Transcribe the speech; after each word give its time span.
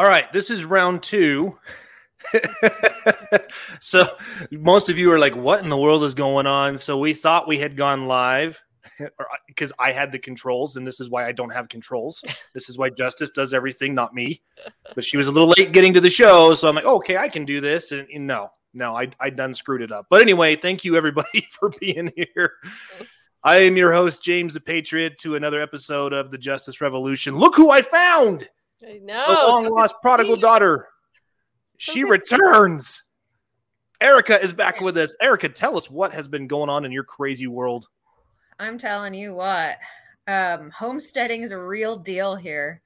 All 0.00 0.06
right, 0.06 0.32
this 0.32 0.48
is 0.48 0.64
round 0.64 1.02
two. 1.02 1.58
so 3.80 4.02
most 4.50 4.88
of 4.88 4.96
you 4.96 5.12
are 5.12 5.18
like, 5.18 5.36
"What 5.36 5.62
in 5.62 5.68
the 5.68 5.76
world 5.76 6.04
is 6.04 6.14
going 6.14 6.46
on?" 6.46 6.78
So 6.78 6.96
we 6.96 7.12
thought 7.12 7.46
we 7.46 7.58
had 7.58 7.76
gone 7.76 8.06
live 8.06 8.58
because 9.46 9.72
uh, 9.72 9.74
I 9.78 9.92
had 9.92 10.10
the 10.10 10.18
controls, 10.18 10.78
and 10.78 10.86
this 10.86 11.00
is 11.00 11.10
why 11.10 11.26
I 11.26 11.32
don't 11.32 11.50
have 11.50 11.68
controls. 11.68 12.24
This 12.54 12.70
is 12.70 12.78
why 12.78 12.88
Justice 12.88 13.30
does 13.30 13.52
everything, 13.52 13.94
not 13.94 14.14
me. 14.14 14.40
But 14.94 15.04
she 15.04 15.18
was 15.18 15.26
a 15.26 15.32
little 15.32 15.52
late 15.58 15.72
getting 15.72 15.92
to 15.92 16.00
the 16.00 16.08
show, 16.08 16.54
so 16.54 16.66
I'm 16.66 16.76
like, 16.76 16.86
"Okay, 16.86 17.18
I 17.18 17.28
can 17.28 17.44
do 17.44 17.60
this." 17.60 17.92
And, 17.92 18.08
and 18.08 18.26
no, 18.26 18.52
no, 18.72 18.96
I 18.96 19.08
I 19.20 19.28
done 19.28 19.52
screwed 19.52 19.82
it 19.82 19.92
up. 19.92 20.06
But 20.08 20.22
anyway, 20.22 20.56
thank 20.56 20.82
you 20.82 20.96
everybody 20.96 21.46
for 21.50 21.74
being 21.78 22.10
here. 22.16 22.54
I 23.44 23.56
am 23.56 23.76
your 23.76 23.92
host, 23.92 24.22
James 24.22 24.54
the 24.54 24.60
Patriot, 24.60 25.18
to 25.18 25.36
another 25.36 25.60
episode 25.60 26.14
of 26.14 26.30
the 26.30 26.38
Justice 26.38 26.80
Revolution. 26.80 27.36
Look 27.36 27.54
who 27.54 27.70
I 27.70 27.82
found! 27.82 28.48
I 28.86 28.98
know. 28.98 29.26
The 29.26 29.48
long 29.50 29.64
so 29.64 29.72
lost 29.72 29.94
prodigal 30.02 30.36
daughter. 30.36 30.88
So 31.78 31.92
She 31.92 32.02
good 32.02 32.22
to 32.22 32.26
see 32.26 32.36
returns. 32.36 33.02
Erica 34.00 34.42
is 34.42 34.52
back 34.52 34.80
with 34.80 34.96
us. 34.96 35.14
Erica, 35.20 35.48
tell 35.48 35.76
us 35.76 35.90
what 35.90 36.12
has 36.12 36.26
been 36.26 36.46
going 36.46 36.70
on 36.70 36.84
in 36.84 36.92
your 36.92 37.04
crazy 37.04 37.46
world. 37.46 37.86
I'm 38.58 38.78
telling 38.78 39.14
you 39.14 39.34
what, 39.34 39.76
um, 40.26 40.70
homesteading 40.70 41.42
is 41.42 41.50
a 41.50 41.58
real 41.58 41.96
deal 41.96 42.36
here. 42.36 42.82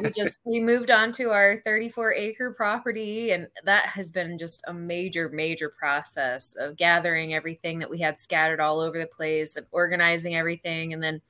We 0.00 0.10
just 0.16 0.36
we 0.44 0.60
moved 0.60 0.90
on 0.90 1.12
to 1.12 1.30
our 1.30 1.62
34 1.64 2.12
acre 2.14 2.52
property, 2.52 3.32
and 3.32 3.48
that 3.64 3.86
has 3.86 4.10
been 4.10 4.38
just 4.38 4.62
a 4.66 4.74
major, 4.74 5.30
major 5.30 5.70
process 5.70 6.54
of 6.56 6.76
gathering 6.76 7.34
everything 7.34 7.78
that 7.78 7.88
we 7.90 7.98
had 7.98 8.18
scattered 8.18 8.60
all 8.60 8.80
over 8.80 8.98
the 8.98 9.06
place 9.06 9.56
and 9.56 9.66
organizing 9.70 10.34
everything. 10.34 10.92
And 10.92 11.02
then 11.02 11.22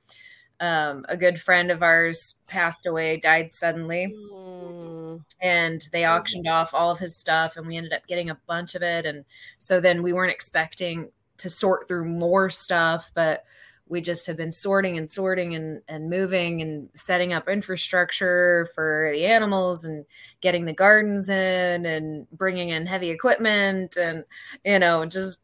um, 0.63 1.05
a 1.09 1.17
good 1.17 1.41
friend 1.41 1.71
of 1.71 1.83
ours 1.83 2.35
passed 2.47 2.85
away, 2.85 3.17
died 3.17 3.51
suddenly. 3.51 4.15
Mm, 4.33 5.21
and 5.41 5.81
they 5.91 6.05
auctioned 6.05 6.47
off 6.47 6.73
all 6.73 6.89
of 6.89 6.99
his 6.99 7.17
stuff 7.17 7.57
and 7.57 7.67
we 7.67 7.75
ended 7.75 7.91
up 7.91 8.07
getting 8.07 8.29
a 8.29 8.39
bunch 8.47 8.73
of 8.73 8.81
it. 8.81 9.05
And 9.05 9.25
so 9.59 9.81
then 9.81 10.01
we 10.01 10.13
weren't 10.13 10.31
expecting 10.31 11.11
to 11.37 11.49
sort 11.49 11.87
through 11.87 12.05
more 12.05 12.49
stuff 12.49 13.11
but 13.15 13.43
we 13.89 13.99
just 13.99 14.25
have 14.27 14.37
been 14.37 14.51
sorting 14.51 14.97
and 14.97 15.09
sorting 15.09 15.55
and, 15.55 15.81
and 15.89 16.09
moving 16.09 16.61
and 16.61 16.89
setting 16.93 17.33
up 17.33 17.49
infrastructure 17.49 18.69
for 18.73 19.11
the 19.13 19.25
animals 19.25 19.83
and 19.83 20.05
getting 20.39 20.63
the 20.63 20.73
gardens 20.73 21.27
in 21.27 21.85
and 21.85 22.27
bringing 22.31 22.69
in 22.69 22.85
heavy 22.85 23.09
equipment 23.09 23.97
and 23.97 24.23
you 24.63 24.79
know 24.79 25.05
just 25.05 25.39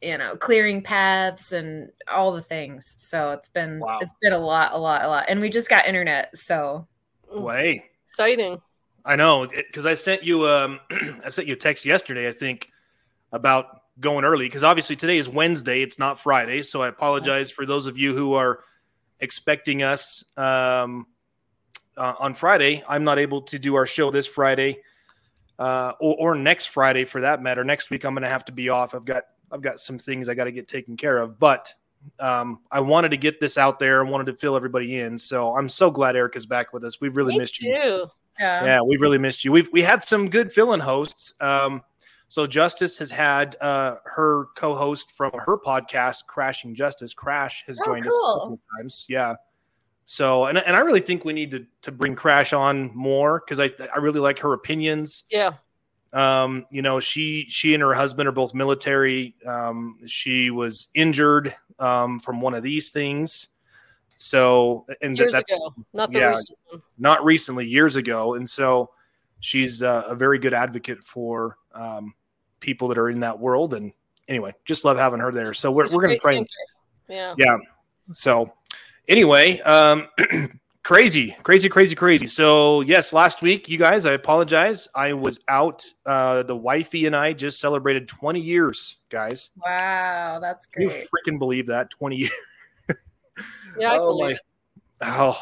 you 0.00 0.16
know 0.16 0.36
clearing 0.36 0.82
paths 0.82 1.52
and 1.52 1.90
all 2.06 2.32
the 2.32 2.42
things 2.42 2.94
so 2.98 3.30
it's 3.32 3.48
been 3.48 3.80
Wow. 3.80 3.98
it's 4.00 4.14
been 4.22 4.32
a 4.32 4.38
lot 4.38 4.72
a 4.72 4.78
lot 4.78 5.04
a 5.04 5.08
lot 5.08 5.24
and 5.28 5.40
we 5.40 5.48
just 5.48 5.68
got 5.68 5.86
internet 5.86 6.36
so 6.36 6.86
mm. 7.32 7.42
Way. 7.42 7.84
Exciting. 8.04 8.58
I 9.04 9.16
know 9.16 9.46
because 9.46 9.86
I 9.86 9.94
sent 9.94 10.22
you 10.22 10.46
um 10.46 10.80
I 11.24 11.28
sent 11.28 11.46
you 11.46 11.54
a 11.54 11.56
text 11.56 11.84
yesterday, 11.84 12.28
I 12.28 12.32
think, 12.32 12.70
about 13.32 13.82
going 14.00 14.24
early 14.24 14.46
because 14.46 14.64
obviously 14.64 14.96
today 14.96 15.18
is 15.18 15.28
Wednesday, 15.28 15.82
it's 15.82 15.98
not 15.98 16.20
Friday. 16.20 16.62
So 16.62 16.82
I 16.82 16.88
apologize 16.88 17.50
for 17.50 17.66
those 17.66 17.86
of 17.86 17.98
you 17.98 18.14
who 18.14 18.34
are 18.34 18.60
expecting 19.20 19.82
us 19.82 20.24
um, 20.36 21.06
uh, 21.96 22.14
on 22.18 22.34
Friday. 22.34 22.82
I'm 22.88 23.04
not 23.04 23.18
able 23.18 23.42
to 23.42 23.58
do 23.58 23.74
our 23.74 23.86
show 23.86 24.10
this 24.10 24.26
Friday 24.26 24.82
uh, 25.58 25.92
or, 26.00 26.16
or 26.18 26.34
next 26.34 26.66
Friday 26.66 27.04
for 27.04 27.20
that 27.22 27.42
matter. 27.42 27.64
Next 27.64 27.90
week 27.90 28.04
I'm 28.04 28.14
going 28.14 28.22
to 28.22 28.28
have 28.28 28.44
to 28.46 28.52
be 28.52 28.68
off. 28.68 28.94
I've 28.94 29.04
got 29.04 29.24
I've 29.50 29.62
got 29.62 29.78
some 29.78 29.98
things 29.98 30.28
I 30.28 30.34
got 30.34 30.44
to 30.44 30.52
get 30.52 30.68
taken 30.68 30.96
care 30.96 31.18
of, 31.18 31.38
but 31.38 31.72
um, 32.20 32.60
I 32.70 32.80
wanted 32.80 33.10
to 33.10 33.16
get 33.16 33.40
this 33.40 33.58
out 33.58 33.78
there. 33.78 34.04
I 34.04 34.08
wanted 34.08 34.26
to 34.26 34.34
fill 34.34 34.56
everybody 34.56 35.00
in. 35.00 35.18
So 35.18 35.56
I'm 35.56 35.68
so 35.68 35.90
glad 35.90 36.16
Erica's 36.16 36.46
back 36.46 36.72
with 36.72 36.84
us. 36.84 37.00
We've 37.00 37.16
really 37.16 37.34
Me 37.34 37.38
missed 37.40 37.60
you 37.60 37.72
yeah 38.38 38.64
yeah, 38.64 38.80
we've 38.80 39.00
really 39.00 39.18
missed 39.18 39.44
you. 39.44 39.52
We've 39.52 39.68
we 39.72 39.82
had 39.82 40.04
some 40.04 40.28
good 40.30 40.52
fill-in 40.52 40.80
hosts. 40.80 41.34
Um, 41.40 41.82
so 42.28 42.46
Justice 42.46 42.98
has 42.98 43.10
had 43.10 43.56
uh, 43.60 43.96
her 44.04 44.46
co-host 44.56 45.12
from 45.12 45.32
her 45.32 45.56
podcast, 45.58 46.26
Crashing 46.26 46.74
Justice. 46.74 47.14
Crash 47.14 47.64
has 47.66 47.78
Oh, 47.80 47.84
joined 47.84 48.06
us 48.06 48.12
a 48.12 48.38
couple 48.38 48.52
of 48.54 48.60
times. 48.78 49.06
Yeah. 49.08 49.34
So 50.04 50.46
and 50.46 50.58
and 50.58 50.76
I 50.76 50.80
really 50.80 51.00
think 51.00 51.24
we 51.24 51.32
need 51.32 51.50
to 51.50 51.66
to 51.82 51.92
bring 51.92 52.14
Crash 52.14 52.52
on 52.52 52.94
more 52.94 53.40
because 53.44 53.60
I 53.60 53.70
I 53.94 53.98
really 53.98 54.20
like 54.20 54.38
her 54.40 54.52
opinions. 54.52 55.24
Yeah. 55.30 55.52
Um, 56.12 56.66
you 56.70 56.82
know, 56.82 57.00
she 57.00 57.46
she 57.48 57.74
and 57.74 57.82
her 57.82 57.94
husband 57.94 58.28
are 58.28 58.32
both 58.32 58.54
military. 58.54 59.34
Um, 59.46 59.98
she 60.06 60.50
was 60.50 60.88
injured 60.94 61.54
um, 61.78 62.18
from 62.18 62.40
one 62.40 62.54
of 62.54 62.62
these 62.62 62.90
things. 62.90 63.48
So 64.16 64.86
and 65.00 65.16
Years 65.16 65.32
that's 65.32 65.52
ago. 65.52 65.74
Not 65.92 66.12
the 66.12 66.20
yeah. 66.20 66.28
recent 66.28 66.58
one. 66.70 66.82
not 66.98 67.24
recently, 67.24 67.66
years 67.66 67.96
ago, 67.96 68.34
and 68.34 68.48
so 68.48 68.90
she's 69.40 69.82
uh, 69.82 70.04
a 70.06 70.14
very 70.14 70.38
good 70.38 70.54
advocate 70.54 71.04
for 71.04 71.56
um, 71.72 72.14
people 72.60 72.88
that 72.88 72.98
are 72.98 73.10
in 73.10 73.20
that 73.20 73.38
world. 73.38 73.74
And 73.74 73.92
anyway, 74.26 74.54
just 74.64 74.84
love 74.84 74.98
having 74.98 75.20
her 75.20 75.30
there. 75.30 75.54
So 75.54 75.70
we're 75.70 75.86
we're 75.92 76.02
gonna 76.02 76.18
great 76.18 76.22
pray. 76.40 76.46
Yeah. 77.08 77.34
Yeah. 77.38 77.58
So 78.12 78.52
anyway, 79.06 79.60
um, 79.60 80.08
crazy, 80.88 81.36
crazy, 81.42 81.68
crazy, 81.68 81.94
crazy. 81.94 82.26
So 82.26 82.80
yes, 82.80 83.12
last 83.12 83.42
week, 83.42 83.68
you 83.68 83.76
guys, 83.76 84.06
I 84.06 84.12
apologize. 84.12 84.88
I 84.94 85.12
was 85.12 85.38
out. 85.46 85.84
Uh, 86.06 86.42
the 86.44 86.56
wifey 86.56 87.04
and 87.04 87.14
I 87.14 87.34
just 87.34 87.60
celebrated 87.60 88.08
20 88.08 88.40
years, 88.40 88.96
guys. 89.10 89.50
Wow, 89.62 90.38
that's 90.40 90.64
Can 90.64 90.84
you 90.84 90.88
freaking 90.88 91.38
believe 91.38 91.66
that 91.66 91.90
20 91.90 92.16
years? 92.16 92.32
Yeah, 93.78 93.92
I 93.92 93.96
oh 93.98 94.06
believe 94.06 94.36
it. 94.36 94.40
Oh, 95.02 95.38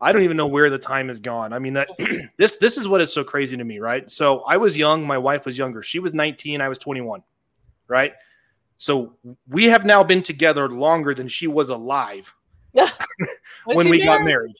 I 0.00 0.10
don't 0.10 0.22
even 0.22 0.36
know 0.36 0.48
where 0.48 0.68
the 0.70 0.78
time 0.78 1.06
has 1.06 1.20
gone. 1.20 1.52
I 1.52 1.60
mean, 1.60 1.74
that 1.74 1.88
this 2.36 2.56
this 2.56 2.76
is 2.76 2.88
what 2.88 3.00
is 3.00 3.12
so 3.12 3.22
crazy 3.22 3.56
to 3.56 3.62
me, 3.62 3.78
right? 3.78 4.10
So 4.10 4.40
I 4.40 4.56
was 4.56 4.76
young, 4.76 5.06
my 5.06 5.18
wife 5.18 5.46
was 5.46 5.56
younger. 5.56 5.84
She 5.84 6.00
was 6.00 6.12
19, 6.12 6.60
I 6.60 6.68
was 6.68 6.78
21, 6.78 7.22
right? 7.86 8.12
So 8.78 9.14
we 9.48 9.66
have 9.66 9.84
now 9.84 10.02
been 10.02 10.24
together 10.24 10.68
longer 10.68 11.14
than 11.14 11.28
she 11.28 11.46
was 11.46 11.68
alive 11.68 12.34
when 13.64 13.88
we 13.88 14.04
got 14.04 14.24
married? 14.24 14.24
married. 14.24 14.56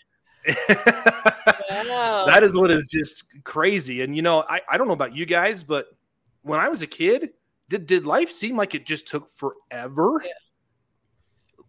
Wow. 0.46 2.24
that 2.26 2.42
is 2.42 2.56
what 2.56 2.70
is 2.70 2.88
just 2.90 3.24
crazy. 3.44 4.02
And 4.02 4.14
you 4.14 4.22
know, 4.22 4.44
I, 4.48 4.60
I 4.68 4.76
don't 4.76 4.86
know 4.86 4.94
about 4.94 5.14
you 5.14 5.26
guys, 5.26 5.62
but 5.62 5.86
when 6.42 6.60
I 6.60 6.68
was 6.68 6.82
a 6.82 6.86
kid, 6.86 7.30
did 7.68 7.86
did 7.86 8.06
life 8.06 8.30
seem 8.30 8.56
like 8.56 8.74
it 8.74 8.86
just 8.86 9.08
took 9.08 9.30
forever? 9.36 10.20
Yeah. 10.24 10.30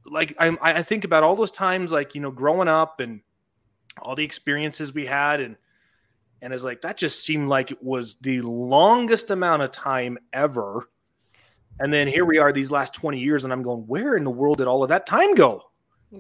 Like 0.06 0.36
I 0.40 0.56
I 0.62 0.84
think 0.84 1.04
about 1.04 1.24
all 1.24 1.36
those 1.36 1.52
times, 1.52 1.92
like 1.92 2.16
you 2.16 2.22
know, 2.22 2.32
growing 2.32 2.68
up 2.68 3.00
and 3.00 3.22
all 4.02 4.16
the 4.16 4.24
experiences 4.24 4.94
we 4.94 5.06
had, 5.06 5.40
and 5.40 5.56
and 6.42 6.54
it's 6.54 6.64
like 6.64 6.82
that 6.82 6.98
just 6.98 7.24
seemed 7.24 7.48
like 7.48 7.72
it 7.72 7.82
was 7.82 8.16
the 8.16 8.42
longest 8.42 9.32
amount 9.32 9.64
of 9.64 9.72
time 9.72 10.18
ever. 10.34 10.90
And 11.78 11.94
then 11.94 12.08
here 12.08 12.24
we 12.24 12.38
are, 12.38 12.54
these 12.54 12.72
last 12.72 12.94
twenty 12.94 13.20
years, 13.20 13.44
and 13.44 13.52
I'm 13.52 13.64
going, 13.64 13.88
where 13.88 14.16
in 14.16 14.24
the 14.24 14.30
world 14.30 14.58
did 14.58 14.68
all 14.68 14.84
of 14.84 14.90
that 14.90 15.08
time 15.08 15.34
go? 15.34 15.64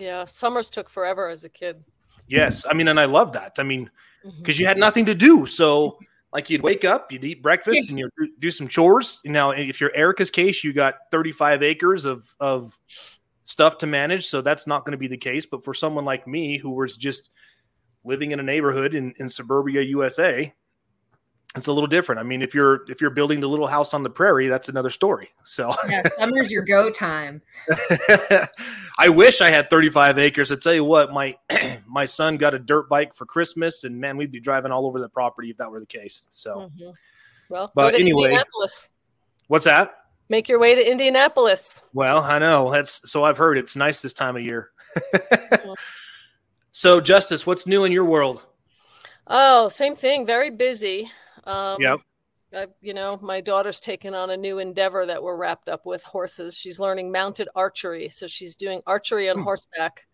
Yeah. 0.01 0.25
Summers 0.25 0.69
took 0.69 0.89
forever 0.89 1.27
as 1.27 1.43
a 1.43 1.49
kid. 1.49 1.83
Yes, 2.27 2.65
I 2.69 2.73
mean, 2.73 2.87
and 2.87 2.99
I 2.99 3.05
love 3.05 3.33
that. 3.33 3.53
I 3.57 3.63
mean, 3.63 3.89
mm-hmm. 4.25 4.37
because 4.39 4.59
you 4.59 4.65
had 4.65 4.77
nothing 4.77 5.05
to 5.05 5.15
do. 5.15 5.45
So, 5.45 5.99
like, 6.33 6.49
you'd 6.49 6.61
wake 6.61 6.83
up, 6.83 7.11
you'd 7.11 7.23
eat 7.23 7.43
breakfast, 7.43 7.89
and 7.89 7.99
you'd 7.99 8.11
do- 8.17 8.31
do 8.39 8.51
some 8.51 8.67
chores. 8.67 9.21
Now, 9.25 9.51
if 9.51 9.79
you're 9.79 9.95
Erica's 9.95 10.31
case, 10.31 10.63
you 10.63 10.73
got 10.73 10.95
35 11.11 11.63
acres 11.63 12.05
of 12.05 12.35
of 12.39 12.77
stuff 13.43 13.77
to 13.79 13.87
manage, 13.87 14.25
so 14.27 14.41
that's 14.41 14.65
not 14.67 14.85
going 14.85 14.93
to 14.93 14.97
be 14.97 15.07
the 15.07 15.17
case. 15.17 15.45
But 15.45 15.63
for 15.63 15.73
someone 15.73 16.03
like 16.03 16.27
me, 16.27 16.57
who 16.57 16.71
was 16.71 16.97
just 16.97 17.29
living 18.03 18.31
in 18.31 18.39
a 18.39 18.43
neighborhood 18.43 18.95
in, 18.95 19.13
in 19.17 19.29
suburbia 19.29 19.81
USA, 19.81 20.53
it's 21.55 21.67
a 21.67 21.71
little 21.71 21.87
different. 21.87 22.19
I 22.19 22.23
mean, 22.23 22.41
if 22.41 22.53
you're 22.53 22.89
if 22.89 23.01
you're 23.01 23.11
building 23.11 23.39
the 23.39 23.47
little 23.47 23.67
house 23.67 23.93
on 23.93 24.03
the 24.03 24.09
prairie, 24.09 24.47
that's 24.47 24.67
another 24.67 24.89
story. 24.89 25.29
So, 25.43 25.73
Yeah, 25.87 26.01
summer's 26.17 26.51
your 26.51 26.63
go 26.63 26.89
time. 26.89 27.41
I 28.97 29.09
wish 29.09 29.41
I 29.41 29.49
had 29.49 29.69
35 29.69 30.17
acres. 30.17 30.51
I 30.51 30.55
tell 30.55 30.73
you 30.73 30.83
what, 30.85 31.11
my 31.11 31.37
my 31.87 32.05
son 32.05 32.37
got 32.37 32.53
a 32.53 32.59
dirt 32.59 32.87
bike 32.89 33.13
for 33.13 33.25
Christmas, 33.25 33.83
and 33.83 33.99
man, 33.99 34.15
we'd 34.17 34.31
be 34.31 34.39
driving 34.39 34.71
all 34.71 34.85
over 34.85 34.99
the 35.01 35.09
property 35.09 35.49
if 35.49 35.57
that 35.57 35.69
were 35.69 35.79
the 35.79 35.85
case. 35.85 36.27
So, 36.29 36.71
Mhm. 36.79 36.93
Well, 37.49 37.71
But 37.75 37.95
anyway- 37.95 38.23
Indianapolis. 38.29 38.89
what's 39.47 39.65
that? 39.65 39.95
Make 40.29 40.49
your 40.49 40.59
way 40.59 40.73
to 40.73 40.81
Indianapolis. 40.91 41.83
Well, 41.93 42.19
I 42.23 42.39
know 42.39 42.71
that's 42.71 43.07
so 43.11 43.23
I've 43.23 43.37
heard 43.37 43.57
it's 43.59 43.75
nice 43.75 43.99
this 43.99 44.13
time 44.13 44.35
of 44.35 44.41
year. 44.41 44.71
so, 46.71 46.99
Justice, 47.01 47.45
what's 47.45 47.67
new 47.67 47.83
in 47.83 47.91
your 47.91 48.05
world? 48.05 48.41
Oh, 49.27 49.69
same 49.69 49.95
thing. 49.95 50.25
Very 50.25 50.49
busy. 50.49 51.11
Um, 51.43 51.77
Yep. 51.79 51.99
I, 52.55 52.67
you 52.81 52.93
know, 52.93 53.19
my 53.21 53.41
daughter's 53.41 53.79
taken 53.79 54.13
on 54.13 54.29
a 54.29 54.37
new 54.37 54.59
endeavor 54.59 55.05
that 55.05 55.21
we're 55.21 55.37
wrapped 55.37 55.67
up 55.69 55.85
with 55.85 56.03
horses. 56.03 56.57
She's 56.57 56.79
learning 56.79 57.11
mounted 57.11 57.49
archery, 57.55 58.09
so 58.09 58.27
she's 58.27 58.55
doing 58.55 58.81
archery 58.87 59.29
on 59.29 59.37
Hmm. 59.37 59.43
horseback. 59.43 60.05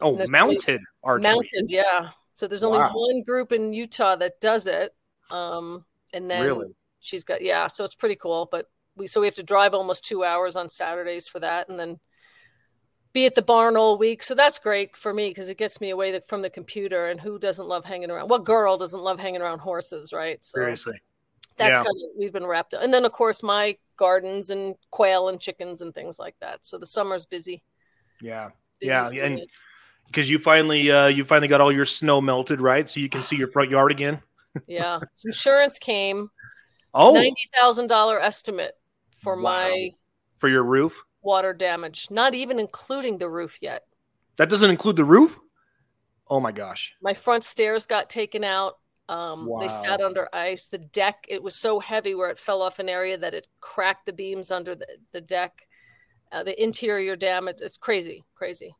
Oh, 0.00 0.16
mounted 0.28 0.80
archery. 1.02 1.22
Mounted, 1.22 1.70
yeah. 1.70 2.10
So 2.34 2.46
there's 2.46 2.64
only 2.64 2.78
Wow. 2.78 2.92
one 2.94 3.22
group 3.22 3.52
in 3.52 3.72
Utah 3.72 4.16
that 4.16 4.40
does 4.40 4.66
it, 4.66 4.94
um, 5.30 5.84
and 6.12 6.30
then 6.30 6.44
Really? 6.44 6.74
she's 7.00 7.24
got 7.24 7.42
yeah. 7.42 7.66
So 7.66 7.84
it's 7.84 7.94
pretty 7.94 8.16
cool. 8.16 8.48
But 8.50 8.68
we 8.96 9.06
so 9.06 9.20
we 9.20 9.26
have 9.26 9.34
to 9.36 9.42
drive 9.42 9.74
almost 9.74 10.04
two 10.04 10.24
hours 10.24 10.56
on 10.56 10.68
Saturdays 10.70 11.28
for 11.28 11.40
that, 11.40 11.68
and 11.68 11.78
then 11.78 12.00
be 13.12 13.26
at 13.26 13.34
the 13.34 13.42
barn 13.42 13.76
all 13.76 13.98
week. 13.98 14.22
So 14.22 14.34
that's 14.34 14.58
great 14.58 14.96
for 14.96 15.12
me 15.12 15.28
because 15.28 15.50
it 15.50 15.58
gets 15.58 15.80
me 15.80 15.90
away 15.90 16.18
from 16.20 16.40
the 16.40 16.48
computer. 16.50 17.08
And 17.08 17.20
who 17.20 17.38
doesn't 17.38 17.68
love 17.68 17.84
hanging 17.84 18.10
around? 18.10 18.28
What 18.30 18.44
girl 18.44 18.78
doesn't 18.78 19.02
love 19.02 19.20
hanging 19.20 19.42
around 19.42 19.58
horses, 19.58 20.12
right? 20.14 20.42
So 20.44 20.58
Seriously. 20.60 21.00
That's 21.62 21.76
yeah. 21.78 21.84
kind 21.84 21.88
of 21.88 22.10
we've 22.18 22.32
been 22.32 22.46
wrapped 22.46 22.74
up. 22.74 22.82
And 22.82 22.92
then 22.92 23.04
of 23.04 23.12
course 23.12 23.42
my 23.42 23.76
gardens 23.96 24.50
and 24.50 24.74
quail 24.90 25.28
and 25.28 25.40
chickens 25.40 25.80
and 25.80 25.94
things 25.94 26.18
like 26.18 26.36
that. 26.40 26.64
So 26.66 26.78
the 26.78 26.86
summer's 26.86 27.26
busy. 27.26 27.62
Yeah. 28.20 28.50
Busy 28.80 28.90
yeah. 28.90 29.08
And 29.08 29.42
because 30.06 30.28
you 30.28 30.38
finally 30.38 30.90
uh 30.90 31.06
you 31.06 31.24
finally 31.24 31.48
got 31.48 31.60
all 31.60 31.72
your 31.72 31.84
snow 31.84 32.20
melted, 32.20 32.60
right? 32.60 32.88
So 32.88 33.00
you 33.00 33.08
can 33.08 33.20
see 33.20 33.36
your 33.36 33.48
front 33.48 33.70
yard 33.70 33.90
again. 33.92 34.20
yeah. 34.66 35.00
Insurance 35.24 35.78
came. 35.78 36.30
Oh 36.94 37.12
ninety 37.12 37.48
thousand 37.54 37.86
dollar 37.86 38.20
estimate 38.20 38.74
for 39.16 39.36
wow. 39.36 39.42
my 39.42 39.90
for 40.38 40.48
your 40.48 40.64
roof 40.64 41.04
water 41.22 41.54
damage, 41.54 42.08
not 42.10 42.34
even 42.34 42.58
including 42.58 43.18
the 43.18 43.28
roof 43.28 43.58
yet. 43.62 43.84
That 44.36 44.48
doesn't 44.48 44.70
include 44.70 44.96
the 44.96 45.04
roof? 45.04 45.38
Oh 46.28 46.40
my 46.40 46.52
gosh. 46.52 46.94
My 47.02 47.14
front 47.14 47.44
stairs 47.44 47.86
got 47.86 48.10
taken 48.10 48.44
out. 48.44 48.74
Um, 49.08 49.46
wow. 49.46 49.60
They 49.60 49.68
sat 49.68 50.00
under 50.00 50.28
ice. 50.32 50.66
The 50.66 50.78
deck, 50.78 51.26
it 51.28 51.42
was 51.42 51.54
so 51.54 51.80
heavy 51.80 52.14
where 52.14 52.30
it 52.30 52.38
fell 52.38 52.62
off 52.62 52.78
an 52.78 52.88
area 52.88 53.18
that 53.18 53.34
it 53.34 53.46
cracked 53.60 54.06
the 54.06 54.12
beams 54.12 54.50
under 54.50 54.74
the, 54.74 54.86
the 55.12 55.20
deck. 55.20 55.66
Uh, 56.30 56.42
the 56.42 56.62
interior 56.62 57.14
damage, 57.14 57.58
it's 57.60 57.76
crazy, 57.76 58.24
crazy. 58.34 58.74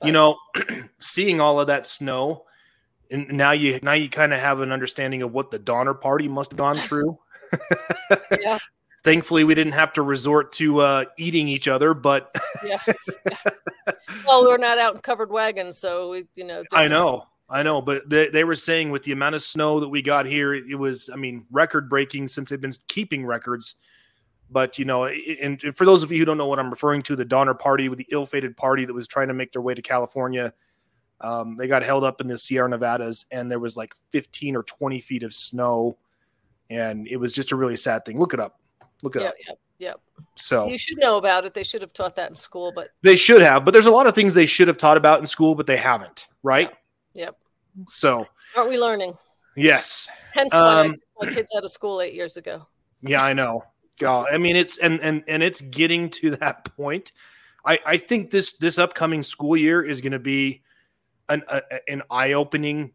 But, 0.00 0.06
you 0.06 0.12
know, 0.12 0.36
seeing 1.00 1.40
all 1.40 1.58
of 1.58 1.66
that 1.66 1.86
snow, 1.86 2.44
and 3.10 3.28
now 3.32 3.50
you 3.50 3.80
now 3.82 3.92
you 3.92 4.08
kind 4.08 4.32
of 4.32 4.40
have 4.40 4.60
an 4.60 4.70
understanding 4.70 5.22
of 5.22 5.32
what 5.32 5.50
the 5.50 5.58
Donner 5.58 5.94
Party 5.94 6.28
must 6.28 6.52
have 6.52 6.58
gone 6.58 6.76
through. 6.76 7.18
yeah, 8.40 8.58
thankfully 9.04 9.44
we 9.44 9.54
didn't 9.54 9.74
have 9.74 9.92
to 9.92 10.02
resort 10.02 10.52
to 10.52 10.80
uh, 10.80 11.04
eating 11.18 11.46
each 11.46 11.68
other 11.68 11.94
but 11.94 12.34
yeah. 12.64 12.80
yeah. 12.86 13.36
well 14.26 14.44
we're 14.44 14.56
not 14.56 14.78
out 14.78 14.94
in 14.94 15.00
covered 15.00 15.30
wagons 15.30 15.78
so 15.78 16.10
we 16.10 16.24
you 16.34 16.44
know 16.44 16.64
i 16.72 16.88
know 16.88 17.24
i 17.54 17.62
know 17.62 17.80
but 17.80 18.08
they, 18.08 18.28
they 18.28 18.44
were 18.44 18.56
saying 18.56 18.90
with 18.90 19.02
the 19.02 19.12
amount 19.12 19.34
of 19.34 19.42
snow 19.42 19.80
that 19.80 19.88
we 19.88 20.02
got 20.02 20.26
here 20.26 20.54
it, 20.54 20.64
it 20.70 20.74
was 20.74 21.08
i 21.12 21.16
mean 21.16 21.44
record 21.50 21.88
breaking 21.88 22.28
since 22.28 22.50
they've 22.50 22.60
been 22.60 22.72
keeping 22.88 23.24
records 23.24 23.76
but 24.50 24.78
you 24.78 24.84
know 24.84 25.06
and, 25.06 25.62
and 25.64 25.76
for 25.76 25.84
those 25.84 26.02
of 26.02 26.12
you 26.12 26.18
who 26.18 26.24
don't 26.24 26.38
know 26.38 26.46
what 26.46 26.58
i'm 26.58 26.70
referring 26.70 27.02
to 27.02 27.16
the 27.16 27.24
donner 27.24 27.54
party 27.54 27.88
with 27.88 27.98
the 27.98 28.06
ill-fated 28.10 28.56
party 28.56 28.84
that 28.84 28.92
was 28.92 29.06
trying 29.06 29.28
to 29.28 29.34
make 29.34 29.52
their 29.52 29.62
way 29.62 29.74
to 29.74 29.82
california 29.82 30.52
um, 31.20 31.56
they 31.56 31.68
got 31.68 31.82
held 31.82 32.04
up 32.04 32.20
in 32.20 32.26
the 32.26 32.36
sierra 32.36 32.68
nevadas 32.68 33.24
and 33.30 33.50
there 33.50 33.60
was 33.60 33.76
like 33.76 33.94
15 34.10 34.56
or 34.56 34.62
20 34.64 35.00
feet 35.00 35.22
of 35.22 35.32
snow 35.32 35.96
and 36.68 37.06
it 37.08 37.16
was 37.16 37.32
just 37.32 37.52
a 37.52 37.56
really 37.56 37.76
sad 37.76 38.04
thing 38.04 38.18
look 38.18 38.34
it 38.34 38.40
up 38.40 38.60
Look 39.04 39.16
it 39.16 39.22
yep, 39.22 39.30
up. 39.30 39.36
Yep, 39.46 39.58
yep. 39.78 40.00
So 40.34 40.66
you 40.66 40.78
should 40.78 40.98
know 40.98 41.18
about 41.18 41.44
it. 41.44 41.52
They 41.52 41.62
should 41.62 41.82
have 41.82 41.92
taught 41.92 42.16
that 42.16 42.30
in 42.30 42.34
school, 42.34 42.72
but 42.74 42.88
they 43.02 43.16
should 43.16 43.42
have. 43.42 43.64
But 43.64 43.72
there's 43.72 43.86
a 43.86 43.90
lot 43.90 44.06
of 44.06 44.14
things 44.14 44.32
they 44.32 44.46
should 44.46 44.66
have 44.66 44.78
taught 44.78 44.96
about 44.96 45.20
in 45.20 45.26
school, 45.26 45.54
but 45.54 45.66
they 45.66 45.76
haven't. 45.76 46.26
Right? 46.42 46.70
Yep. 47.14 47.26
yep. 47.26 47.36
So 47.88 48.26
aren't 48.56 48.70
we 48.70 48.78
learning? 48.78 49.14
Yes. 49.56 50.08
Hence 50.32 50.52
why 50.52 50.86
um, 50.86 50.96
my 51.20 51.30
kids 51.30 51.52
out 51.56 51.64
of 51.64 51.70
school 51.70 52.00
eight 52.00 52.14
years 52.14 52.36
ago. 52.36 52.66
Yeah, 53.02 53.22
I 53.22 53.32
know. 53.32 53.64
God, 53.98 54.26
I 54.32 54.38
mean, 54.38 54.56
it's 54.56 54.78
and 54.78 55.00
and 55.00 55.22
and 55.28 55.42
it's 55.42 55.60
getting 55.60 56.10
to 56.10 56.36
that 56.36 56.64
point. 56.76 57.12
I 57.64 57.78
I 57.86 57.96
think 57.96 58.30
this 58.30 58.54
this 58.54 58.78
upcoming 58.78 59.22
school 59.22 59.56
year 59.56 59.84
is 59.84 60.00
going 60.00 60.12
to 60.12 60.18
be 60.18 60.62
an 61.28 61.42
a, 61.48 61.62
an 61.88 62.02
eye 62.10 62.32
opening 62.32 62.92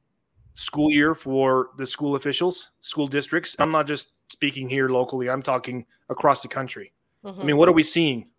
school 0.55 0.91
year 0.91 1.15
for 1.15 1.69
the 1.77 1.87
school 1.87 2.15
officials, 2.15 2.71
school 2.81 3.07
districts. 3.07 3.55
I'm 3.59 3.71
not 3.71 3.87
just 3.87 4.09
speaking 4.29 4.67
here 4.67 4.89
locally, 4.89 5.29
I'm 5.29 5.41
talking 5.41 5.85
across 6.09 6.41
the 6.41 6.47
country. 6.49 6.91
Mm-hmm. 7.23 7.41
I 7.41 7.43
mean, 7.45 7.57
what 7.57 7.69
are 7.69 7.73
we 7.73 7.83
seeing 7.83 8.29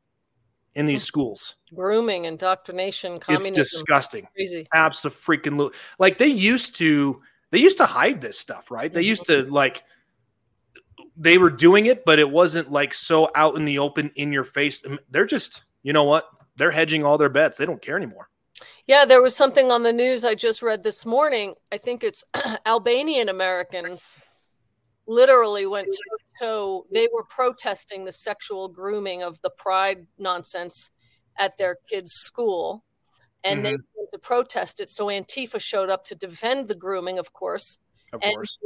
in 0.75 0.87
these 0.87 1.03
schools? 1.03 1.57
Grooming, 1.75 2.25
indoctrination, 2.25 3.21
communism. 3.21 3.61
It's 3.61 3.73
disgusting. 3.73 4.29
Crazy. 4.35 4.67
Absolutely. 4.75 5.71
Like 5.99 6.19
they 6.19 6.29
used 6.29 6.77
to 6.77 7.21
they 7.51 7.59
used 7.59 7.79
to 7.79 7.87
hide 7.87 8.21
this 8.21 8.39
stuff, 8.39 8.71
right? 8.71 8.93
They 8.93 9.03
used 9.03 9.27
to 9.27 9.43
mm-hmm. 9.43 9.53
like 9.53 9.83
they 11.17 11.37
were 11.39 11.51
doing 11.51 11.87
it, 11.87 12.05
but 12.05 12.19
it 12.19 12.31
wasn't 12.31 12.71
like 12.71 12.95
so 12.95 13.31
out 13.35 13.57
in 13.57 13.65
the 13.65 13.79
open 13.79 14.11
in 14.17 14.33
your 14.33 14.45
face. 14.45 14.83
They're 15.11 15.27
just, 15.27 15.63
you 15.83 15.93
know 15.93 16.05
what? 16.05 16.29
They're 16.57 16.71
hedging 16.71 17.05
all 17.05 17.19
their 17.19 17.29
bets. 17.29 17.59
They 17.59 17.67
don't 17.67 17.83
care 17.83 17.97
anymore. 17.97 18.29
Yeah, 18.87 19.05
there 19.05 19.23
was 19.23 19.37
something 19.37 19.71
on 19.71 19.83
the 19.83 19.93
news 19.93 20.25
I 20.25 20.35
just 20.35 20.63
read 20.63 20.83
this 20.83 21.05
morning. 21.05 21.55
I 21.71 21.79
think 21.79 22.03
it's 22.03 22.25
Albanian 22.67 23.29
Americans 23.29 24.03
literally 25.11 25.67
went 25.67 25.89
to 25.89 26.19
toe. 26.39 26.87
They 26.93 27.09
were 27.13 27.25
protesting 27.25 28.05
the 28.05 28.13
sexual 28.13 28.69
grooming 28.69 29.23
of 29.23 29.41
the 29.43 29.51
pride 29.51 30.07
nonsense 30.19 30.91
at 31.39 31.59
their 31.59 31.77
kids' 31.89 32.13
school. 32.13 32.85
And 33.43 33.59
mm-hmm. 33.59 33.65
they 33.65 33.71
went 33.71 34.11
to 34.13 34.19
protest 34.19 34.81
it. 34.81 34.89
So 34.89 35.07
Antifa 35.07 35.61
showed 35.61 35.91
up 35.91 36.05
to 36.07 36.15
defend 36.15 36.69
the 36.69 36.75
grooming, 36.75 37.19
of 37.19 37.33
course. 37.33 37.79
Of 38.13 38.21
and 38.23 38.35
course. 38.35 38.59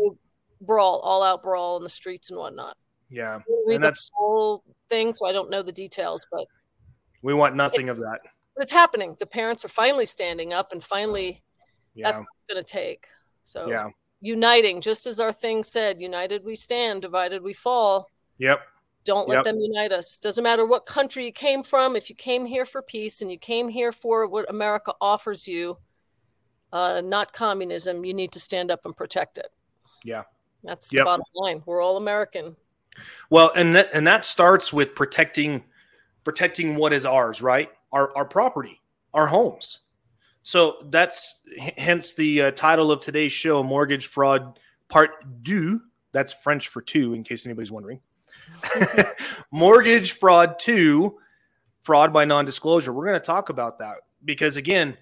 Brawl, 0.60 1.00
all 1.00 1.22
out 1.22 1.42
brawl 1.42 1.76
in 1.78 1.82
the 1.82 1.88
streets 1.88 2.30
and 2.30 2.38
whatnot. 2.38 2.76
Yeah. 3.10 3.40
and 3.66 3.82
that's 3.82 4.08
the 4.08 4.14
whole 4.16 4.64
thing, 4.88 5.12
so 5.12 5.26
I 5.26 5.32
don't 5.32 5.50
know 5.50 5.62
the 5.62 5.72
details, 5.72 6.26
but 6.30 6.46
we 7.22 7.34
want 7.34 7.54
nothing 7.54 7.88
of 7.88 7.98
that. 7.98 8.20
It's 8.56 8.72
happening. 8.72 9.16
The 9.18 9.26
parents 9.26 9.64
are 9.64 9.68
finally 9.68 10.06
standing 10.06 10.52
up 10.52 10.72
and 10.72 10.82
finally 10.82 11.42
yeah. 11.94 12.08
that's 12.08 12.20
what 12.20 12.28
it's 12.34 12.44
gonna 12.48 12.62
take. 12.62 13.06
So 13.42 13.68
yeah 13.68 13.88
uniting, 14.24 14.80
just 14.80 15.06
as 15.06 15.20
our 15.20 15.32
thing 15.32 15.62
said, 15.62 16.00
united 16.00 16.44
we 16.44 16.56
stand, 16.56 17.02
divided 17.02 17.42
we 17.42 17.52
fall. 17.52 18.10
Yep. 18.38 18.60
Don't 19.04 19.28
let 19.28 19.36
yep. 19.36 19.44
them 19.44 19.60
unite 19.60 19.92
us. 19.92 20.18
Doesn't 20.18 20.42
matter 20.42 20.64
what 20.64 20.86
country 20.86 21.26
you 21.26 21.32
came 21.32 21.62
from. 21.62 21.94
If 21.94 22.08
you 22.08 22.16
came 22.16 22.46
here 22.46 22.64
for 22.64 22.80
peace 22.80 23.20
and 23.20 23.30
you 23.30 23.38
came 23.38 23.68
here 23.68 23.92
for 23.92 24.26
what 24.26 24.48
America 24.48 24.94
offers 24.98 25.46
you, 25.46 25.76
uh, 26.72 27.02
not 27.04 27.34
communism, 27.34 28.04
you 28.04 28.14
need 28.14 28.32
to 28.32 28.40
stand 28.40 28.70
up 28.70 28.86
and 28.86 28.96
protect 28.96 29.36
it. 29.36 29.48
Yeah. 30.04 30.22
That's 30.62 30.88
the 30.88 30.96
yep. 30.96 31.04
bottom 31.04 31.26
line. 31.34 31.62
We're 31.66 31.82
all 31.82 31.98
American. 31.98 32.56
Well, 33.28 33.52
and 33.54 33.76
that 33.76 33.90
and 33.92 34.06
that 34.06 34.24
starts 34.24 34.72
with 34.72 34.94
protecting 34.94 35.64
protecting 36.24 36.76
what 36.76 36.94
is 36.94 37.04
ours, 37.04 37.42
right? 37.42 37.68
Our 37.92 38.16
our 38.16 38.24
property, 38.24 38.80
our 39.12 39.26
homes. 39.26 39.80
So 40.44 40.76
that's 40.90 41.40
hence 41.78 42.12
the 42.12 42.42
uh, 42.42 42.50
title 42.50 42.92
of 42.92 43.00
today's 43.00 43.32
show, 43.32 43.62
Mortgage 43.62 44.06
Fraud 44.06 44.60
Part 44.88 45.42
Deux. 45.42 45.80
That's 46.12 46.34
French 46.34 46.68
for 46.68 46.82
two, 46.82 47.14
in 47.14 47.24
case 47.24 47.46
anybody's 47.46 47.72
wondering. 47.72 48.00
Mortgage 49.50 50.12
Fraud 50.12 50.58
2, 50.58 51.16
Fraud 51.82 52.12
by 52.12 52.26
Non 52.26 52.44
Disclosure. 52.44 52.92
We're 52.92 53.06
going 53.06 53.18
to 53.18 53.24
talk 53.24 53.48
about 53.48 53.78
that 53.78 53.96
because, 54.22 54.56
again, 54.56 54.98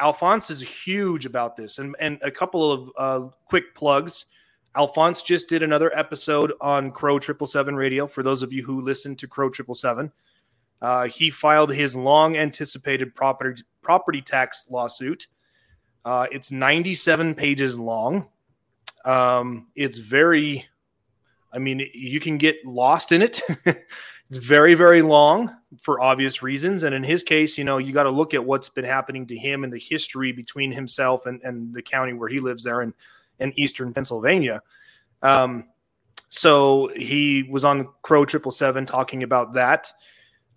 Alphonse 0.00 0.50
is 0.50 0.60
huge 0.60 1.24
about 1.24 1.56
this. 1.56 1.78
And, 1.78 1.94
and 2.00 2.18
a 2.22 2.30
couple 2.30 2.72
of 2.72 2.90
uh, 2.98 3.28
quick 3.44 3.74
plugs. 3.76 4.26
Alphonse 4.74 5.22
just 5.22 5.48
did 5.48 5.62
another 5.62 5.96
episode 5.96 6.52
on 6.60 6.90
Crow 6.90 7.20
777 7.20 7.76
Radio 7.76 8.06
for 8.08 8.22
those 8.22 8.42
of 8.42 8.52
you 8.52 8.64
who 8.64 8.80
listen 8.80 9.14
to 9.16 9.28
Crow 9.28 9.52
777. 9.52 10.12
Uh, 10.82 11.06
he 11.06 11.30
filed 11.30 11.72
his 11.72 11.94
long 11.94 12.36
anticipated 12.36 13.14
property 13.14 13.62
property 13.82 14.22
tax 14.22 14.66
lawsuit. 14.70 15.26
Uh, 16.04 16.26
it's 16.30 16.50
97 16.50 17.34
pages 17.34 17.78
long. 17.78 18.28
Um, 19.04 19.68
it's 19.74 19.98
very, 19.98 20.66
I 21.52 21.58
mean, 21.58 21.86
you 21.94 22.20
can 22.20 22.38
get 22.38 22.64
lost 22.64 23.12
in 23.12 23.22
it. 23.22 23.40
it's 23.66 24.38
very, 24.38 24.74
very 24.74 25.02
long 25.02 25.54
for 25.80 26.00
obvious 26.00 26.42
reasons. 26.42 26.82
And 26.82 26.94
in 26.94 27.02
his 27.02 27.22
case, 27.22 27.58
you 27.58 27.64
know, 27.64 27.78
you 27.78 27.92
got 27.92 28.04
to 28.04 28.10
look 28.10 28.34
at 28.34 28.44
what's 28.44 28.68
been 28.68 28.84
happening 28.84 29.26
to 29.28 29.36
him 29.36 29.64
and 29.64 29.72
the 29.72 29.78
history 29.78 30.32
between 30.32 30.72
himself 30.72 31.26
and, 31.26 31.40
and 31.42 31.72
the 31.74 31.82
county 31.82 32.12
where 32.12 32.28
he 32.28 32.38
lives 32.38 32.64
there 32.64 32.82
in, 32.82 32.94
in 33.38 33.52
eastern 33.58 33.92
Pennsylvania. 33.92 34.62
Um, 35.22 35.68
so 36.28 36.88
he 36.96 37.42
was 37.50 37.64
on 37.64 37.88
Crow 38.02 38.24
Triple 38.24 38.52
Seven 38.52 38.86
talking 38.86 39.22
about 39.22 39.54
that. 39.54 39.92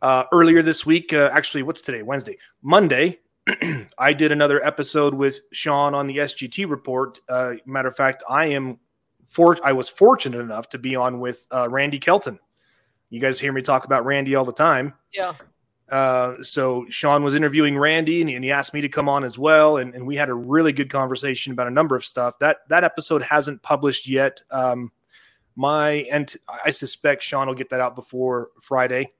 Uh, 0.03 0.25
earlier 0.33 0.61
this 0.61 0.85
week, 0.85 1.13
uh, 1.13 1.29
actually, 1.31 1.63
what's 1.63 1.79
today? 1.79 2.01
Wednesday, 2.01 2.37
Monday. 2.61 3.19
I 3.97 4.11
did 4.11 4.33
another 4.33 4.61
episode 4.61 5.13
with 5.13 5.39
Sean 5.53 5.95
on 5.95 6.07
the 6.07 6.17
SGT 6.17 6.69
report. 6.69 7.21
Uh, 7.29 7.53
matter 7.65 7.87
of 7.87 7.95
fact, 7.95 8.21
I 8.27 8.47
am 8.47 8.79
for 9.29 9.57
I 9.63 9.71
was 9.71 9.87
fortunate 9.87 10.41
enough 10.41 10.67
to 10.69 10.77
be 10.77 10.97
on 10.97 11.21
with 11.21 11.47
uh, 11.53 11.69
Randy 11.69 11.99
Kelton. 11.99 12.37
You 13.11 13.21
guys 13.21 13.39
hear 13.39 13.53
me 13.53 13.61
talk 13.61 13.85
about 13.85 14.03
Randy 14.03 14.35
all 14.35 14.43
the 14.43 14.51
time. 14.51 14.93
Yeah. 15.13 15.35
Uh, 15.89 16.35
so 16.41 16.85
Sean 16.89 17.23
was 17.23 17.33
interviewing 17.33 17.77
Randy, 17.77 18.19
and 18.19 18.29
he, 18.29 18.35
and 18.35 18.43
he 18.43 18.51
asked 18.51 18.73
me 18.73 18.81
to 18.81 18.89
come 18.89 19.07
on 19.07 19.23
as 19.23 19.39
well, 19.39 19.77
and, 19.77 19.95
and, 19.95 20.05
we 20.05 20.17
had 20.17 20.27
a 20.27 20.33
really 20.33 20.73
good 20.73 20.89
conversation 20.89 21.53
about 21.53 21.67
a 21.67 21.71
number 21.71 21.95
of 21.95 22.03
stuff. 22.03 22.37
That 22.39 22.57
that 22.67 22.83
episode 22.83 23.21
hasn't 23.21 23.63
published 23.63 24.05
yet. 24.05 24.41
Um, 24.51 24.91
my 25.55 26.05
and 26.11 26.33
I 26.65 26.71
suspect 26.71 27.23
Sean 27.23 27.47
will 27.47 27.55
get 27.55 27.69
that 27.69 27.79
out 27.79 27.95
before 27.95 28.49
Friday 28.59 29.13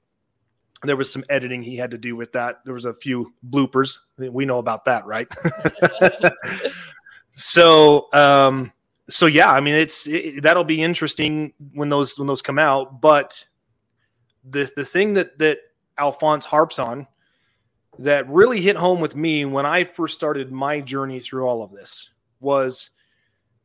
there 0.88 0.96
was 0.96 1.12
some 1.12 1.24
editing 1.28 1.62
he 1.62 1.76
had 1.76 1.90
to 1.90 1.98
do 1.98 2.16
with 2.16 2.32
that. 2.32 2.60
There 2.64 2.74
was 2.74 2.84
a 2.84 2.94
few 2.94 3.32
bloopers. 3.48 3.98
We 4.18 4.44
know 4.44 4.58
about 4.58 4.84
that, 4.86 5.06
right? 5.06 5.28
so, 7.34 8.08
um, 8.12 8.72
so 9.08 9.26
yeah, 9.26 9.50
I 9.50 9.60
mean, 9.60 9.74
it's 9.74 10.06
it, 10.06 10.42
that'll 10.42 10.64
be 10.64 10.82
interesting 10.82 11.52
when 11.72 11.88
those 11.88 12.18
when 12.18 12.26
those 12.26 12.42
come 12.42 12.58
out. 12.58 13.00
But 13.00 13.44
the 14.48 14.70
the 14.76 14.84
thing 14.84 15.14
that 15.14 15.38
that 15.38 15.58
Alphonse 15.98 16.44
harps 16.44 16.78
on 16.78 17.06
that 17.98 18.28
really 18.28 18.60
hit 18.60 18.76
home 18.76 19.00
with 19.00 19.14
me 19.14 19.44
when 19.44 19.66
I 19.66 19.84
first 19.84 20.14
started 20.14 20.50
my 20.50 20.80
journey 20.80 21.20
through 21.20 21.46
all 21.46 21.62
of 21.62 21.70
this 21.70 22.10
was 22.40 22.90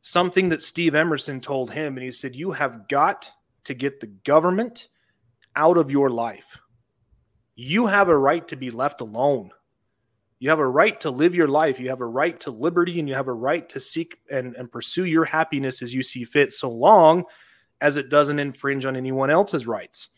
something 0.02 0.48
that 0.50 0.62
Steve 0.62 0.94
Emerson 0.94 1.40
told 1.40 1.70
him. 1.72 1.96
And 1.96 2.04
he 2.04 2.10
said, 2.10 2.36
You 2.36 2.52
have 2.52 2.88
got 2.88 3.30
to 3.64 3.74
get 3.74 4.00
the 4.00 4.06
government 4.06 4.88
out 5.56 5.76
of 5.76 5.90
your 5.90 6.10
life. 6.10 6.58
You 7.62 7.88
have 7.88 8.08
a 8.08 8.16
right 8.16 8.48
to 8.48 8.56
be 8.56 8.70
left 8.70 9.02
alone. 9.02 9.50
You 10.38 10.48
have 10.48 10.60
a 10.60 10.66
right 10.66 10.98
to 11.02 11.10
live 11.10 11.34
your 11.34 11.46
life. 11.46 11.78
You 11.78 11.90
have 11.90 12.00
a 12.00 12.06
right 12.06 12.40
to 12.40 12.50
liberty 12.50 12.98
and 12.98 13.06
you 13.06 13.14
have 13.14 13.28
a 13.28 13.34
right 13.34 13.68
to 13.68 13.80
seek 13.80 14.16
and, 14.30 14.56
and 14.56 14.72
pursue 14.72 15.04
your 15.04 15.26
happiness 15.26 15.82
as 15.82 15.92
you 15.92 16.02
see 16.02 16.24
fit, 16.24 16.54
so 16.54 16.70
long 16.70 17.24
as 17.82 17.98
it 17.98 18.08
doesn't 18.08 18.38
infringe 18.38 18.86
on 18.86 18.96
anyone 18.96 19.28
else's 19.28 19.66
rights. 19.66 20.08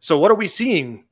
So, 0.00 0.18
what 0.18 0.30
are 0.30 0.34
we 0.34 0.48
seeing? 0.48 1.04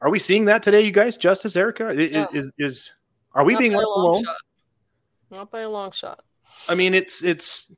Are 0.00 0.08
we 0.08 0.18
seeing 0.18 0.46
that 0.46 0.62
today, 0.62 0.80
you 0.80 0.92
guys? 0.92 1.18
Justice, 1.18 1.56
Erica, 1.56 1.94
yeah. 1.94 2.28
is, 2.32 2.50
is 2.56 2.92
are 3.34 3.44
we 3.44 3.52
Not 3.52 3.58
being 3.60 3.72
left 3.72 3.84
alone? 3.84 4.24
Shot. 4.24 4.36
Not 5.30 5.50
by 5.50 5.60
a 5.60 5.68
long 5.68 5.90
shot. 5.90 6.24
I 6.70 6.74
mean, 6.74 6.94
it's 6.94 7.22
it's 7.22 7.70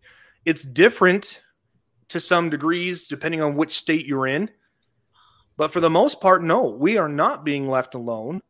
it's 0.44 0.62
different 0.62 1.42
to 2.10 2.20
some 2.20 2.48
degrees 2.48 3.08
depending 3.08 3.42
on 3.42 3.56
which 3.56 3.76
state 3.76 4.06
you're 4.06 4.28
in, 4.28 4.50
but 5.56 5.72
for 5.72 5.80
the 5.80 5.90
most 5.90 6.20
part, 6.20 6.42
no, 6.42 6.64
we 6.64 6.98
are 6.98 7.08
not 7.08 7.44
being 7.44 7.68
left 7.68 7.94
alone 7.94 8.42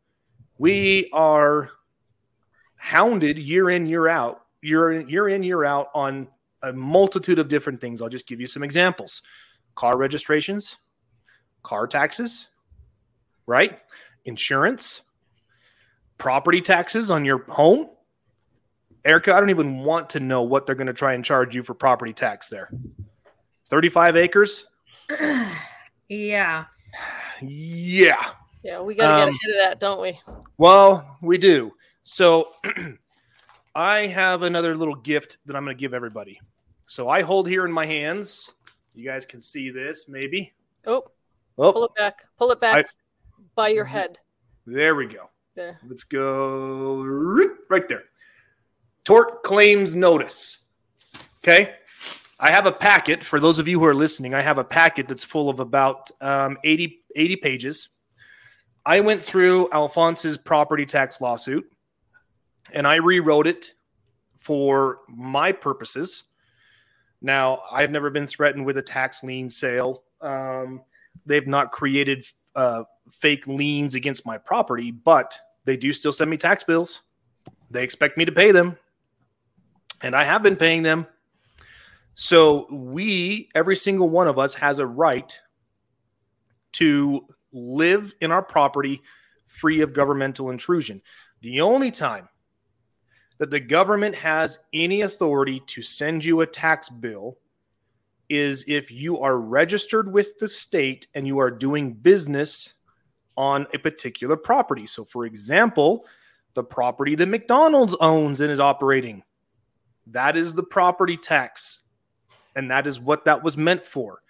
we 0.57 1.09
are 1.11 1.71
hounded 2.77 3.37
year 3.37 3.69
in, 3.69 3.85
year 3.85 4.07
out, 4.07 4.45
year 4.61 4.91
in, 4.91 5.09
year 5.09 5.27
in, 5.27 5.43
year 5.43 5.63
out 5.63 5.89
on 5.93 6.27
a 6.61 6.71
multitude 6.71 7.39
of 7.39 7.47
different 7.47 7.81
things. 7.81 8.01
I'll 8.01 8.09
just 8.09 8.27
give 8.27 8.39
you 8.39 8.47
some 8.47 8.63
examples 8.63 9.21
car 9.75 9.97
registrations, 9.97 10.77
car 11.61 11.87
taxes, 11.87 12.47
right? 13.45 13.79
Insurance, 14.23 15.01
property 16.17 16.61
taxes 16.61 17.11
on 17.11 17.25
your 17.25 17.43
home. 17.45 17.89
Erica, 19.03 19.35
I 19.35 19.39
don't 19.39 19.49
even 19.49 19.79
want 19.79 20.11
to 20.11 20.19
know 20.19 20.41
what 20.41 20.65
they're 20.65 20.75
going 20.75 20.87
to 20.87 20.93
try 20.93 21.13
and 21.13 21.23
charge 21.23 21.53
you 21.53 21.61
for 21.61 21.73
property 21.73 22.13
tax 22.13 22.49
there. 22.49 22.69
35 23.67 24.15
acres? 24.15 24.65
yeah. 26.09 26.65
Yeah. 27.41 28.23
Yeah, 28.63 28.81
we 28.81 28.95
got 28.95 29.11
to 29.11 29.17
get 29.17 29.27
um, 29.27 29.29
ahead 29.29 29.51
of 29.51 29.57
that, 29.63 29.79
don't 29.79 30.01
we? 30.01 30.19
Well, 30.57 31.17
we 31.21 31.37
do. 31.37 31.71
So 32.03 32.51
I 33.75 34.07
have 34.07 34.41
another 34.41 34.75
little 34.75 34.95
gift 34.95 35.37
that 35.45 35.55
I'm 35.55 35.63
going 35.63 35.75
to 35.75 35.79
give 35.79 35.93
everybody. 35.93 36.39
So 36.87 37.09
I 37.09 37.21
hold 37.21 37.47
here 37.47 37.65
in 37.65 37.71
my 37.71 37.85
hands. 37.85 38.51
You 38.93 39.05
guys 39.05 39.25
can 39.25 39.41
see 39.41 39.69
this, 39.69 40.07
maybe. 40.07 40.53
Oh, 40.87 41.03
oh. 41.57 41.73
pull 41.73 41.85
it 41.85 41.95
back. 41.95 42.25
Pull 42.37 42.51
it 42.51 42.59
back 42.59 42.87
I, 42.87 43.43
by 43.55 43.67
your 43.69 43.85
head. 43.85 44.17
There 44.65 44.95
we 44.95 45.07
go. 45.07 45.29
There. 45.55 45.79
Let's 45.87 46.03
go 46.03 47.03
right 47.69 47.87
there. 47.87 48.03
Tort 49.03 49.43
claims 49.43 49.95
notice. 49.95 50.59
Okay. 51.39 51.75
I 52.39 52.51
have 52.51 52.65
a 52.65 52.71
packet 52.71 53.23
for 53.23 53.39
those 53.39 53.59
of 53.59 53.67
you 53.67 53.79
who 53.79 53.85
are 53.85 53.95
listening. 53.95 54.33
I 54.33 54.41
have 54.41 54.57
a 54.57 54.63
packet 54.63 55.07
that's 55.07 55.23
full 55.23 55.49
of 55.49 55.59
about 55.59 56.11
um, 56.19 56.57
80, 56.63 56.99
80 57.15 57.35
pages. 57.37 57.89
I 58.85 58.99
went 58.99 59.23
through 59.23 59.69
Alphonse's 59.71 60.37
property 60.37 60.85
tax 60.85 61.21
lawsuit 61.21 61.71
and 62.71 62.85
I 62.85 62.95
rewrote 62.95 63.47
it 63.47 63.73
for 64.37 64.99
my 65.07 65.51
purposes. 65.51 66.25
Now, 67.21 67.61
I've 67.71 67.89
never 67.89 68.09
been 68.09 68.27
threatened 68.27 68.65
with 68.65 68.77
a 68.77 68.81
tax 68.81 69.23
lien 69.23 69.49
sale. 69.49 70.03
Um, 70.21 70.81
they've 71.25 71.47
not 71.47 71.71
created 71.71 72.25
uh, 72.55 72.83
fake 73.11 73.47
liens 73.47 73.95
against 73.95 74.25
my 74.25 74.37
property, 74.37 74.91
but 74.91 75.39
they 75.63 75.77
do 75.77 75.93
still 75.93 76.13
send 76.13 76.29
me 76.29 76.37
tax 76.37 76.63
bills. 76.63 77.01
They 77.71 77.83
expect 77.83 78.17
me 78.17 78.25
to 78.25 78.31
pay 78.31 78.51
them, 78.51 78.77
and 80.01 80.15
I 80.15 80.23
have 80.23 80.43
been 80.43 80.55
paying 80.55 80.83
them. 80.83 81.07
So, 82.15 82.67
we, 82.71 83.49
every 83.53 83.75
single 83.75 84.09
one 84.09 84.27
of 84.27 84.39
us, 84.39 84.53
has 84.55 84.79
a 84.79 84.87
right 84.87 85.37
to 86.73 87.27
live 87.51 88.13
in 88.21 88.31
our 88.31 88.41
property 88.41 89.01
free 89.45 89.81
of 89.81 89.93
governmental 89.93 90.49
intrusion. 90.49 91.01
The 91.41 91.61
only 91.61 91.91
time 91.91 92.29
that 93.37 93.51
the 93.51 93.59
government 93.59 94.15
has 94.15 94.59
any 94.73 95.01
authority 95.01 95.61
to 95.67 95.81
send 95.81 96.23
you 96.23 96.41
a 96.41 96.47
tax 96.47 96.89
bill 96.89 97.37
is 98.29 98.65
if 98.67 98.91
you 98.91 99.19
are 99.19 99.37
registered 99.37 100.11
with 100.11 100.39
the 100.39 100.47
state 100.47 101.07
and 101.13 101.27
you 101.27 101.39
are 101.39 101.51
doing 101.51 101.93
business 101.93 102.73
on 103.37 103.67
a 103.73 103.77
particular 103.77 104.35
property. 104.35 104.87
So, 104.87 105.03
for 105.05 105.25
example, 105.25 106.05
the 106.53 106.63
property 106.63 107.15
that 107.15 107.27
McDonald's 107.27 107.95
owns 107.99 108.41
and 108.41 108.51
is 108.51 108.59
operating, 108.59 109.23
that 110.07 110.37
is 110.37 110.53
the 110.53 110.63
property 110.63 111.17
tax. 111.17 111.74
And 112.55 112.71
that 112.71 112.87
is 112.87 112.99
what 112.99 113.25
that 113.25 113.43
was 113.43 113.57
meant 113.57 113.83
for. 113.83 114.21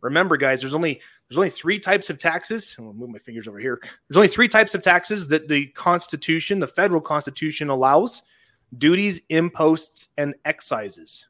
Remember, 0.00 0.36
guys, 0.36 0.60
there's 0.60 0.74
only 0.74 1.00
there's 1.28 1.38
only 1.38 1.50
three 1.50 1.78
types 1.78 2.10
of 2.10 2.18
taxes. 2.18 2.74
I'll 2.78 2.92
move 2.92 3.10
my 3.10 3.18
fingers 3.18 3.46
over 3.46 3.58
here. 3.58 3.80
There's 4.08 4.16
only 4.16 4.28
three 4.28 4.48
types 4.48 4.74
of 4.74 4.82
taxes 4.82 5.28
that 5.28 5.48
the 5.48 5.66
Constitution, 5.68 6.58
the 6.58 6.66
federal 6.66 7.00
Constitution, 7.00 7.68
allows 7.68 8.22
duties, 8.76 9.20
imposts, 9.28 10.08
and 10.16 10.34
excises. 10.44 11.26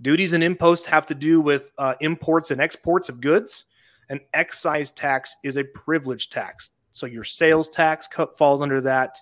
Duties 0.00 0.32
and 0.32 0.44
imposts 0.44 0.86
have 0.86 1.06
to 1.06 1.14
do 1.14 1.40
with 1.40 1.70
uh, 1.78 1.94
imports 2.00 2.50
and 2.50 2.60
exports 2.60 3.08
of 3.08 3.20
goods. 3.20 3.64
An 4.08 4.20
excise 4.34 4.90
tax 4.90 5.34
is 5.42 5.56
a 5.56 5.64
privilege 5.64 6.28
tax. 6.28 6.70
So 6.92 7.06
your 7.06 7.24
sales 7.24 7.68
tax 7.68 8.08
falls 8.36 8.62
under 8.62 8.80
that. 8.82 9.18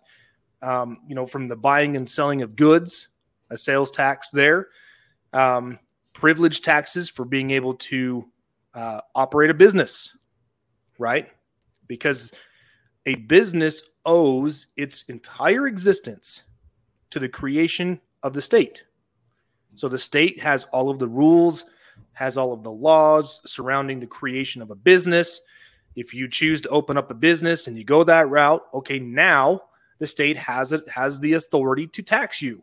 Um, 0.62 0.98
you 1.08 1.14
know, 1.14 1.26
from 1.26 1.48
the 1.48 1.56
buying 1.56 1.96
and 1.96 2.08
selling 2.08 2.42
of 2.42 2.56
goods, 2.56 3.08
a 3.50 3.56
sales 3.58 3.90
tax 3.90 4.30
there. 4.30 4.68
Um, 5.32 5.78
privilege 6.14 6.62
taxes 6.62 7.10
for 7.10 7.26
being 7.26 7.50
able 7.50 7.74
to 7.74 8.24
uh, 8.72 9.00
operate 9.14 9.50
a 9.50 9.54
business, 9.54 10.16
right? 10.98 11.28
Because 11.86 12.32
a 13.04 13.14
business 13.14 13.82
owes 14.06 14.68
its 14.76 15.02
entire 15.08 15.66
existence 15.66 16.44
to 17.10 17.18
the 17.18 17.28
creation 17.28 18.00
of 18.22 18.32
the 18.32 18.40
state. 18.40 18.84
So 19.74 19.88
the 19.88 19.98
state 19.98 20.40
has 20.42 20.64
all 20.72 20.88
of 20.88 20.98
the 20.98 21.08
rules, 21.08 21.66
has 22.12 22.36
all 22.36 22.52
of 22.52 22.62
the 22.62 22.72
laws 22.72 23.40
surrounding 23.44 24.00
the 24.00 24.06
creation 24.06 24.62
of 24.62 24.70
a 24.70 24.74
business. 24.74 25.40
If 25.96 26.14
you 26.14 26.28
choose 26.28 26.60
to 26.62 26.68
open 26.70 26.96
up 26.96 27.10
a 27.10 27.14
business 27.14 27.66
and 27.66 27.76
you 27.76 27.84
go 27.84 28.04
that 28.04 28.28
route, 28.28 28.62
okay, 28.72 28.98
now 28.98 29.62
the 29.98 30.06
state 30.06 30.36
has 30.36 30.72
it 30.72 30.88
has 30.88 31.20
the 31.20 31.34
authority 31.34 31.86
to 31.88 32.02
tax 32.02 32.40
you, 32.40 32.62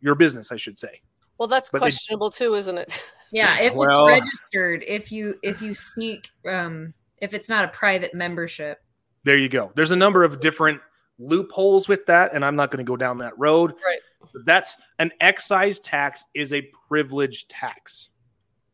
your 0.00 0.14
business, 0.14 0.52
I 0.52 0.56
should 0.56 0.78
say. 0.78 1.00
Well, 1.40 1.48
that's 1.48 1.70
but 1.70 1.78
questionable 1.78 2.28
they, 2.28 2.36
too, 2.36 2.54
isn't 2.54 2.78
it? 2.78 3.12
Yeah, 3.32 3.60
if 3.60 3.74
well, 3.74 4.08
it's 4.08 4.22
registered, 4.22 4.82
if 4.88 5.12
you 5.12 5.36
if 5.44 5.62
you 5.62 5.72
sneak, 5.72 6.30
um, 6.48 6.92
if 7.18 7.32
it's 7.32 7.48
not 7.48 7.64
a 7.64 7.68
private 7.68 8.12
membership. 8.12 8.80
There 9.22 9.38
you 9.38 9.48
go. 9.48 9.70
There's 9.76 9.92
a 9.92 9.96
number 9.96 10.24
of 10.24 10.40
different 10.40 10.80
loopholes 11.16 11.86
with 11.86 12.04
that, 12.06 12.34
and 12.34 12.44
I'm 12.44 12.56
not 12.56 12.72
going 12.72 12.84
to 12.84 12.90
go 12.90 12.96
down 12.96 13.18
that 13.18 13.38
road. 13.38 13.74
Right. 13.86 14.00
But 14.32 14.46
that's 14.46 14.74
an 14.98 15.12
excise 15.20 15.78
tax 15.78 16.24
is 16.34 16.52
a 16.52 16.68
privilege 16.88 17.46
tax. 17.46 18.08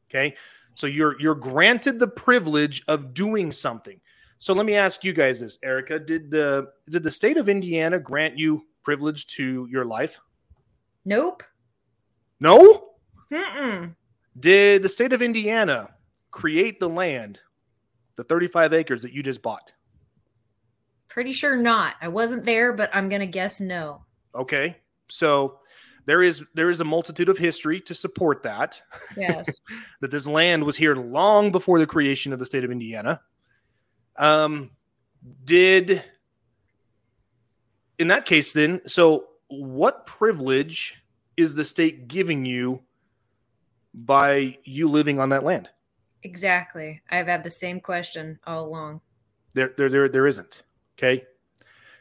Okay, 0.09 0.35
so 0.73 0.87
you're 0.87 1.21
you're 1.21 1.35
granted 1.35 1.99
the 1.99 2.09
privilege 2.09 2.83
of 2.89 3.13
doing 3.13 3.53
something. 3.53 4.01
So 4.39 4.55
let 4.55 4.65
me 4.65 4.75
ask 4.75 5.05
you 5.05 5.13
guys 5.13 5.41
this, 5.41 5.59
Erica. 5.63 5.99
Did 5.99 6.31
the 6.31 6.69
did 6.89 7.03
the 7.03 7.11
state 7.11 7.37
of 7.37 7.51
Indiana 7.51 7.99
grant 7.99 8.39
you 8.39 8.63
privilege 8.83 9.27
to 9.37 9.69
your 9.71 9.85
life? 9.85 10.19
Nope. 11.05 11.43
No? 12.41 12.89
Mm-mm. 13.33 13.95
Did 14.39 14.83
the 14.83 14.89
state 14.89 15.13
of 15.13 15.23
Indiana 15.23 15.91
create 16.31 16.79
the 16.79 16.89
land, 16.89 17.41
the 18.17 18.25
35 18.25 18.73
acres 18.73 19.03
that 19.03 19.13
you 19.13 19.23
just 19.23 19.43
bought? 19.43 19.73
Pretty 21.09 21.33
sure 21.33 21.57
not. 21.57 21.95
I 22.01 22.09
wasn't 22.09 22.45
there, 22.45 22.73
but 22.73 22.91
I'm 22.93 23.09
going 23.09 23.21
to 23.21 23.27
guess 23.27 23.61
no. 23.61 24.05
Okay. 24.35 24.77
So 25.09 25.61
there 26.05 26.23
is 26.23 26.45
there 26.55 26.71
is 26.71 26.81
a 26.81 26.85
multitude 26.85 27.29
of 27.29 27.39
history 27.39 27.81
to 27.83 27.95
support 27.95 28.43
that. 28.43 28.81
Yes. 29.17 29.61
that 30.01 30.11
this 30.11 30.27
land 30.27 30.65
was 30.65 30.77
here 30.77 30.95
long 30.95 31.51
before 31.51 31.79
the 31.79 31.87
creation 31.87 32.33
of 32.33 32.39
the 32.39 32.47
state 32.47 32.65
of 32.65 32.71
Indiana. 32.71 33.21
Um 34.17 34.71
did 35.45 36.05
in 37.99 38.09
that 38.09 38.27
case 38.27 38.53
then, 38.53 38.81
so 38.87 39.29
what 39.49 40.07
privilege 40.07 40.95
is 41.37 41.55
the 41.55 41.65
state 41.65 42.09
giving 42.09 42.45
you 42.45 42.83
by 43.95 44.59
you 44.65 44.89
living 44.89 45.19
on 45.19 45.29
that 45.31 45.45
land? 45.45 45.71
Exactly. 46.23 47.01
I've 47.11 47.27
had 47.27 47.45
the 47.45 47.51
same 47.51 47.81
question 47.81 48.39
all 48.47 48.67
along. 48.67 49.01
There, 49.55 49.73
there, 49.77 49.89
there, 49.89 50.09
there 50.09 50.27
isn't. 50.27 50.65
Okay. 50.99 51.25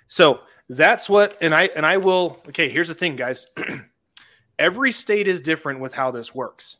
So 0.07 0.41
that's 0.69 1.09
what, 1.09 1.37
and 1.41 1.53
I, 1.53 1.69
and 1.75 1.85
I 1.85 1.97
will, 1.97 2.41
okay, 2.49 2.69
here's 2.69 2.87
the 2.87 2.93
thing, 2.93 3.15
guys. 3.15 3.47
Every 4.59 4.91
state 4.91 5.27
is 5.27 5.41
different 5.41 5.79
with 5.79 5.93
how 5.93 6.11
this 6.11 6.33
works. 6.33 6.77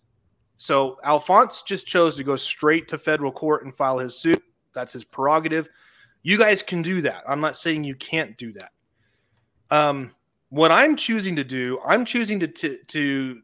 So 0.58 0.98
Alphonse 1.04 1.62
just 1.62 1.86
chose 1.86 2.16
to 2.16 2.24
go 2.24 2.36
straight 2.36 2.88
to 2.90 2.98
federal 2.98 3.32
court 3.32 3.66
and 3.66 3.76
file 3.76 4.00
his 4.00 4.18
suit. 4.18 4.42
That's 4.74 4.94
his 4.94 5.04
prerogative. 5.04 5.70
You 6.24 6.38
guys 6.38 6.64
can 6.64 6.82
do 6.82 7.02
that. 7.02 7.24
I'm 7.28 7.42
not 7.42 7.56
saying 7.56 7.84
you 7.84 7.96
can't 7.96 8.38
do 8.38 8.54
that. 8.54 8.72
Um, 9.70 10.16
what 10.50 10.72
I'm 10.72 10.96
choosing 10.96 11.36
to 11.38 11.44
do, 11.44 11.80
I'm 11.86 12.06
choosing 12.06 12.40
to 12.40 12.48
to 12.48 12.78
to, 12.88 13.42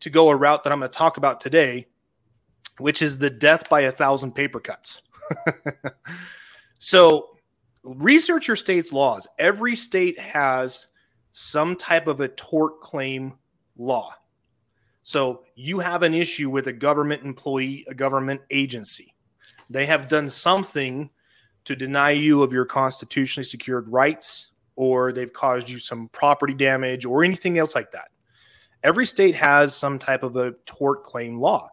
to 0.00 0.10
go 0.10 0.30
a 0.30 0.36
route 0.36 0.64
that 0.64 0.72
I'm 0.72 0.80
going 0.80 0.90
to 0.90 0.96
talk 0.96 1.16
about 1.16 1.40
today, 1.40 1.86
which 2.78 3.02
is 3.02 3.18
the 3.18 3.30
death 3.30 3.68
by 3.68 3.82
a 3.82 3.92
thousand 3.92 4.32
paper 4.32 4.60
cuts. 4.60 5.02
so, 6.78 7.36
research 7.82 8.46
your 8.46 8.56
state's 8.56 8.92
laws. 8.92 9.26
Every 9.38 9.76
state 9.76 10.18
has 10.18 10.86
some 11.32 11.76
type 11.76 12.06
of 12.06 12.20
a 12.20 12.28
tort 12.28 12.80
claim 12.80 13.34
law. 13.76 14.14
So, 15.02 15.44
you 15.54 15.78
have 15.78 16.02
an 16.02 16.14
issue 16.14 16.50
with 16.50 16.66
a 16.66 16.72
government 16.72 17.24
employee, 17.24 17.84
a 17.88 17.94
government 17.94 18.40
agency. 18.50 19.14
They 19.70 19.86
have 19.86 20.08
done 20.08 20.30
something 20.30 21.10
to 21.64 21.76
deny 21.76 22.12
you 22.12 22.42
of 22.42 22.52
your 22.52 22.64
constitutionally 22.64 23.44
secured 23.44 23.88
rights, 23.88 24.47
or 24.78 25.12
they've 25.12 25.32
caused 25.32 25.68
you 25.68 25.80
some 25.80 26.08
property 26.10 26.54
damage, 26.54 27.04
or 27.04 27.24
anything 27.24 27.58
else 27.58 27.74
like 27.74 27.90
that. 27.90 28.10
Every 28.84 29.04
state 29.04 29.34
has 29.34 29.74
some 29.74 29.98
type 29.98 30.22
of 30.22 30.36
a 30.36 30.52
tort 30.66 31.02
claim 31.02 31.40
law. 31.40 31.68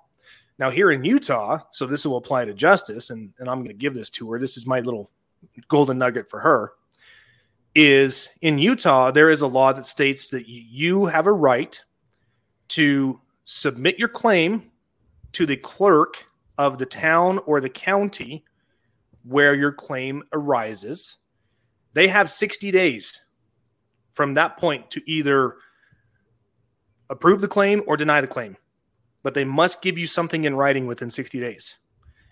Now, 0.57 0.71
here 0.71 0.91
in 0.91 1.03
Utah, 1.03 1.59
so 1.71 1.85
this 1.85 2.03
will 2.03 2.17
apply 2.17 2.45
to 2.45 2.53
justice, 2.55 3.11
and, 3.11 3.31
and 3.37 3.47
I'm 3.47 3.59
going 3.59 3.67
to 3.67 3.75
give 3.75 3.93
this 3.93 4.09
to 4.11 4.31
her. 4.31 4.39
This 4.39 4.57
is 4.57 4.65
my 4.65 4.79
little 4.79 5.11
golden 5.67 5.99
nugget 5.99 6.31
for 6.31 6.39
her. 6.39 6.71
Is 7.75 8.29
in 8.41 8.57
Utah, 8.57 9.11
there 9.11 9.29
is 9.29 9.41
a 9.41 9.47
law 9.47 9.71
that 9.71 9.85
states 9.85 10.29
that 10.29 10.47
you 10.47 11.05
have 11.05 11.27
a 11.27 11.31
right 11.31 11.79
to 12.69 13.21
submit 13.43 13.99
your 13.99 14.07
claim 14.07 14.71
to 15.33 15.45
the 15.45 15.57
clerk 15.57 16.25
of 16.57 16.79
the 16.79 16.87
town 16.87 17.37
or 17.45 17.61
the 17.61 17.69
county 17.69 18.45
where 19.23 19.53
your 19.53 19.73
claim 19.73 20.23
arises. 20.33 21.17
They 21.95 22.07
have 22.07 22.29
60 22.29 22.69
days 22.69 23.21
from 24.13 24.35
that 24.35 24.57
point 24.57 24.91
to 24.91 25.01
either 25.09 25.55
approve 27.09 27.41
the 27.41 27.47
claim 27.47 27.81
or 27.87 27.97
deny 27.97 28.21
the 28.21 28.27
claim 28.27 28.57
but 29.25 29.33
they 29.33 29.43
must 29.43 29.81
give 29.81 29.97
you 29.97 30.05
something 30.05 30.43
in 30.43 30.55
writing 30.55 30.85
within 30.85 31.09
60 31.09 31.39
days. 31.39 31.77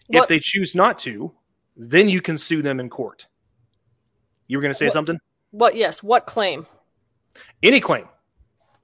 What? 0.05 0.21
If 0.21 0.27
they 0.27 0.39
choose 0.39 0.75
not 0.75 0.99
to, 0.99 1.33
then 1.75 2.07
you 2.07 2.21
can 2.21 2.37
sue 2.37 2.61
them 2.61 2.79
in 2.79 2.87
court. 2.87 3.25
You 4.45 4.59
were 4.59 4.61
going 4.61 4.69
to 4.69 4.77
say 4.77 4.85
what, 4.85 4.93
something? 4.93 5.19
What? 5.49 5.75
Yes. 5.75 6.03
What 6.03 6.27
claim? 6.27 6.67
Any 7.63 7.79
claim. 7.79 8.07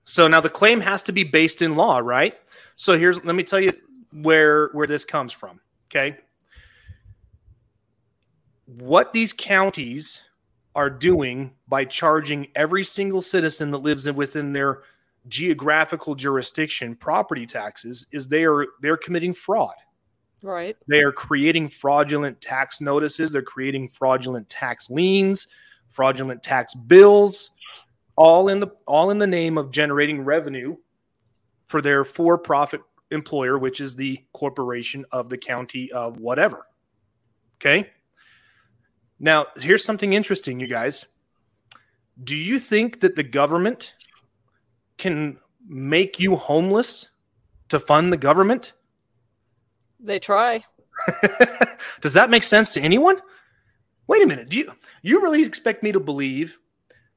So 0.06 0.28
now 0.28 0.42
the 0.42 0.50
claim 0.50 0.82
has 0.82 1.04
to 1.04 1.12
be 1.12 1.24
based 1.24 1.62
in 1.62 1.76
law, 1.76 2.00
right? 2.00 2.36
So 2.76 2.98
here's 2.98 3.24
let 3.24 3.36
me 3.36 3.44
tell 3.44 3.60
you 3.60 3.74
where 4.12 4.70
where 4.70 4.88
this 4.88 5.06
comes 5.06 5.32
from. 5.32 5.60
Okay. 5.92 6.18
What 8.66 9.14
these 9.14 9.34
counties 9.34 10.20
are 10.80 10.90
doing 10.90 11.52
by 11.68 11.84
charging 11.84 12.48
every 12.56 12.86
single 12.86 13.22
citizen 13.22 13.70
that 13.72 13.80
lives 13.80 14.10
within 14.10 14.54
their 14.54 14.84
geographical 15.28 16.16
jurisdiction 16.16 16.96
property 16.96 17.46
taxes 17.46 18.08
is 18.14 18.30
they 18.30 18.46
are 18.46 18.66
they're 18.82 18.96
committing 18.96 19.34
fraud. 19.34 19.76
Right. 20.42 20.78
They 20.88 21.02
are 21.02 21.12
creating 21.12 21.68
fraudulent 21.68 22.40
tax 22.40 22.80
notices. 22.80 23.34
They're 23.34 23.42
creating 23.42 23.90
fraudulent 23.90 24.50
tax 24.50 24.90
liens 24.90 25.48
fraudulent 25.92 26.42
tax 26.42 26.74
bills 26.74 27.52
all 28.16 28.48
in 28.48 28.62
the 28.62 28.68
all 28.88 29.10
in 29.10 29.18
the 29.18 29.28
name 29.28 29.58
of 29.58 29.70
generating 29.72 30.22
revenue 30.24 30.78
for 31.66 31.82
their 31.82 32.06
for-profit 32.06 32.80
employer 33.12 33.58
which 33.58 33.82
is 33.82 33.96
the 33.96 34.24
corporation 34.32 35.04
of 35.12 35.30
the 35.30 35.38
county 35.38 35.92
of 35.92 36.20
whatever. 36.20 36.68
Okay 37.60 37.90
now 39.20 39.48
here's 39.58 39.84
something 39.84 40.14
interesting 40.14 40.60
you 40.60 40.68
guys 40.68 41.06
do 42.24 42.36
you 42.36 42.60
think 42.60 43.00
that 43.02 43.16
the 43.16 43.24
government 43.24 43.94
can 44.98 45.38
make 45.68 46.20
you 46.20 46.36
homeless 46.36 47.10
to 47.70 47.80
fund 47.80 48.12
the 48.12 48.18
government? 48.18 48.74
They 50.00 50.20
try. 50.20 50.66
Does 52.02 52.14
that 52.14 52.30
make 52.30 52.44
sense 52.44 52.74
to 52.74 52.82
anyone? 52.82 53.22
Wait 54.08 54.24
a 54.24 54.28
minute. 54.28 54.50
Do 54.50 54.58
you 54.58 54.72
you 55.02 55.22
really 55.22 55.44
expect 55.44 55.84
me 55.84 55.92
to 55.92 56.00
believe 56.00 56.58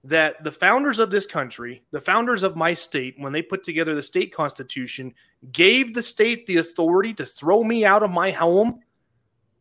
that 0.05 0.43
the 0.45 0.51
founders 0.51 0.99
of 0.99 1.11
this 1.11 1.27
country, 1.27 1.83
the 1.91 2.01
founders 2.01 2.43
of 2.43 2.57
my 2.57 2.75
state, 2.75 3.15
when 3.19 3.33
they 3.33 3.43
put 3.43 3.65
together 3.65 3.95
the 3.95 4.03
state 4.03 4.35
constitution, 4.35 5.15
gave 5.53 5.95
the 5.95 6.03
state 6.03 6.47
the 6.47 6.59
authority 6.59 7.15
to 7.15 7.25
throw 7.25 7.65
me 7.65 7.85
out 7.85 8.03
of 8.03 8.11
my 8.11 8.31
home 8.31 8.81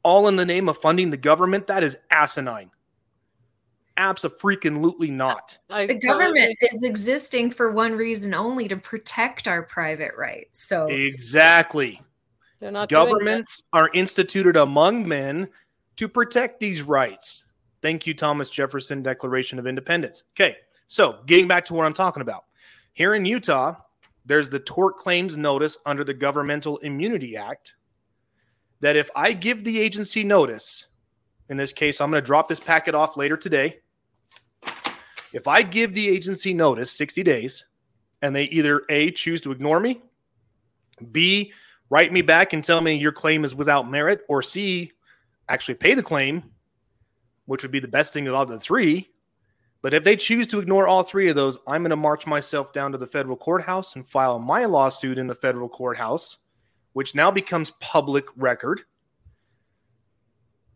all 0.03 0.27
in 0.27 0.35
the 0.35 0.45
name 0.45 0.69
of 0.69 0.77
funding 0.77 1.09
the 1.09 1.17
government? 1.17 1.67
That 1.67 1.83
is 1.83 1.97
asinine. 2.09 2.71
Absolutely 3.97 5.11
not. 5.11 5.57
I 5.69 5.85
the 5.85 5.95
government 5.95 6.57
is 6.61 6.83
existing 6.83 7.51
for 7.51 7.71
one 7.71 7.93
reason 7.93 8.33
only 8.33 8.67
to 8.67 8.77
protect 8.77 9.47
our 9.47 9.63
private 9.63 10.13
rights. 10.17 10.67
So 10.67 10.87
exactly. 10.87 12.01
They're 12.59 12.71
not 12.71 12.89
governments 12.89 13.63
are 13.73 13.89
instituted 13.93 14.55
among 14.55 15.07
men 15.07 15.49
to 15.97 16.07
protect 16.07 16.59
these 16.59 16.81
rights. 16.81 17.45
Thank 17.81 18.07
you, 18.07 18.13
Thomas 18.13 18.49
Jefferson 18.49 19.03
Declaration 19.03 19.59
of 19.59 19.67
Independence. 19.67 20.23
Okay, 20.35 20.57
so 20.87 21.19
getting 21.25 21.47
back 21.47 21.65
to 21.65 21.73
what 21.73 21.85
I'm 21.85 21.93
talking 21.93 22.21
about. 22.21 22.45
Here 22.93 23.15
in 23.15 23.25
Utah, 23.25 23.75
there's 24.25 24.49
the 24.49 24.59
tort 24.59 24.97
claims 24.97 25.37
notice 25.37 25.77
under 25.85 26.03
the 26.03 26.13
Governmental 26.13 26.77
Immunity 26.79 27.35
Act 27.35 27.73
that 28.81 28.95
if 28.95 29.09
I 29.15 29.33
give 29.33 29.63
the 29.63 29.79
agency 29.79 30.23
notice, 30.23 30.85
in 31.49 31.57
this 31.57 31.73
case, 31.73 32.01
I'm 32.01 32.11
going 32.11 32.21
to 32.21 32.25
drop 32.25 32.47
this 32.47 32.59
packet 32.59 32.95
off 32.95 33.17
later 33.17 33.37
today. 33.37 33.77
If 35.33 35.47
I 35.47 35.61
give 35.61 35.93
the 35.93 36.09
agency 36.09 36.53
notice 36.53 36.91
60 36.91 37.23
days 37.23 37.65
and 38.21 38.35
they 38.35 38.43
either 38.45 38.83
A, 38.89 39.11
choose 39.11 39.41
to 39.41 39.51
ignore 39.51 39.79
me, 39.79 40.01
B, 41.11 41.53
write 41.89 42.11
me 42.11 42.21
back 42.21 42.53
and 42.53 42.63
tell 42.63 42.81
me 42.81 42.95
your 42.95 43.11
claim 43.11 43.45
is 43.45 43.55
without 43.55 43.89
merit, 43.89 44.21
or 44.27 44.41
C, 44.41 44.91
actually 45.47 45.75
pay 45.75 45.93
the 45.93 46.03
claim, 46.03 46.43
which 47.45 47.63
would 47.63 47.71
be 47.71 47.79
the 47.79 47.87
best 47.87 48.13
thing 48.13 48.27
of 48.27 48.33
all 48.33 48.45
the 48.45 48.59
three. 48.59 49.09
But 49.81 49.93
if 49.93 50.03
they 50.03 50.15
choose 50.15 50.47
to 50.47 50.59
ignore 50.59 50.87
all 50.87 51.03
three 51.03 51.27
of 51.29 51.35
those, 51.35 51.57
I'm 51.67 51.81
going 51.81 51.89
to 51.89 51.95
march 51.95 52.27
myself 52.27 52.71
down 52.71 52.91
to 52.91 52.97
the 52.97 53.07
federal 53.07 53.35
courthouse 53.35 53.95
and 53.95 54.05
file 54.05 54.37
my 54.37 54.65
lawsuit 54.65 55.17
in 55.17 55.27
the 55.27 55.35
federal 55.35 55.69
courthouse, 55.69 56.37
which 56.93 57.15
now 57.15 57.31
becomes 57.31 57.71
public 57.79 58.25
record. 58.35 58.81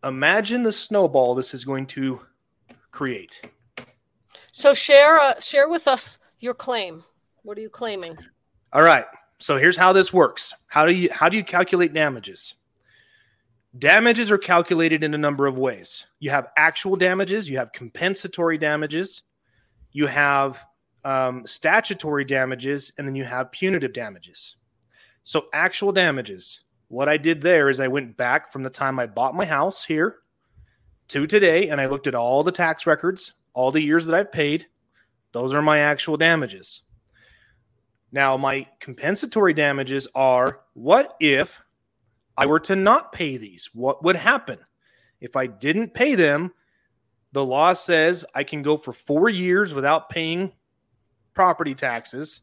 Imagine 0.03 0.63
the 0.63 0.71
snowball 0.71 1.35
this 1.35 1.53
is 1.53 1.65
going 1.65 1.87
to 1.87 2.21
create. 2.91 3.41
So 4.51 4.73
share 4.73 5.19
uh, 5.19 5.39
share 5.39 5.67
with 5.67 5.87
us 5.87 6.17
your 6.39 6.53
claim. 6.53 7.03
What 7.43 7.57
are 7.57 7.61
you 7.61 7.69
claiming? 7.69 8.17
All 8.71 8.83
right. 8.83 9.05
So 9.39 9.57
here's 9.57 9.77
how 9.77 9.93
this 9.93 10.13
works. 10.13 10.53
How 10.67 10.85
do 10.85 10.93
you 10.93 11.09
how 11.11 11.29
do 11.29 11.37
you 11.37 11.43
calculate 11.43 11.93
damages? 11.93 12.53
Damages 13.77 14.31
are 14.31 14.37
calculated 14.37 15.03
in 15.03 15.13
a 15.13 15.17
number 15.17 15.47
of 15.47 15.57
ways. 15.57 16.05
You 16.19 16.29
have 16.29 16.47
actual 16.55 16.95
damages, 16.95 17.49
you 17.49 17.57
have 17.57 17.73
compensatory 17.73 18.57
damages, 18.57 19.23
you 19.91 20.07
have 20.07 20.63
um, 21.03 21.45
statutory 21.45 22.23
damages, 22.23 22.93
and 22.97 23.05
then 23.05 23.15
you 23.15 23.25
have 23.25 23.51
punitive 23.51 23.91
damages. 23.91 24.55
So, 25.25 25.47
actual 25.51 25.91
damages, 25.91 26.61
what 26.87 27.09
I 27.09 27.17
did 27.17 27.41
there 27.41 27.67
is 27.67 27.81
I 27.81 27.89
went 27.89 28.15
back 28.15 28.53
from 28.53 28.63
the 28.63 28.69
time 28.69 28.99
I 28.99 29.07
bought 29.07 29.35
my 29.35 29.45
house 29.45 29.83
here 29.83 30.19
to 31.09 31.27
today 31.27 31.67
and 31.67 31.81
I 31.81 31.87
looked 31.87 32.07
at 32.07 32.15
all 32.15 32.43
the 32.43 32.51
tax 32.53 32.87
records 32.87 33.33
all 33.55 33.71
the 33.71 33.81
years 33.81 34.05
that 34.05 34.15
I've 34.15 34.31
paid, 34.31 34.67
those 35.31 35.55
are 35.55 35.61
my 35.61 35.79
actual 35.79 36.17
damages. 36.17 36.81
Now, 38.11 38.37
my 38.37 38.67
compensatory 38.79 39.53
damages 39.53 40.07
are 40.13 40.61
what 40.73 41.15
if 41.19 41.61
I 42.37 42.45
were 42.45 42.59
to 42.61 42.75
not 42.75 43.11
pay 43.11 43.37
these? 43.37 43.69
What 43.73 44.03
would 44.03 44.17
happen? 44.17 44.59
If 45.19 45.35
I 45.35 45.47
didn't 45.47 45.93
pay 45.93 46.15
them, 46.15 46.51
the 47.31 47.45
law 47.45 47.73
says 47.73 48.25
I 48.35 48.43
can 48.43 48.61
go 48.61 48.77
for 48.77 48.93
four 48.93 49.27
years 49.27 49.73
without 49.73 50.09
paying 50.09 50.53
property 51.33 51.73
taxes. 51.73 52.41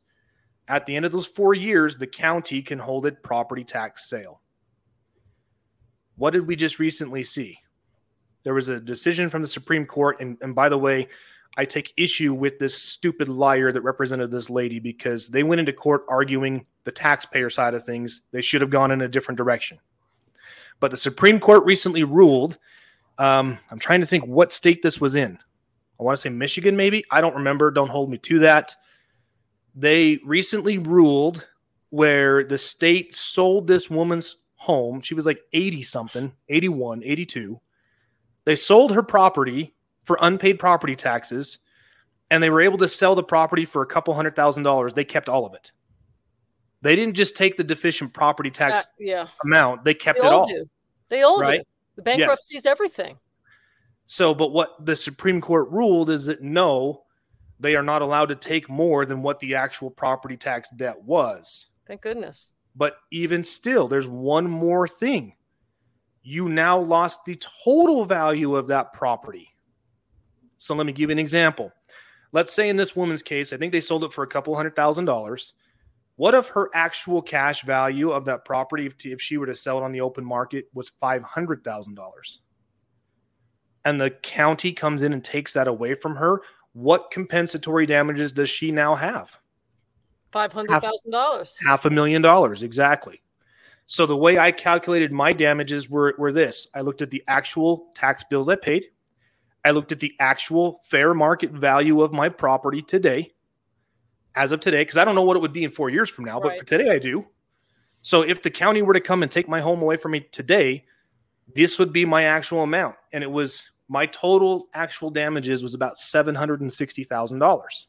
At 0.69 0.87
the 0.87 0.97
end 0.97 1.05
of 1.05 1.13
those 1.13 1.27
four 1.27 1.55
years, 1.55 1.99
the 1.99 2.07
county 2.07 2.63
can 2.63 2.79
hold 2.79 3.07
a 3.07 3.13
property 3.13 3.65
tax 3.65 4.09
sale. 4.09 4.41
What 6.17 6.31
did 6.31 6.47
we 6.47 6.57
just 6.57 6.79
recently 6.79 7.23
see? 7.23 7.59
There 8.45 8.55
was 8.55 8.69
a 8.69 8.81
decision 8.81 9.31
from 9.31 9.43
the 9.43 9.49
Supreme 9.49 9.87
Court, 9.87 10.21
and, 10.21 10.37
and 10.41 10.55
by 10.55 10.69
the 10.69 10.79
way, 10.79 11.09
I 11.57 11.65
take 11.65 11.93
issue 11.97 12.33
with 12.33 12.59
this 12.59 12.77
stupid 12.77 13.29
liar 13.29 13.73
that 13.73 13.83
represented 13.83 14.31
this 14.31 14.49
lady 14.49 14.79
because 14.79 15.29
they 15.29 15.43
went 15.43 15.61
into 15.61 15.73
court 15.73 16.05
arguing 16.09 16.67
the 16.85 16.93
taxpayer 16.93 17.51
side 17.51 17.75
of 17.75 17.85
things. 17.85 18.23
They 18.31 18.41
should 18.41 18.63
have 18.63 18.71
gone 18.71 18.91
in 18.91 19.03
a 19.03 19.09
different 19.09 19.37
direction. 19.39 19.79
But 20.81 20.91
the 20.91 20.97
Supreme 20.97 21.39
Court 21.41 21.65
recently 21.65 22.05
ruled. 22.05 22.59
Um, 23.19 23.59
I'm 23.71 23.79
trying 23.79 24.01
to 24.01 24.07
think 24.07 24.27
what 24.27 24.53
state 24.53 24.83
this 24.83 25.01
was 25.01 25.15
in. 25.15 25.39
I 26.01 26.03
want 26.03 26.17
to 26.17 26.23
say 26.23 26.31
Michigan, 26.31 26.77
maybe. 26.77 27.05
I 27.11 27.21
don't 27.21 27.37
remember. 27.37 27.71
Don't 27.71 27.91
hold 27.91 28.11
me 28.11 28.19
to 28.19 28.41
that. 28.41 28.75
They 29.75 30.19
recently 30.25 30.79
ruled 30.79 31.47
where 31.91 32.45
the 32.45 32.59
state 32.59 33.15
sold 33.15 33.67
this 33.67 33.89
woman's 33.91 34.37
home. 34.57 35.01
She 35.01 35.15
was 35.15 35.27
like 35.27 35.41
80 35.53 35.83
something, 35.83 36.33
81, 36.49 37.03
82 37.05 37.61
They 38.45 38.57
sold 38.57 38.93
her 38.93 39.03
property 39.03 39.75
for 40.05 40.19
unpaid 40.21 40.59
property 40.59 40.97
taxes 40.97 41.59
and 42.31 42.43
they 42.43 42.51
were 42.51 42.63
able 42.63 42.79
to 42.79 42.89
sell 42.89 43.15
the 43.15 43.23
property 43.23 43.65
for 43.65 43.83
a 43.83 43.87
couple 43.87 44.15
hundred 44.15 44.35
thousand 44.37 44.63
dollars. 44.63 44.95
They 44.95 45.05
kept 45.05 45.29
all 45.29 45.45
of 45.47 45.55
it. 45.55 45.73
They 46.81 46.97
didn't 46.97 47.15
just 47.15 47.37
take 47.37 47.57
the 47.57 47.65
deficient 47.65 48.13
property 48.13 48.51
tax 48.51 48.81
Uh, 48.81 48.85
yeah. 48.99 49.29
amount, 49.45 49.85
they 49.85 49.95
kept 49.95 50.21
They 50.21 50.27
it 50.27 50.33
all 50.33 50.47
do. 50.49 50.65
They 51.09 51.23
all 51.23 51.41
Right? 51.41 51.61
do. 51.61 51.65
The 51.97 52.03
bankruptcy 52.03 52.57
is 52.57 52.65
everything. 52.67 53.19
So, 54.07 54.35
but 54.35 54.49
what 54.53 54.85
the 54.85 54.97
Supreme 54.97 55.41
Court 55.41 55.69
ruled 55.71 56.11
is 56.11 56.25
that 56.25 56.43
no, 56.43 57.05
they 57.63 57.77
are 57.77 57.83
not 57.83 58.03
allowed 58.03 58.27
to 58.27 58.37
take 58.37 58.69
more 58.69 59.07
than 59.07 59.23
what 59.23 59.41
the 59.41 59.55
actual 59.55 59.91
property 59.91 60.37
tax 60.37 60.71
debt 60.71 61.01
was. 61.03 61.67
Thank 61.87 62.03
goodness. 62.03 62.53
But 62.75 62.97
even 63.11 63.43
still, 63.43 63.89
there's 63.89 64.09
one 64.09 64.49
more 64.49 64.89
thing. 64.89 65.35
You 66.23 66.49
now 66.49 66.79
lost 66.79 67.25
the 67.25 67.41
total 67.65 68.05
value 68.05 68.57
of 68.57 68.69
that 68.69 68.93
property. 68.93 69.49
So 70.59 70.75
let 70.75 70.87
me 70.87 70.93
give 70.93 71.11
you 71.11 71.13
an 71.13 71.19
example. 71.19 71.73
Let's 72.33 72.53
say 72.53 72.69
in 72.69 72.77
this 72.77 72.97
woman's 72.97 73.23
case, 73.23 73.53
I 73.53 73.57
think 73.57 73.73
they 73.73 73.81
sold 73.81 74.05
it 74.05 74.13
for 74.13 74.25
a 74.25 74.29
couple 74.29 74.57
hundred 74.57 74.75
thousand 74.75 75.05
dollars. 75.05 75.55
What 76.17 76.35
if 76.35 76.47
her 76.49 76.71
actual 76.75 77.23
cash 77.23 77.63
value 77.63 78.11
of 78.11 78.25
that 78.27 78.45
property, 78.45 78.87
if, 78.87 78.95
if 79.05 79.21
she 79.21 79.39
were 79.39 79.47
to 79.47 79.55
sell 79.55 79.79
it 79.79 79.83
on 79.83 79.93
the 79.93 80.03
open 80.03 80.25
market, 80.25 80.67
was 80.75 80.91
$500,000? 81.03 82.39
And 83.85 84.01
the 84.01 84.11
county 84.11 84.73
comes 84.73 85.03
in 85.03 85.13
and 85.13 85.25
takes 85.25 85.53
that 85.55 85.69
away 85.69 85.95
from 85.95 86.17
her. 86.17 86.43
What 86.73 87.11
compensatory 87.11 87.87
damages 87.87 88.33
does 88.33 88.49
she 88.49 88.71
now 88.71 88.95
have? 88.95 89.33
Five 90.31 90.53
hundred 90.53 90.81
thousand 90.81 91.11
dollars. 91.11 91.59
half 91.67 91.85
a 91.85 91.91
million 91.91 92.23
dollars 92.23 92.63
exactly. 92.63 93.23
So 93.87 94.07
the 94.07 94.17
way 94.17 94.39
i 94.39 94.51
calculated 94.51 95.13
my 95.13 95.33
damages 95.33 95.91
were, 95.91 96.15
were 96.17 96.33
this. 96.33 96.69
I 96.75 96.81
looked 96.81 97.03
at 97.03 97.11
the 97.11 97.23
actual 97.29 97.91
tax 97.95 98.25
bills 98.25 98.49
i 98.49 98.57
paid. 98.57 98.87
I 99.65 99.73
looked 99.73 99.93
at 99.93 100.01
the 100.01 100.15
actual 100.19 100.81
fair 100.85 101.13
market 101.15 101.51
value 101.51 102.01
of 102.01 102.13
my 102.13 102.29
property 102.29 102.83
today 102.83 103.33
as 104.35 104.51
of 104.51 104.61
today 104.61 104.81
because 104.81 104.97
i 104.97 105.05
don't 105.05 105.15
know 105.15 105.23
what 105.23 105.37
it 105.37 105.41
would 105.41 105.53
be 105.53 105.63
in 105.63 105.71
four 105.71 105.91
years 105.91 106.09
from 106.09 106.25
now 106.25 106.41
but 106.41 106.57
for 106.57 106.65
today 106.65 106.91
i 106.91 106.99
do. 106.99 107.27
So 108.01 108.23
if 108.23 108.43
the 108.43 108.51
county 108.51 108.81
were 108.81 108.95
to 108.95 109.01
come 109.01 109.23
and 109.23 109.31
take 109.31 109.49
my 109.49 109.61
home 109.61 109.83
away 109.83 109.99
from 109.99 110.13
me 110.13 110.21
today 110.33 110.87
this 111.55 111.79
would 111.79 111.93
be 111.93 112.05
my 112.05 112.25
actual 112.25 112.63
amount. 112.63 112.97
And 113.13 113.23
it 113.23 113.31
was 113.31 113.63
my 113.93 114.07
total 114.07 114.69
actual 114.75 115.11
damages 115.11 115.63
was 115.63 115.75
about 115.75 115.95
$760000 115.95 117.87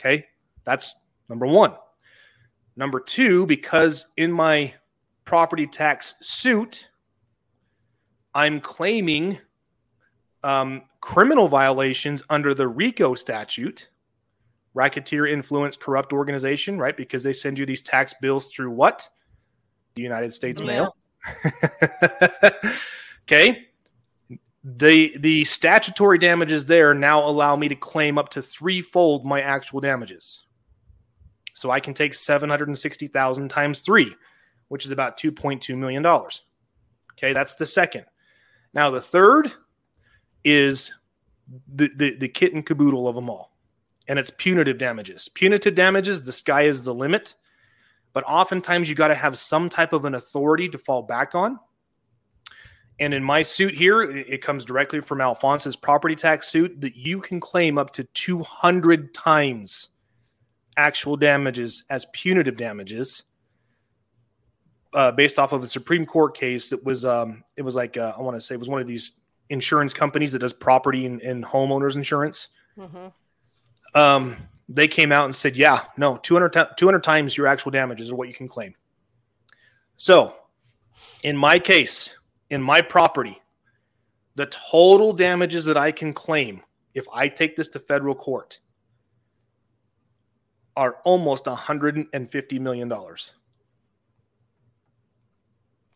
okay 0.00 0.26
that's 0.64 0.96
number 1.28 1.46
one 1.46 1.74
Number 2.76 3.00
two, 3.00 3.46
because 3.46 4.06
in 4.16 4.32
my 4.32 4.74
property 5.24 5.66
tax 5.66 6.14
suit, 6.20 6.86
I'm 8.34 8.60
claiming 8.60 9.38
um, 10.42 10.82
criminal 11.00 11.48
violations 11.48 12.22
under 12.30 12.54
the 12.54 12.66
RICO 12.66 13.14
statute, 13.14 13.88
racketeer 14.74 15.26
influence 15.26 15.76
corrupt 15.76 16.12
organization, 16.12 16.78
right? 16.78 16.96
Because 16.96 17.22
they 17.22 17.34
send 17.34 17.58
you 17.58 17.66
these 17.66 17.82
tax 17.82 18.14
bills 18.20 18.48
through 18.48 18.70
what? 18.70 19.06
The 19.94 20.02
United 20.02 20.32
States 20.32 20.62
mail. 20.62 20.96
okay. 23.24 23.66
The 24.64 25.16
the 25.18 25.44
statutory 25.44 26.18
damages 26.18 26.66
there 26.66 26.94
now 26.94 27.24
allow 27.24 27.56
me 27.56 27.68
to 27.68 27.74
claim 27.74 28.16
up 28.16 28.28
to 28.30 28.42
threefold 28.42 29.24
my 29.24 29.40
actual 29.40 29.80
damages. 29.80 30.46
So 31.54 31.70
I 31.70 31.80
can 31.80 31.94
take 31.94 32.14
760,000 32.14 33.48
times 33.48 33.80
3, 33.80 34.14
which 34.68 34.86
is 34.86 34.90
about 34.90 35.18
2.2 35.18 35.76
million 35.76 36.02
dollars. 36.02 36.42
Okay, 37.14 37.32
that's 37.32 37.56
the 37.56 37.66
second. 37.66 38.04
Now 38.72 38.90
the 38.90 39.00
third 39.00 39.52
is 40.44 40.92
the, 41.74 41.90
the 41.96 42.16
the 42.16 42.28
kit 42.28 42.54
and 42.54 42.64
caboodle 42.64 43.08
of 43.08 43.16
them 43.16 43.28
all. 43.28 43.52
And 44.08 44.18
it's 44.18 44.30
punitive 44.30 44.78
damages. 44.78 45.28
Punitive 45.28 45.74
damages, 45.74 46.22
the 46.22 46.32
sky 46.32 46.62
is 46.62 46.84
the 46.84 46.94
limit, 46.94 47.34
but 48.12 48.24
oftentimes 48.24 48.88
you 48.88 48.94
got 48.94 49.08
to 49.08 49.14
have 49.14 49.38
some 49.38 49.68
type 49.68 49.92
of 49.92 50.04
an 50.04 50.14
authority 50.14 50.68
to 50.68 50.78
fall 50.78 51.02
back 51.02 51.34
on. 51.34 51.58
And 53.00 53.14
in 53.14 53.24
my 53.24 53.42
suit 53.42 53.74
here, 53.74 54.02
it 54.02 54.42
comes 54.42 54.64
directly 54.64 55.00
from 55.00 55.20
Alphonse's 55.20 55.76
property 55.76 56.14
tax 56.14 56.48
suit 56.48 56.80
that 56.82 56.94
you 56.94 57.20
can 57.20 57.40
claim 57.40 57.78
up 57.78 57.90
to 57.94 58.04
200 58.04 59.12
times 59.14 59.88
actual 60.76 61.16
damages 61.16 61.84
as 61.90 62.06
punitive 62.12 62.56
damages 62.56 63.24
uh, 64.94 65.10
based 65.12 65.38
off 65.38 65.52
of 65.52 65.62
a 65.62 65.66
Supreme 65.66 66.04
Court 66.04 66.36
case 66.36 66.70
that 66.70 66.84
was 66.84 67.04
um, 67.04 67.44
it 67.56 67.62
was 67.62 67.74
like 67.74 67.96
uh, 67.96 68.14
I 68.16 68.20
want 68.20 68.36
to 68.36 68.40
say 68.40 68.54
it 68.54 68.58
was 68.58 68.68
one 68.68 68.80
of 68.80 68.86
these 68.86 69.12
insurance 69.48 69.92
companies 69.92 70.32
that 70.32 70.40
does 70.40 70.52
property 70.52 71.06
and, 71.06 71.20
and 71.22 71.44
homeowners 71.44 71.96
insurance. 71.96 72.48
hmm 72.78 73.08
Um, 73.94 74.36
they 74.68 74.88
came 74.88 75.12
out 75.12 75.26
and 75.26 75.34
said, 75.34 75.56
yeah, 75.56 75.84
no, 75.98 76.16
200, 76.16 76.52
ti- 76.52 76.74
200 76.78 77.02
times 77.02 77.36
your 77.36 77.46
actual 77.46 77.70
damages 77.70 78.10
are 78.10 78.14
what 78.14 78.28
you 78.28 78.34
can 78.34 78.48
claim. 78.48 78.74
So, 79.98 80.34
in 81.22 81.36
my 81.36 81.58
case, 81.58 82.10
in 82.52 82.62
my 82.62 82.82
property, 82.82 83.40
the 84.34 84.44
total 84.44 85.14
damages 85.14 85.64
that 85.64 85.78
I 85.78 85.90
can 85.90 86.12
claim 86.12 86.60
if 86.94 87.06
I 87.10 87.26
take 87.26 87.56
this 87.56 87.68
to 87.68 87.80
federal 87.80 88.14
court 88.14 88.60
are 90.76 90.98
almost 91.04 91.46
150 91.46 92.58
million 92.58 92.88
dollars. 92.88 93.32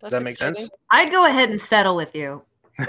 That's 0.01 0.12
that 0.12 0.23
make 0.23 0.33
exciting. 0.33 0.61
sense? 0.61 0.71
I'd 0.90 1.11
go 1.11 1.27
ahead 1.27 1.51
and 1.51 1.61
settle 1.61 1.95
with 1.95 2.14
you. 2.14 2.42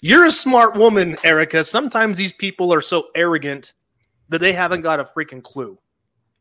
You're 0.00 0.26
a 0.26 0.32
smart 0.32 0.76
woman, 0.76 1.16
Erica. 1.24 1.64
Sometimes 1.64 2.16
these 2.16 2.32
people 2.32 2.72
are 2.72 2.80
so 2.80 3.08
arrogant 3.16 3.72
that 4.28 4.38
they 4.38 4.52
haven't 4.52 4.82
got 4.82 5.00
a 5.00 5.04
freaking 5.04 5.42
clue. 5.42 5.76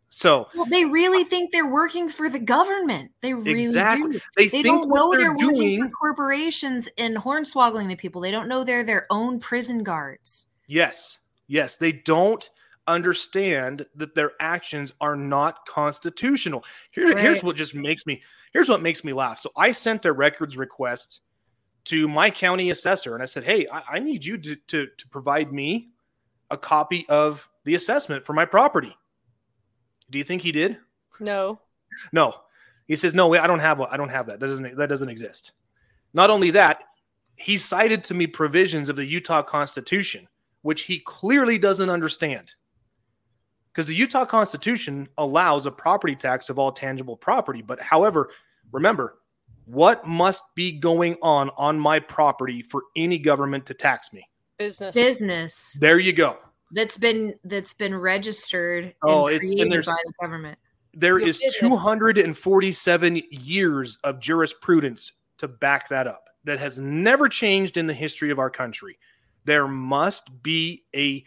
So 0.10 0.48
Well, 0.56 0.66
they 0.66 0.86
really 0.86 1.24
think 1.26 1.52
they're 1.52 1.68
working 1.68 2.10
for 2.10 2.30
the 2.30 2.40
government. 2.40 3.12
They 3.22 3.34
really 3.34 3.64
Exactly. 3.64 4.14
do. 4.14 4.20
they, 4.38 4.44
They 4.48 4.62
think 4.62 4.66
don't 4.66 4.90
know 4.90 5.12
they're, 5.12 5.36
they're, 5.38 5.48
working 5.48 5.84
for 5.84 5.90
corporations 5.90 6.88
and 6.98 7.18
hornswoggling 7.18 7.88
the 7.88 7.96
people. 7.96 8.22
They 8.22 8.32
don't 8.32 8.48
know 8.48 8.64
they're 8.64 8.84
their 8.84 9.06
own 9.10 9.40
prison 9.40 9.84
guards. 9.84 10.46
Yes, 10.68 11.20
yes, 11.48 11.76
they 11.76 11.92
don't 11.92 12.50
understand 12.88 13.86
that 13.96 14.16
their 14.16 14.32
actions 14.40 14.94
are 15.02 15.16
not 15.16 15.66
constitutional. 15.66 16.64
Here, 16.92 17.18
Here's 17.18 17.44
what 17.44 17.56
just 17.56 17.76
makes 17.76 18.06
me. 18.06 18.22
Here's 18.54 18.70
what 18.70 18.82
makes 18.82 19.04
me 19.04 19.14
laugh. 19.14 19.40
So 19.40 19.52
I 19.58 19.72
sent 19.72 20.06
a 20.06 20.14
records 20.14 20.58
request 20.58 21.22
to 21.86 22.08
my 22.08 22.30
county 22.32 22.70
assessor, 22.70 23.14
and 23.14 23.22
I 23.22 23.26
said, 23.26 23.44
"Hey, 23.44 23.68
I, 23.72 23.84
I 23.92 24.00
need 24.00 24.24
you 24.24 24.38
to, 24.38 24.56
to 24.56 24.88
to 24.88 25.08
provide 25.10 25.52
me 25.52 25.90
a 26.50 26.58
copy 26.58 27.06
of 27.10 27.48
the 27.66 27.76
assessment 27.76 28.26
for 28.26 28.34
my 28.34 28.46
property." 28.46 28.96
Do 30.10 30.18
you 30.18 30.24
think 30.24 30.42
he 30.42 30.52
did? 30.52 30.78
No. 31.20 31.60
No. 32.12 32.34
He 32.88 32.96
says, 32.96 33.14
"No, 33.14 33.34
I 33.36 33.48
don't 33.48 33.60
have. 33.60 33.82
I 33.82 33.98
don't 33.98 34.10
have 34.10 34.28
that. 34.28 34.40
That 34.40 34.48
doesn't. 34.48 34.78
That 34.78 34.90
doesn't 34.90 35.10
exist." 35.10 35.52
Not 36.14 36.30
only 36.30 36.52
that, 36.52 36.84
he 37.36 37.58
cited 37.58 38.04
to 38.06 38.14
me 38.14 38.28
provisions 38.28 38.90
of 38.90 38.96
the 38.96 39.06
Utah 39.06 39.44
Constitution, 39.44 40.28
which 40.62 40.84
he 40.84 41.00
clearly 41.00 41.58
doesn't 41.58 41.90
understand. 41.90 42.54
Because 43.72 43.88
the 43.88 43.96
Utah 43.96 44.26
Constitution 44.26 45.08
allows 45.18 45.66
a 45.66 45.72
property 45.72 46.16
tax 46.16 46.50
of 46.50 46.58
all 46.58 46.72
tangible 46.72 47.16
property, 47.16 47.62
but 47.62 47.80
however, 47.80 48.32
remember, 48.72 49.20
what 49.66 50.08
must 50.08 50.42
be 50.56 50.72
going 50.72 51.18
on 51.22 51.52
on 51.58 51.78
my 51.78 52.00
property 52.00 52.62
for 52.62 52.84
any 52.96 53.20
government 53.20 53.66
to 53.68 53.74
tax 53.74 54.12
me? 54.14 54.28
Business. 54.58 54.96
Business 54.96 55.78
There 55.80 56.00
you 56.00 56.14
go. 56.14 56.40
That's 56.72 56.98
been 56.98 57.34
that's 57.44 57.74
been 57.74 57.96
registered 57.96 58.94
Oh, 59.02 59.28
and 59.28 59.36
it's- 59.36 59.50
and 59.50 59.58
created 59.60 59.72
there's- 59.72 59.86
by 59.86 59.98
the 60.06 60.14
government. 60.22 60.58
There 60.94 61.20
Your 61.20 61.28
is 61.28 61.38
business. 61.40 61.58
247 61.60 63.22
years 63.30 64.00
of 64.04 64.20
jurisprudence 64.20 65.12
to 65.38 65.48
back 65.48 65.90
that 65.90 66.08
up 66.08 66.30
that 66.44 66.60
has 66.60 66.80
never 66.80 67.30
changed 67.30 67.78
in 67.78 67.86
the 67.88 67.94
history 67.94 68.32
of 68.32 68.40
our 68.40 68.50
country. 68.50 68.98
There 69.46 69.68
must 69.68 70.42
be 70.42 70.86
a 70.96 71.24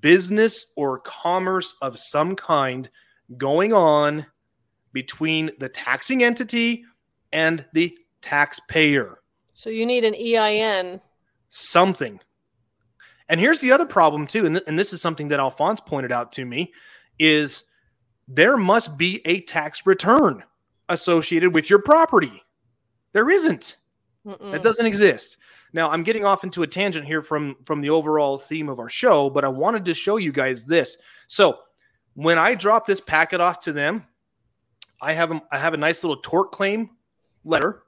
business 0.00 0.66
or 0.76 1.00
commerce 1.00 1.74
of 1.82 1.98
some 1.98 2.36
kind 2.36 2.88
going 3.36 3.72
on 3.72 4.26
between 4.92 5.50
the 5.58 5.68
taxing 5.68 6.22
entity 6.22 6.84
and 7.32 7.64
the 7.72 7.98
taxpayer. 8.22 9.20
So 9.52 9.68
you 9.70 9.84
need 9.84 10.04
an 10.04 10.14
EIN. 10.14 11.00
Something. 11.48 12.20
And 13.28 13.40
here's 13.40 13.60
the 13.60 13.72
other 13.72 13.86
problem 13.86 14.26
too, 14.26 14.46
and, 14.46 14.56
th- 14.56 14.64
and 14.66 14.78
this 14.78 14.92
is 14.92 15.00
something 15.00 15.28
that 15.28 15.40
Alphonse 15.40 15.80
pointed 15.80 16.12
out 16.12 16.32
to 16.32 16.44
me, 16.44 16.72
is 17.18 17.64
there 18.26 18.56
must 18.56 18.96
be 18.96 19.20
a 19.26 19.40
tax 19.40 19.86
return 19.86 20.44
associated 20.88 21.54
with 21.54 21.68
your 21.68 21.80
property. 21.80 22.42
There 23.12 23.30
isn't. 23.30 23.76
Mm-mm. 24.26 24.52
That 24.52 24.62
doesn't 24.62 24.86
exist. 24.86 25.36
Now 25.72 25.90
I'm 25.90 26.02
getting 26.02 26.24
off 26.24 26.44
into 26.44 26.62
a 26.62 26.66
tangent 26.66 27.06
here 27.06 27.22
from 27.22 27.56
from 27.64 27.80
the 27.80 27.90
overall 27.90 28.38
theme 28.38 28.68
of 28.68 28.78
our 28.78 28.88
show, 28.88 29.28
but 29.30 29.44
I 29.44 29.48
wanted 29.48 29.84
to 29.86 29.94
show 29.94 30.16
you 30.16 30.32
guys 30.32 30.64
this. 30.64 30.96
So 31.26 31.58
when 32.14 32.38
I 32.38 32.54
drop 32.54 32.86
this 32.86 33.00
packet 33.00 33.40
off 33.40 33.60
to 33.60 33.72
them, 33.72 34.04
I 35.00 35.12
have 35.12 35.30
a, 35.30 35.42
I 35.52 35.58
have 35.58 35.74
a 35.74 35.78
nice 35.78 36.02
little 36.02 36.20
tort 36.22 36.52
claim 36.52 36.90
letter 37.44 37.82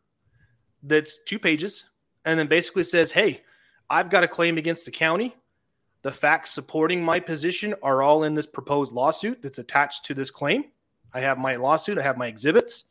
that's 0.83 1.22
two 1.24 1.38
pages, 1.38 1.85
and 2.24 2.38
then 2.38 2.46
basically 2.46 2.85
says, 2.85 3.12
Hey, 3.12 3.42
I've 3.90 4.09
got 4.09 4.22
a 4.22 4.29
claim 4.29 4.57
against 4.57 4.85
the 4.85 4.92
county. 4.92 5.35
The 6.03 6.12
facts 6.12 6.50
supporting 6.50 7.03
my 7.03 7.18
position 7.20 7.74
are 7.83 8.03
all 8.03 8.22
in 8.22 8.35
this 8.35 8.46
proposed 8.46 8.92
lawsuit 8.92 9.42
that's 9.42 9.59
attached 9.59 10.07
to 10.07 10.14
this 10.14 10.31
claim. 10.31 10.64
I 11.12 11.20
have 11.20 11.37
my 11.37 11.57
lawsuit, 11.57 11.98
I 11.98 12.03
have 12.03 12.16
my 12.16 12.29
exhibits. 12.29 12.85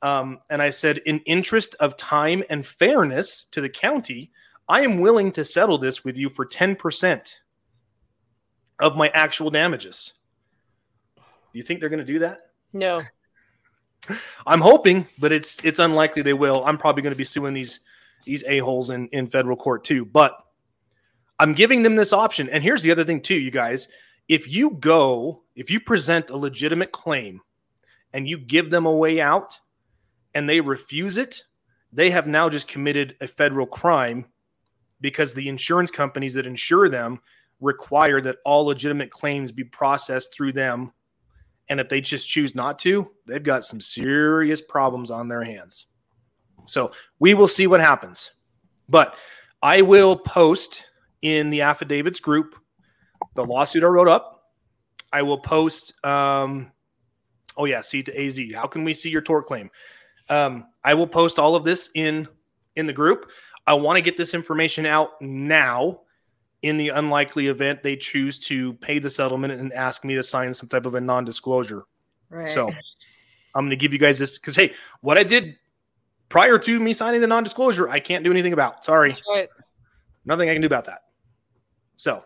Um, 0.00 0.38
and 0.48 0.62
I 0.62 0.70
said, 0.70 0.98
in 0.98 1.18
interest 1.20 1.74
of 1.80 1.96
time 1.96 2.44
and 2.48 2.64
fairness 2.64 3.46
to 3.50 3.60
the 3.60 3.68
county, 3.68 4.30
I 4.68 4.82
am 4.82 5.00
willing 5.00 5.32
to 5.32 5.44
settle 5.44 5.76
this 5.76 6.04
with 6.04 6.16
you 6.16 6.28
for 6.28 6.46
10% 6.46 7.34
of 8.78 8.96
my 8.96 9.08
actual 9.08 9.50
damages. 9.50 10.12
Do 11.16 11.22
you 11.58 11.62
think 11.62 11.80
they're 11.80 11.88
going 11.88 11.98
to 11.98 12.04
do 12.04 12.20
that? 12.20 12.50
No. 12.72 13.02
I'm 14.46 14.60
hoping, 14.60 15.06
but 15.18 15.32
it's 15.32 15.62
it's 15.64 15.80
unlikely 15.80 16.22
they 16.22 16.32
will. 16.32 16.64
I'm 16.64 16.78
probably 16.78 17.02
going 17.02 17.12
to 17.12 17.18
be 17.18 17.24
suing 17.24 17.54
these 17.54 17.80
these 18.24 18.44
a 18.44 18.58
holes 18.58 18.90
in 18.90 19.08
in 19.08 19.26
federal 19.26 19.56
court 19.56 19.84
too. 19.84 20.04
But 20.04 20.36
I'm 21.38 21.54
giving 21.54 21.82
them 21.82 21.96
this 21.96 22.12
option. 22.12 22.48
And 22.48 22.62
here's 22.62 22.82
the 22.82 22.90
other 22.90 23.04
thing 23.04 23.20
too, 23.20 23.36
you 23.36 23.50
guys. 23.50 23.88
If 24.28 24.48
you 24.48 24.70
go, 24.70 25.42
if 25.54 25.70
you 25.70 25.80
present 25.80 26.30
a 26.30 26.36
legitimate 26.36 26.92
claim 26.92 27.40
and 28.12 28.28
you 28.28 28.38
give 28.38 28.70
them 28.70 28.86
a 28.86 28.92
way 28.92 29.20
out 29.20 29.60
and 30.34 30.48
they 30.48 30.60
refuse 30.60 31.16
it, 31.16 31.44
they 31.92 32.10
have 32.10 32.26
now 32.26 32.48
just 32.50 32.68
committed 32.68 33.16
a 33.20 33.26
federal 33.26 33.66
crime 33.66 34.26
because 35.00 35.32
the 35.32 35.48
insurance 35.48 35.90
companies 35.90 36.34
that 36.34 36.46
insure 36.46 36.88
them 36.88 37.20
require 37.60 38.20
that 38.20 38.36
all 38.44 38.66
legitimate 38.66 39.10
claims 39.10 39.52
be 39.52 39.64
processed 39.64 40.34
through 40.34 40.52
them. 40.52 40.92
And 41.68 41.80
if 41.80 41.88
they 41.88 42.00
just 42.00 42.28
choose 42.28 42.54
not 42.54 42.78
to, 42.80 43.10
they've 43.26 43.42
got 43.42 43.64
some 43.64 43.80
serious 43.80 44.60
problems 44.60 45.10
on 45.10 45.28
their 45.28 45.44
hands. 45.44 45.86
So 46.68 46.92
we 47.18 47.34
will 47.34 47.48
see 47.48 47.66
what 47.66 47.80
happens. 47.80 48.32
But 48.88 49.16
I 49.62 49.82
will 49.82 50.16
post 50.16 50.84
in 51.22 51.50
the 51.50 51.62
affidavits 51.62 52.20
group 52.20 52.54
the 53.34 53.44
lawsuit 53.44 53.82
I 53.82 53.86
wrote 53.86 54.08
up. 54.08 54.52
I 55.12 55.22
will 55.22 55.38
post, 55.38 55.94
um, 56.04 56.70
oh, 57.56 57.64
yeah, 57.64 57.80
C 57.80 58.02
to 58.02 58.26
AZ. 58.26 58.38
How 58.54 58.66
can 58.66 58.84
we 58.84 58.94
see 58.94 59.10
your 59.10 59.22
tort 59.22 59.46
claim? 59.46 59.70
Um, 60.28 60.66
I 60.84 60.94
will 60.94 61.06
post 61.06 61.38
all 61.38 61.54
of 61.54 61.64
this 61.64 61.90
in 61.94 62.28
in 62.76 62.86
the 62.86 62.92
group. 62.92 63.30
I 63.66 63.74
want 63.74 63.96
to 63.96 64.00
get 64.02 64.16
this 64.16 64.34
information 64.34 64.86
out 64.86 65.20
now 65.20 66.00
in 66.62 66.76
the 66.76 66.90
unlikely 66.90 67.46
event 67.46 67.82
they 67.82 67.96
choose 67.96 68.38
to 68.38 68.74
pay 68.74 68.98
the 68.98 69.10
settlement 69.10 69.52
and 69.52 69.72
ask 69.72 70.04
me 70.04 70.14
to 70.14 70.22
sign 70.22 70.52
some 70.52 70.68
type 70.68 70.86
of 70.86 70.94
a 70.94 71.00
non-disclosure. 71.00 71.84
Right. 72.30 72.48
So 72.48 72.68
I'm 72.68 73.64
going 73.64 73.70
to 73.70 73.76
give 73.76 73.92
you 73.92 73.98
guys 73.98 74.18
this 74.18 74.38
because 74.38 74.56
hey, 74.56 74.72
what 75.00 75.18
I 75.18 75.22
did 75.22 75.56
prior 76.28 76.58
to 76.58 76.80
me 76.80 76.92
signing 76.92 77.20
the 77.20 77.26
non-disclosure, 77.26 77.88
I 77.88 78.00
can't 78.00 78.24
do 78.24 78.30
anything 78.30 78.52
about. 78.52 78.84
Sorry, 78.84 79.14
right. 79.30 79.48
nothing 80.24 80.48
I 80.50 80.52
can 80.52 80.62
do 80.62 80.66
about 80.66 80.84
that. 80.86 81.02
So, 81.96 82.24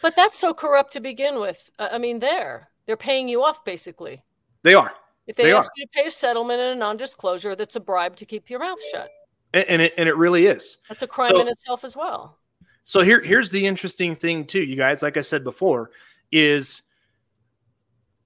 but 0.00 0.16
that's 0.16 0.38
so 0.38 0.54
corrupt 0.54 0.92
to 0.94 1.00
begin 1.00 1.38
with. 1.38 1.70
I 1.78 1.98
mean, 1.98 2.18
there 2.18 2.68
they're 2.86 2.96
paying 2.96 3.28
you 3.28 3.42
off 3.42 3.64
basically. 3.64 4.22
They 4.62 4.74
are. 4.74 4.92
If 5.26 5.36
they, 5.36 5.44
they 5.44 5.52
ask 5.52 5.70
are. 5.70 5.74
you 5.76 5.86
to 5.86 5.90
pay 5.92 6.06
a 6.06 6.10
settlement 6.10 6.60
and 6.60 6.70
a 6.72 6.74
non-disclosure, 6.76 7.54
that's 7.54 7.76
a 7.76 7.80
bribe 7.80 8.16
to 8.16 8.26
keep 8.26 8.50
your 8.50 8.58
mouth 8.58 8.78
shut. 8.90 9.10
And, 9.54 9.64
and 9.68 9.82
it 9.82 9.94
and 9.96 10.08
it 10.08 10.16
really 10.16 10.46
is. 10.46 10.78
That's 10.88 11.02
a 11.02 11.06
crime 11.06 11.30
so, 11.30 11.40
in 11.40 11.48
itself 11.48 11.84
as 11.84 11.96
well. 11.96 12.38
So 12.84 13.00
here 13.00 13.20
here's 13.20 13.50
the 13.50 13.66
interesting 13.66 14.16
thing 14.16 14.46
too, 14.46 14.62
you 14.62 14.76
guys. 14.76 15.02
Like 15.02 15.16
I 15.16 15.20
said 15.20 15.44
before, 15.44 15.90
is 16.30 16.82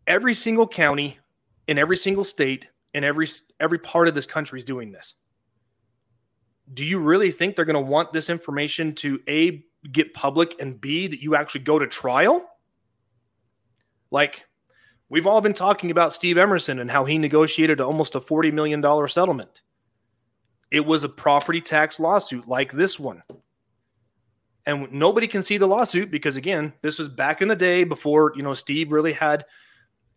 every 0.06 0.34
single 0.34 0.68
county 0.68 1.18
in 1.66 1.78
every 1.78 1.96
single 1.96 2.24
state 2.24 2.68
in 2.96 3.04
every 3.04 3.28
every 3.60 3.78
part 3.78 4.08
of 4.08 4.14
this 4.14 4.24
country 4.24 4.58
is 4.58 4.64
doing 4.64 4.90
this. 4.90 5.14
Do 6.72 6.82
you 6.82 6.98
really 6.98 7.30
think 7.30 7.54
they're 7.54 7.66
going 7.66 7.74
to 7.74 7.80
want 7.80 8.12
this 8.12 8.30
information 8.30 8.94
to 8.96 9.20
a 9.28 9.62
get 9.92 10.14
public 10.14 10.56
and 10.58 10.80
b 10.80 11.06
that 11.06 11.22
you 11.22 11.36
actually 11.36 11.60
go 11.60 11.78
to 11.78 11.86
trial? 11.86 12.48
Like 14.10 14.46
we've 15.10 15.26
all 15.26 15.42
been 15.42 15.52
talking 15.52 15.90
about 15.90 16.14
Steve 16.14 16.38
Emerson 16.38 16.78
and 16.78 16.90
how 16.90 17.04
he 17.04 17.18
negotiated 17.18 17.82
almost 17.82 18.14
a 18.14 18.20
40 18.20 18.50
million 18.50 18.80
dollar 18.80 19.06
settlement. 19.08 19.60
It 20.70 20.86
was 20.86 21.04
a 21.04 21.08
property 21.08 21.60
tax 21.60 22.00
lawsuit 22.00 22.48
like 22.48 22.72
this 22.72 22.98
one. 22.98 23.22
And 24.64 24.90
nobody 24.90 25.28
can 25.28 25.42
see 25.42 25.58
the 25.58 25.68
lawsuit 25.68 26.10
because 26.10 26.36
again, 26.36 26.72
this 26.80 26.98
was 26.98 27.08
back 27.10 27.42
in 27.42 27.48
the 27.48 27.54
day 27.54 27.84
before, 27.84 28.32
you 28.34 28.42
know, 28.42 28.54
Steve 28.54 28.90
really 28.90 29.12
had 29.12 29.44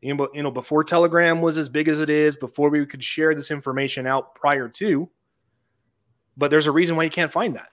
you 0.02 0.14
know, 0.14 0.30
you 0.34 0.44
know, 0.44 0.52
before 0.52 0.84
Telegram 0.84 1.42
was 1.42 1.58
as 1.58 1.70
big 1.70 1.88
as 1.88 2.00
it 2.00 2.10
is, 2.10 2.36
before 2.36 2.70
we 2.70 2.86
could 2.86 3.04
share 3.04 3.36
this 3.36 3.52
information 3.52 4.08
out 4.08 4.36
prior 4.36 4.70
to. 4.70 5.10
But 6.38 6.52
there's 6.52 6.68
a 6.68 6.72
reason 6.72 6.96
why 6.96 7.04
you 7.04 7.10
can't 7.10 7.32
find 7.32 7.56
that 7.56 7.70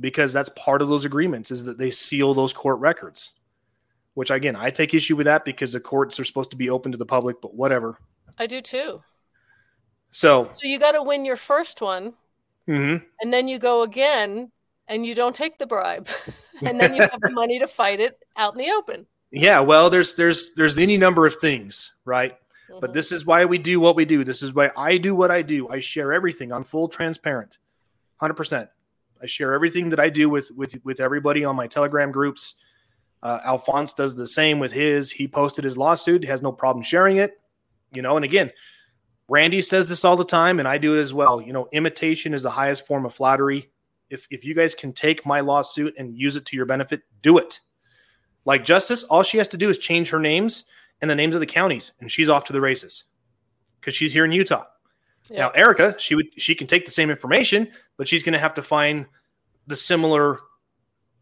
because 0.00 0.32
that's 0.32 0.50
part 0.50 0.82
of 0.82 0.88
those 0.88 1.04
agreements 1.04 1.50
is 1.50 1.64
that 1.64 1.78
they 1.78 1.90
seal 1.90 2.34
those 2.34 2.52
court 2.52 2.78
records. 2.80 3.30
Which 4.14 4.30
again, 4.30 4.56
I 4.56 4.68
take 4.70 4.92
issue 4.92 5.16
with 5.16 5.24
that 5.24 5.46
because 5.46 5.72
the 5.72 5.80
courts 5.80 6.20
are 6.20 6.24
supposed 6.24 6.50
to 6.50 6.56
be 6.56 6.68
open 6.68 6.92
to 6.92 6.98
the 6.98 7.06
public, 7.06 7.40
but 7.40 7.54
whatever. 7.54 7.98
I 8.38 8.46
do 8.46 8.60
too. 8.60 9.00
So, 10.10 10.50
so 10.52 10.68
you 10.68 10.78
got 10.78 10.92
to 10.92 11.02
win 11.02 11.24
your 11.24 11.36
first 11.36 11.80
one, 11.80 12.12
mm-hmm. 12.68 13.02
and 13.22 13.32
then 13.32 13.48
you 13.48 13.58
go 13.58 13.80
again, 13.80 14.52
and 14.86 15.06
you 15.06 15.14
don't 15.14 15.34
take 15.34 15.58
the 15.58 15.66
bribe, 15.66 16.06
and 16.60 16.78
then 16.78 16.94
you 16.94 17.00
have 17.00 17.20
the 17.22 17.30
money 17.30 17.58
to 17.58 17.66
fight 17.66 18.00
it 18.00 18.18
out 18.36 18.52
in 18.52 18.58
the 18.58 18.70
open. 18.70 19.06
Yeah, 19.32 19.60
well, 19.60 19.88
there's 19.88 20.14
there's 20.14 20.52
there's 20.54 20.76
any 20.76 20.98
number 20.98 21.26
of 21.26 21.36
things, 21.36 21.92
right? 22.04 22.32
Mm-hmm. 22.32 22.80
But 22.80 22.92
this 22.92 23.12
is 23.12 23.24
why 23.24 23.46
we 23.46 23.56
do 23.56 23.80
what 23.80 23.96
we 23.96 24.04
do. 24.04 24.24
This 24.24 24.42
is 24.42 24.52
why 24.52 24.70
I 24.76 24.98
do 24.98 25.14
what 25.14 25.30
I 25.30 25.40
do. 25.40 25.68
I 25.68 25.80
share 25.80 26.12
everything. 26.12 26.52
I'm 26.52 26.64
full 26.64 26.86
transparent, 26.86 27.58
hundred 28.18 28.34
percent. 28.34 28.68
I 29.22 29.26
share 29.26 29.54
everything 29.54 29.88
that 29.88 30.00
I 30.00 30.10
do 30.10 30.28
with 30.28 30.50
with 30.50 30.76
with 30.84 31.00
everybody 31.00 31.44
on 31.44 31.56
my 31.56 31.66
Telegram 31.66 32.12
groups. 32.12 32.56
Uh, 33.22 33.40
Alphonse 33.44 33.94
does 33.94 34.14
the 34.14 34.26
same 34.26 34.58
with 34.58 34.72
his. 34.72 35.10
He 35.10 35.26
posted 35.26 35.64
his 35.64 35.78
lawsuit. 35.78 36.24
He 36.24 36.28
has 36.28 36.42
no 36.42 36.52
problem 36.52 36.82
sharing 36.82 37.16
it. 37.16 37.40
You 37.92 38.02
know, 38.02 38.16
and 38.16 38.24
again, 38.24 38.50
Randy 39.28 39.62
says 39.62 39.88
this 39.88 40.04
all 40.04 40.16
the 40.16 40.24
time, 40.24 40.58
and 40.58 40.68
I 40.68 40.76
do 40.76 40.96
it 40.96 41.00
as 41.00 41.14
well. 41.14 41.40
You 41.40 41.54
know, 41.54 41.68
imitation 41.72 42.34
is 42.34 42.42
the 42.42 42.50
highest 42.50 42.86
form 42.86 43.06
of 43.06 43.14
flattery. 43.14 43.70
If 44.10 44.26
if 44.30 44.44
you 44.44 44.54
guys 44.54 44.74
can 44.74 44.92
take 44.92 45.24
my 45.24 45.40
lawsuit 45.40 45.94
and 45.96 46.18
use 46.18 46.36
it 46.36 46.44
to 46.46 46.56
your 46.56 46.66
benefit, 46.66 47.00
do 47.22 47.38
it. 47.38 47.60
Like 48.44 48.64
Justice, 48.64 49.04
all 49.04 49.22
she 49.22 49.38
has 49.38 49.48
to 49.48 49.56
do 49.56 49.68
is 49.68 49.78
change 49.78 50.10
her 50.10 50.18
names 50.18 50.64
and 51.00 51.10
the 51.10 51.14
names 51.14 51.34
of 51.34 51.40
the 51.40 51.46
counties, 51.46 51.92
and 52.00 52.10
she's 52.10 52.28
off 52.28 52.44
to 52.44 52.52
the 52.52 52.60
races 52.60 53.04
because 53.80 53.94
she's 53.94 54.12
here 54.12 54.24
in 54.24 54.32
Utah. 54.32 54.64
Yeah. 55.30 55.38
Now, 55.38 55.50
Erica, 55.50 55.94
she 55.98 56.14
would 56.14 56.26
she 56.36 56.54
can 56.54 56.66
take 56.66 56.84
the 56.84 56.90
same 56.90 57.10
information, 57.10 57.68
but 57.96 58.08
she's 58.08 58.22
going 58.22 58.32
to 58.32 58.38
have 58.38 58.54
to 58.54 58.62
find 58.62 59.06
the 59.66 59.76
similar 59.76 60.40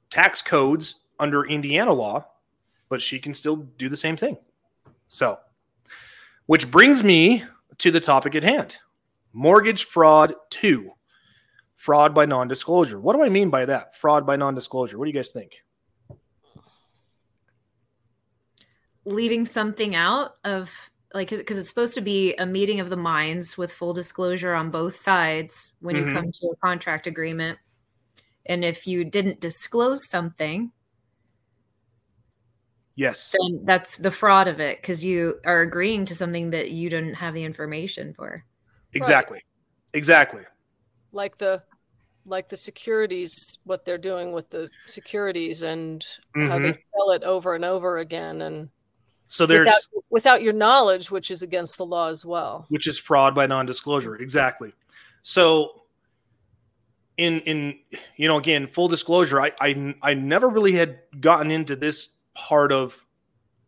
tax 0.08 0.40
codes 0.42 0.96
under 1.18 1.44
Indiana 1.44 1.92
law, 1.92 2.26
but 2.88 3.02
she 3.02 3.18
can 3.18 3.34
still 3.34 3.56
do 3.56 3.88
the 3.88 3.96
same 3.96 4.16
thing. 4.16 4.38
So, 5.08 5.38
which 6.46 6.70
brings 6.70 7.04
me 7.04 7.44
to 7.78 7.90
the 7.90 8.00
topic 8.00 8.34
at 8.34 8.42
hand 8.42 8.78
mortgage 9.32 9.84
fraud 9.84 10.34
2 10.50 10.90
fraud 11.74 12.14
by 12.14 12.26
non 12.26 12.46
disclosure. 12.46 13.00
What 13.00 13.16
do 13.16 13.22
I 13.22 13.30
mean 13.30 13.48
by 13.48 13.64
that? 13.64 13.96
Fraud 13.96 14.26
by 14.26 14.36
non 14.36 14.54
disclosure. 14.54 14.98
What 14.98 15.06
do 15.06 15.10
you 15.10 15.14
guys 15.14 15.30
think? 15.30 15.62
Leaving 19.04 19.46
something 19.46 19.94
out 19.94 20.36
of 20.44 20.70
like 21.14 21.30
because 21.30 21.58
it's 21.58 21.68
supposed 21.68 21.94
to 21.94 22.00
be 22.00 22.34
a 22.36 22.46
meeting 22.46 22.80
of 22.80 22.90
the 22.90 22.96
minds 22.96 23.58
with 23.58 23.72
full 23.72 23.92
disclosure 23.92 24.54
on 24.54 24.70
both 24.70 24.94
sides 24.94 25.72
when 25.80 25.96
mm-hmm. 25.96 26.08
you 26.08 26.14
come 26.14 26.30
to 26.32 26.46
a 26.48 26.56
contract 26.56 27.06
agreement 27.06 27.58
and 28.46 28.64
if 28.64 28.86
you 28.86 29.04
didn't 29.04 29.40
disclose 29.40 30.08
something 30.08 30.70
yes 32.94 33.34
then 33.40 33.64
that's 33.64 33.96
the 33.98 34.10
fraud 34.10 34.46
of 34.46 34.60
it 34.60 34.80
because 34.80 35.04
you 35.04 35.40
are 35.44 35.62
agreeing 35.62 36.04
to 36.04 36.14
something 36.14 36.50
that 36.50 36.70
you 36.70 36.88
didn't 36.90 37.14
have 37.14 37.34
the 37.34 37.44
information 37.44 38.12
for 38.14 38.44
exactly 38.92 39.36
right. 39.36 39.44
exactly 39.94 40.42
like 41.12 41.38
the 41.38 41.62
like 42.26 42.48
the 42.48 42.56
securities 42.56 43.58
what 43.64 43.84
they're 43.84 43.98
doing 43.98 44.30
with 44.30 44.50
the 44.50 44.68
securities 44.86 45.62
and 45.62 46.06
mm-hmm. 46.36 46.46
how 46.46 46.58
they 46.58 46.70
mm-hmm. 46.70 46.98
sell 46.98 47.10
it 47.10 47.24
over 47.24 47.54
and 47.54 47.64
over 47.64 47.98
again 47.98 48.42
and 48.42 48.68
so 49.30 49.46
there's 49.46 49.60
without, 49.60 50.04
without, 50.10 50.42
your 50.42 50.52
knowledge, 50.52 51.08
which 51.08 51.30
is 51.30 51.42
against 51.42 51.78
the 51.78 51.86
law 51.86 52.08
as 52.08 52.24
well. 52.24 52.66
Which 52.68 52.88
is 52.88 52.98
fraud 52.98 53.32
by 53.32 53.46
non-disclosure. 53.46 54.16
Exactly. 54.16 54.72
So 55.22 55.82
in 57.16 57.38
in 57.42 57.78
you 58.16 58.26
know 58.26 58.38
again 58.38 58.66
full 58.66 58.88
disclosure, 58.88 59.40
I 59.40 59.52
I 59.60 59.94
I 60.02 60.14
never 60.14 60.48
really 60.48 60.72
had 60.72 60.98
gotten 61.20 61.52
into 61.52 61.76
this 61.76 62.08
part 62.34 62.72
of 62.72 63.06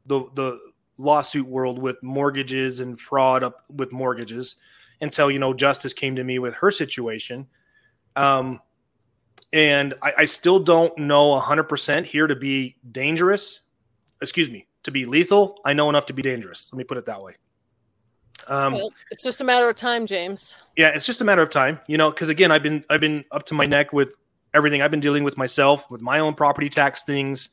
the 0.06 0.24
the 0.34 0.58
lawsuit 0.98 1.46
world 1.46 1.78
with 1.78 2.02
mortgages 2.02 2.80
and 2.80 2.98
fraud 2.98 3.44
up 3.44 3.64
with 3.70 3.92
mortgages 3.92 4.56
until 5.00 5.30
you 5.30 5.38
know 5.38 5.54
Justice 5.54 5.92
came 5.92 6.16
to 6.16 6.24
me 6.24 6.40
with 6.40 6.54
her 6.54 6.72
situation. 6.72 7.46
Um, 8.16 8.60
and 9.52 9.94
I, 10.02 10.12
I 10.18 10.24
still 10.24 10.58
don't 10.58 10.96
know 10.98 11.38
100% 11.38 12.04
here 12.04 12.26
to 12.26 12.34
be 12.34 12.76
dangerous. 12.90 13.60
Excuse 14.20 14.50
me, 14.50 14.66
to 14.84 14.90
be 14.90 15.04
lethal, 15.04 15.60
I 15.64 15.72
know 15.72 15.88
enough 15.88 16.06
to 16.06 16.12
be 16.12 16.22
dangerous. 16.22 16.70
Let 16.72 16.78
me 16.78 16.84
put 16.84 16.98
it 16.98 17.06
that 17.06 17.22
way. 17.22 17.34
Um, 18.48 18.72
Well, 18.74 18.92
it's 19.10 19.22
just 19.22 19.40
a 19.40 19.44
matter 19.44 19.68
of 19.68 19.76
time, 19.76 20.06
James. 20.06 20.58
yeah, 20.76 20.88
it's 20.88 21.06
just 21.06 21.20
a 21.20 21.24
matter 21.24 21.42
of 21.42 21.50
time, 21.50 21.78
you 21.86 21.96
know, 21.96 22.10
because 22.10 22.28
again, 22.28 22.50
I've 22.50 22.62
been 22.62 22.84
I've 22.90 23.00
been 23.00 23.24
up 23.30 23.44
to 23.46 23.54
my 23.54 23.64
neck 23.64 23.92
with 23.92 24.14
everything 24.54 24.82
I've 24.82 24.90
been 24.90 25.00
dealing 25.00 25.22
with 25.24 25.36
myself, 25.36 25.88
with 25.90 26.00
my 26.00 26.18
own 26.18 26.34
property 26.34 26.68
tax 26.68 27.04
things. 27.04 27.50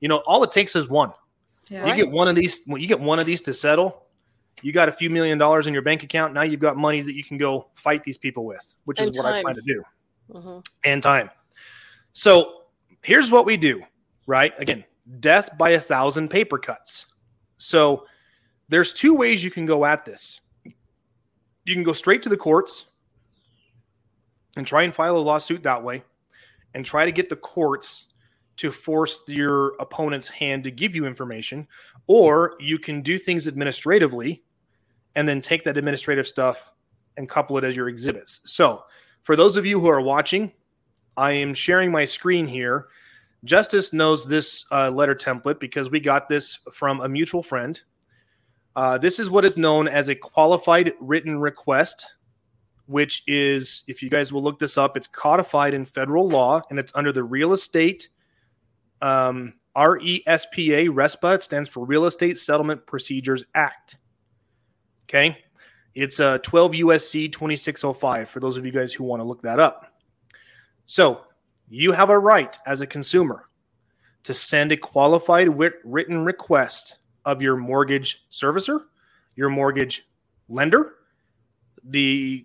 You 0.00 0.08
know, 0.08 0.18
all 0.26 0.42
it 0.42 0.50
takes 0.50 0.74
is 0.76 0.88
one. 0.88 1.12
Yeah. 1.68 1.86
You 1.86 1.94
get 1.94 2.10
one 2.10 2.26
of 2.26 2.34
these, 2.34 2.62
when 2.66 2.80
you 2.80 2.88
get 2.88 2.98
one 2.98 3.18
of 3.20 3.26
these 3.26 3.42
to 3.42 3.54
settle, 3.54 4.06
you 4.62 4.72
got 4.72 4.88
a 4.88 4.92
few 4.92 5.10
million 5.10 5.38
dollars 5.38 5.66
in 5.66 5.72
your 5.74 5.82
bank 5.82 6.02
account. 6.02 6.32
Now 6.34 6.42
you've 6.42 6.58
got 6.60 6.76
money 6.76 7.02
that 7.02 7.14
you 7.14 7.22
can 7.22 7.36
go 7.38 7.68
fight 7.76 8.02
these 8.02 8.18
people 8.18 8.44
with, 8.44 8.74
which 8.86 9.00
is 9.00 9.08
And 9.08 9.16
what 9.16 9.26
I 9.26 9.32
time. 9.34 9.42
plan 9.42 9.54
to 9.56 9.62
do, 9.62 9.82
hmm 10.32 10.58
and 10.84 11.02
time. 11.02 11.30
So 12.14 12.62
here's 13.02 13.30
what 13.30 13.44
we 13.46 13.56
do, 13.56 13.82
right? 14.26 14.52
Again, 14.58 14.84
death 15.18 15.56
by 15.58 15.70
a 15.70 15.80
thousand 15.80 16.28
paper 16.28 16.58
cuts. 16.58 17.06
So 17.58 18.06
there's 18.68 18.92
two 18.92 19.14
ways 19.14 19.42
you 19.42 19.50
can 19.50 19.66
go 19.66 19.84
at 19.84 20.04
this. 20.04 20.40
You 21.64 21.74
can 21.74 21.82
go 21.82 21.92
straight 21.92 22.22
to 22.22 22.28
the 22.28 22.36
courts 22.36 22.86
and 24.56 24.66
try 24.66 24.82
and 24.82 24.94
file 24.94 25.16
a 25.16 25.18
lawsuit 25.18 25.62
that 25.64 25.82
way 25.82 26.04
and 26.74 26.84
try 26.84 27.04
to 27.04 27.12
get 27.12 27.28
the 27.28 27.36
courts 27.36 28.06
to 28.56 28.70
force 28.70 29.22
your 29.26 29.74
opponent's 29.80 30.28
hand 30.28 30.64
to 30.64 30.70
give 30.70 30.94
you 30.94 31.06
information 31.06 31.66
or 32.06 32.56
you 32.60 32.78
can 32.78 33.02
do 33.02 33.16
things 33.16 33.48
administratively 33.48 34.42
and 35.14 35.28
then 35.28 35.40
take 35.40 35.64
that 35.64 35.76
administrative 35.76 36.26
stuff 36.26 36.70
and 37.16 37.28
couple 37.28 37.56
it 37.58 37.64
as 37.64 37.76
your 37.76 37.88
exhibits. 37.88 38.40
So, 38.44 38.82
for 39.22 39.36
those 39.36 39.56
of 39.56 39.66
you 39.66 39.80
who 39.80 39.88
are 39.88 40.00
watching, 40.00 40.52
I 41.16 41.32
am 41.32 41.54
sharing 41.54 41.90
my 41.90 42.04
screen 42.04 42.46
here. 42.46 42.88
Justice 43.44 43.92
knows 43.92 44.28
this 44.28 44.64
uh, 44.70 44.90
letter 44.90 45.14
template 45.14 45.60
because 45.60 45.90
we 45.90 46.00
got 46.00 46.28
this 46.28 46.58
from 46.72 47.00
a 47.00 47.08
mutual 47.08 47.42
friend. 47.42 47.80
Uh, 48.76 48.98
this 48.98 49.18
is 49.18 49.30
what 49.30 49.44
is 49.44 49.56
known 49.56 49.88
as 49.88 50.08
a 50.08 50.14
qualified 50.14 50.92
written 51.00 51.40
request, 51.40 52.06
which 52.86 53.22
is, 53.26 53.82
if 53.88 54.02
you 54.02 54.10
guys 54.10 54.32
will 54.32 54.42
look 54.42 54.58
this 54.58 54.76
up, 54.76 54.96
it's 54.96 55.06
codified 55.06 55.74
in 55.74 55.84
federal 55.84 56.28
law 56.28 56.62
and 56.70 56.78
it's 56.78 56.92
under 56.94 57.12
the 57.12 57.24
Real 57.24 57.52
Estate 57.52 58.08
um, 59.02 59.54
RESPA, 59.76 60.88
RESPA. 60.88 61.34
It 61.36 61.42
stands 61.42 61.68
for 61.68 61.84
Real 61.84 62.04
Estate 62.04 62.38
Settlement 62.38 62.86
Procedures 62.86 63.44
Act. 63.54 63.96
Okay. 65.04 65.38
It's 65.94 66.20
uh, 66.20 66.38
12 66.38 66.72
USC 66.72 67.32
2605 67.32 68.28
for 68.28 68.38
those 68.38 68.56
of 68.56 68.64
you 68.64 68.70
guys 68.70 68.92
who 68.92 69.04
want 69.04 69.20
to 69.20 69.24
look 69.24 69.42
that 69.42 69.58
up. 69.58 69.92
So 70.86 71.22
you 71.70 71.92
have 71.92 72.10
a 72.10 72.18
right 72.18 72.58
as 72.66 72.80
a 72.80 72.86
consumer 72.86 73.44
to 74.24 74.34
send 74.34 74.72
a 74.72 74.76
qualified 74.76 75.48
written 75.84 76.24
request 76.24 76.98
of 77.24 77.40
your 77.40 77.56
mortgage 77.56 78.24
servicer, 78.30 78.80
your 79.36 79.48
mortgage 79.48 80.06
lender, 80.48 80.94
the 81.82 82.44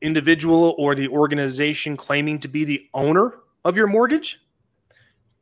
individual 0.00 0.74
or 0.78 0.94
the 0.94 1.08
organization 1.08 1.96
claiming 1.96 2.38
to 2.40 2.48
be 2.48 2.64
the 2.64 2.88
owner 2.94 3.34
of 3.64 3.76
your 3.76 3.86
mortgage, 3.86 4.40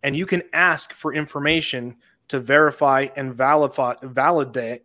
and 0.03 0.17
you 0.17 0.27
can 0.27 0.43
ask 0.53 0.93
for 0.93 1.15
information 1.15 1.97
to 2.29 2.41
verify 2.41 3.07
and 3.17 3.35
validate 3.35 4.83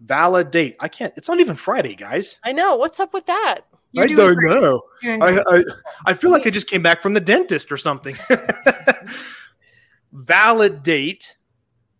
validate. 0.00 0.76
I 0.80 0.88
can't. 0.88 1.12
It's 1.16 1.28
not 1.28 1.40
even 1.40 1.56
Friday, 1.56 1.94
guys. 1.94 2.38
I 2.44 2.52
know. 2.52 2.76
What's 2.76 3.00
up 3.00 3.12
with 3.12 3.26
that? 3.26 3.62
You're 3.96 4.04
I 4.04 4.08
don't 4.08 4.34
great. 4.36 4.60
know. 4.60 4.82
I. 5.04 5.42
I 5.46 5.64
I 6.06 6.14
feel 6.14 6.30
like 6.30 6.46
I 6.46 6.50
just 6.50 6.68
came 6.68 6.82
back 6.82 7.00
from 7.02 7.14
the 7.14 7.20
dentist 7.20 7.72
or 7.72 7.76
something. 7.76 8.14
Validate 10.12 11.36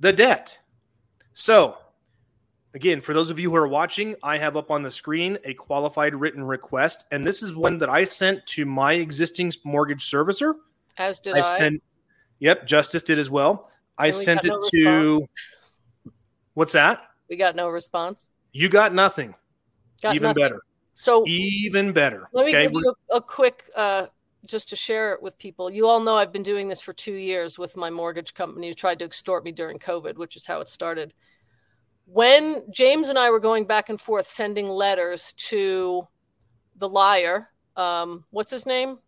the 0.01 0.13
debt. 0.13 0.59
So, 1.35 1.77
again, 2.75 3.01
for 3.01 3.13
those 3.15 3.31
of 3.31 3.39
you 3.39 3.51
who 3.51 3.57
are 3.57 3.69
watching, 3.69 4.15
I 4.23 4.39
have 4.39 4.57
up 4.57 4.71
on 4.71 4.83
the 4.83 4.91
screen 4.91 5.39
a 5.45 5.55
qualified 5.55 6.15
written 6.15 6.45
request, 6.45 7.05
and 7.11 7.27
this 7.27 7.43
is 7.43 7.55
one 7.55 7.79
that 7.79 7.89
I 7.91 8.05
sent 8.05 8.47
to 8.49 8.65
my 8.65 8.95
existing 8.95 9.53
mortgage 9.65 10.09
servicer. 10.11 10.55
As 10.99 11.21
did 11.21 11.35
I 11.35 11.39
I. 11.41 11.59
sent. 11.59 11.83
Yep, 12.39 12.67
Justice 12.67 13.03
did 13.03 13.19
as 13.19 13.31
well. 13.31 13.71
I 13.99 14.07
we 14.07 14.13
sent 14.13 14.45
it 14.45 14.51
no 14.51 14.63
to. 14.75 15.27
What's 16.55 16.73
that? 16.73 17.03
we 17.29 17.37
got 17.37 17.57
no 17.57 17.69
response. 17.69 18.33
You 18.53 18.69
got 18.69 18.95
nothing. 18.95 19.35
Got 20.03 20.15
Even 20.15 20.29
nothing. 20.29 20.43
better. 20.43 20.61
So 20.99 21.27
Even 21.27 21.93
better. 21.93 22.27
let 22.33 22.47
me 22.47 22.53
Okay, 22.53 22.63
give 22.63 22.73
you 22.73 22.95
a, 23.13 23.17
a 23.17 23.21
quick, 23.21 23.65
uh, 23.77 24.07
just 24.47 24.71
to 24.71 24.77
share 24.77 25.13
it 25.13 25.21
with 25.21 25.39
people. 25.39 25.71
You 25.71 25.87
all 25.89 26.01
know 26.01 26.17
I've 26.17 26.33
been 26.33 26.43
doing 26.43 26.69
this 26.69 26.81
for 26.81 26.95
two 26.95 27.13
years 27.13 27.59
with 27.59 27.77
my 27.77 27.91
mortgage 27.91 28.33
company 28.33 28.69
who 28.69 28.73
tried 28.73 29.01
to 29.01 29.05
extort 29.05 29.45
me 29.45 29.53
during 29.53 29.79
COVID, 29.79 30.17
which 30.17 30.37
is 30.37 30.47
how 30.47 30.61
it 30.63 30.71
started. 30.71 31.13
When 32.07 32.63
James 32.71 33.11
and 33.11 33.19
I 33.19 33.29
were 33.31 33.41
going 33.41 33.67
back 33.67 33.91
and 33.91 34.01
forth 34.01 34.27
sending 34.27 34.69
letters 34.71 35.35
to 35.51 36.09
the 36.77 36.89
liar, 36.89 37.51
um, 37.77 38.25
what's 38.31 38.51
his 38.51 38.65
name? 38.65 38.99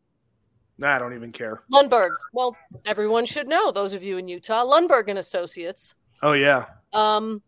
Nah, 0.77 0.95
I 0.95 0.99
don't 0.99 1.15
even 1.15 1.33
care. 1.33 1.63
Lundberg. 1.73 2.11
Well, 2.35 2.55
everyone 2.85 3.25
should 3.25 3.49
know, 3.49 3.73
those 3.73 3.95
of 3.95 4.03
you 4.03 4.19
in 4.19 4.29
Utah, 4.29 4.63
Lundberg 4.67 5.09
and 5.09 5.19
Associates. 5.19 5.95
Oh 6.23 6.33
yeah. 6.33 6.67
Um, 6.93 7.43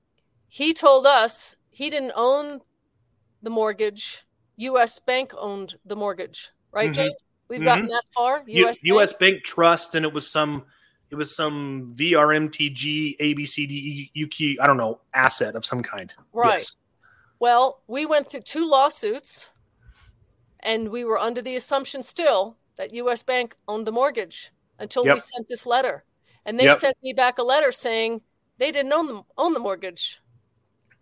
he 0.49 0.73
told 0.73 1.05
us 1.07 1.57
he 1.69 1.91
didn't 1.91 2.13
own 2.17 2.63
the 3.43 3.51
mortgage. 3.51 4.25
U.S. 4.61 4.99
Bank 4.99 5.33
owned 5.39 5.77
the 5.85 5.97
mortgage, 5.97 6.51
right, 6.73 6.91
Mhm. 6.91 6.95
James? 6.95 7.15
We've 7.49 7.61
Mhm. 7.61 7.65
gotten 7.65 7.87
that 7.89 8.05
far. 8.15 8.45
U- 8.47 8.65
U.S. 8.65 8.81
U.S. 8.83 9.13
Bank? 9.13 9.21
Bank 9.37 9.45
Trust, 9.45 9.95
and 9.95 10.05
it 10.07 10.13
was 10.13 10.31
some, 10.31 10.65
it 11.11 11.17
was 11.17 11.35
some 11.35 11.93
VRMTG 11.97 13.17
ABCD 13.19 14.11
UQ, 14.15 14.57
I 14.61 14.67
don't 14.67 14.77
know, 14.77 15.01
asset 15.15 15.55
of 15.57 15.65
some 15.67 15.83
kind. 15.83 16.13
Right. 16.33 16.55
Yes. 16.61 16.77
Well, 17.39 17.83
we 17.87 18.05
went 18.07 18.29
through 18.31 18.43
two 18.43 18.69
lawsuits, 18.69 19.51
and 20.61 20.91
we 20.91 21.05
were 21.05 21.19
under 21.19 21.41
the 21.43 21.57
assumption 21.57 22.03
still 22.03 22.57
that 22.77 22.93
U.S. 22.95 23.23
Bank 23.23 23.57
owned 23.67 23.87
the 23.87 23.93
mortgage 23.93 24.53
until 24.79 25.05
we 25.05 25.19
sent 25.19 25.49
this 25.49 25.67
letter, 25.67 26.05
and 26.45 26.59
they 26.61 26.65
Yep. 26.65 26.79
sent 26.79 26.97
me 27.03 27.13
back 27.15 27.39
a 27.39 27.43
letter 27.43 27.73
saying 27.73 28.21
they 28.59 28.71
didn't 28.71 28.93
own 28.93 29.07
the 29.07 29.23
own 29.39 29.55
the 29.55 29.59
mortgage. 29.61 30.21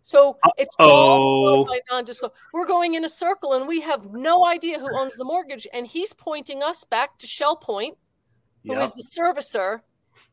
So 0.09 0.39
it's 0.57 0.75
all 0.79 1.67
by 1.67 1.81
non-disclosure. 1.91 2.33
We're 2.55 2.65
going 2.67 2.95
in 2.95 3.05
a 3.05 3.11
circle, 3.11 3.53
and 3.53 3.69
we 3.69 3.83
have 3.83 4.11
no 4.11 4.47
idea 4.47 4.79
who 4.79 4.89
owns 4.99 5.17
the 5.17 5.25
mortgage, 5.27 5.69
and 5.71 5.87
he's 5.87 6.15
pointing 6.15 6.63
us 6.63 6.83
back 6.83 7.19
to 7.19 7.27
Shell 7.27 7.57
Point, 7.57 7.99
who 8.65 8.73
is 8.73 8.89
Yep. 8.89 8.97
the 8.97 9.03
servicer, 9.03 9.83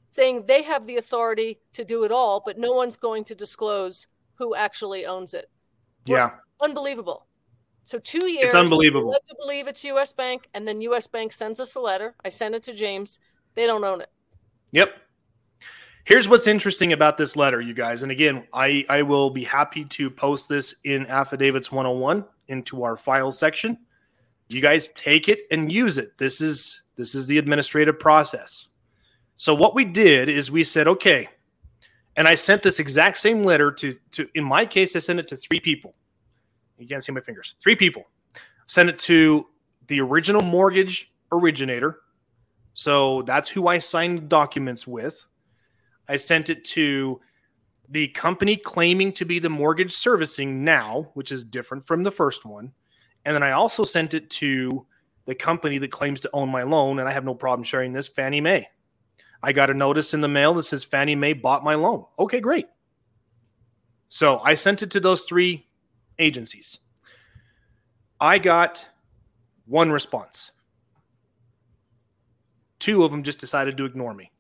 saying 0.06 0.46
they 0.46 0.64
have 0.64 0.86
the 0.86 0.96
authority 0.96 1.60
to 1.74 1.84
do 1.84 2.06
it 2.06 2.12
all, 2.14 2.42
but 2.46 2.58
no 2.58 2.72
one's 2.72 2.96
going 2.96 3.26
to 3.26 3.36
disclose 3.36 4.08
who 4.36 4.56
actually 4.56 5.06
owns 5.06 5.34
it 5.34 5.50
Yeah. 6.06 6.38
unbelievable. 6.62 7.28
So 7.84 7.98
two 8.00 8.28
years. 8.28 8.46
It's 8.46 8.56
unbelievable. 8.56 9.10
we 9.10 9.16
to 9.28 9.36
believe 9.38 9.68
it's 9.68 9.84
U.S. 9.84 10.14
Bank, 10.14 10.48
and 10.54 10.66
then 10.66 10.80
U.S. 10.84 11.06
Bank 11.06 11.34
sends 11.34 11.60
us 11.60 11.76
a 11.76 11.82
letter. 11.82 12.16
I 12.24 12.30
send 12.30 12.56
it 12.56 12.64
to 12.64 12.74
James. 12.74 13.20
They 13.56 13.68
don't 13.68 13.84
own 13.84 14.00
it. 14.00 14.10
Yep. 14.72 14.96
Here's 16.06 16.30
what's 16.30 16.46
interesting 16.46 16.94
about 16.94 17.18
this 17.18 17.36
letter, 17.36 17.60
you 17.60 17.74
guys. 17.74 18.04
And 18.04 18.12
again, 18.12 18.48
I, 18.54 18.86
I 18.88 19.02
will 19.02 19.32
be 19.32 19.44
happy 19.44 19.84
to 19.86 20.12
post 20.12 20.48
this 20.48 20.76
in 20.84 21.08
Affidavits 21.08 21.72
101 21.72 22.24
into 22.48 22.84
our 22.84 22.96
file 22.96 23.32
section. 23.32 23.80
You 24.50 24.62
guys 24.62 24.90
take 24.90 25.30
it 25.30 25.48
and 25.50 25.72
use 25.72 25.98
it. 25.98 26.16
This 26.20 26.42
is 26.42 26.84
this 26.96 27.16
is 27.16 27.26
the 27.26 27.40
administrative 27.40 28.00
process. 28.00 28.68
So 29.36 29.56
what 29.56 29.74
we 29.74 29.84
did 29.84 30.30
is 30.30 30.52
we 30.52 30.64
said, 30.64 30.88
okay, 30.88 31.28
and 32.16 32.28
I 32.28 32.36
sent 32.36 32.62
this 32.62 32.80
exact 32.80 33.18
same 33.18 33.44
letter 33.44 33.72
to 33.72 33.94
to 34.12 34.30
in 34.36 34.44
my 34.44 34.68
case, 34.68 34.96
I 34.96 35.00
sent 35.00 35.20
it 35.20 35.28
to 35.30 35.36
three 35.36 35.60
people. 35.60 35.96
You 36.78 36.88
can't 36.88 37.04
see 37.04 37.14
my 37.14 37.22
fingers. 37.22 37.56
Three 37.60 37.76
people. 37.76 38.06
Sent 38.68 38.90
it 38.90 39.00
to 39.00 39.48
the 39.88 40.02
original 40.02 40.44
mortgage 40.44 41.12
originator. 41.32 42.02
So 42.74 43.24
that's 43.24 43.50
who 43.50 43.68
I 43.68 43.80
signed 43.80 44.30
documents 44.30 44.86
with. 44.86 45.26
I 46.08 46.18
sent 46.18 46.50
it 46.50 46.64
to 46.66 47.20
the 47.90 48.08
company 48.10 48.58
claiming 48.58 49.12
to 49.14 49.26
be 49.26 49.40
the 49.40 49.50
mortgage 49.50 49.94
servicing 49.94 50.64
now, 50.64 51.12
which 51.14 51.32
is 51.32 51.44
different 51.44 51.86
from 51.86 52.04
the 52.04 52.12
first 52.12 52.46
one. 52.46 52.72
And 53.26 53.36
then 53.36 53.44
I 53.44 53.52
also 53.52 53.84
sent 53.84 54.14
it 54.14 54.30
to 54.32 54.86
the 55.26 55.36
company 55.36 55.78
that 55.80 55.92
claims 55.92 56.20
to 56.22 56.30
own 56.34 56.50
my 56.50 56.64
loan. 56.64 57.00
And 57.00 57.08
I 57.08 57.12
have 57.12 57.26
no 57.26 57.36
problem 57.36 57.64
sharing 57.64 57.94
this 57.94 58.08
Fannie 58.08 58.42
Mae. 58.42 58.68
I 59.42 59.54
got 59.54 59.70
a 59.70 59.74
notice 59.74 60.14
in 60.14 60.22
the 60.22 60.28
mail 60.28 60.54
that 60.56 60.64
says 60.64 60.84
Fannie 60.84 61.16
Mae 61.16 61.34
bought 61.34 61.64
my 61.64 61.76
loan. 61.76 62.06
Okay, 62.18 62.40
great. 62.40 62.68
So 64.10 64.40
I 64.40 64.56
sent 64.56 64.82
it 64.82 64.92
to 64.92 65.00
those 65.00 65.24
three 65.24 65.68
agencies. 66.20 66.80
I 68.20 68.40
got 68.40 68.88
one 69.66 69.92
response. 69.92 70.52
Two 72.80 73.04
of 73.04 73.12
them 73.12 73.24
just 73.24 73.40
decided 73.40 73.78
to 73.78 73.86
ignore 73.86 74.14
me. 74.14 74.32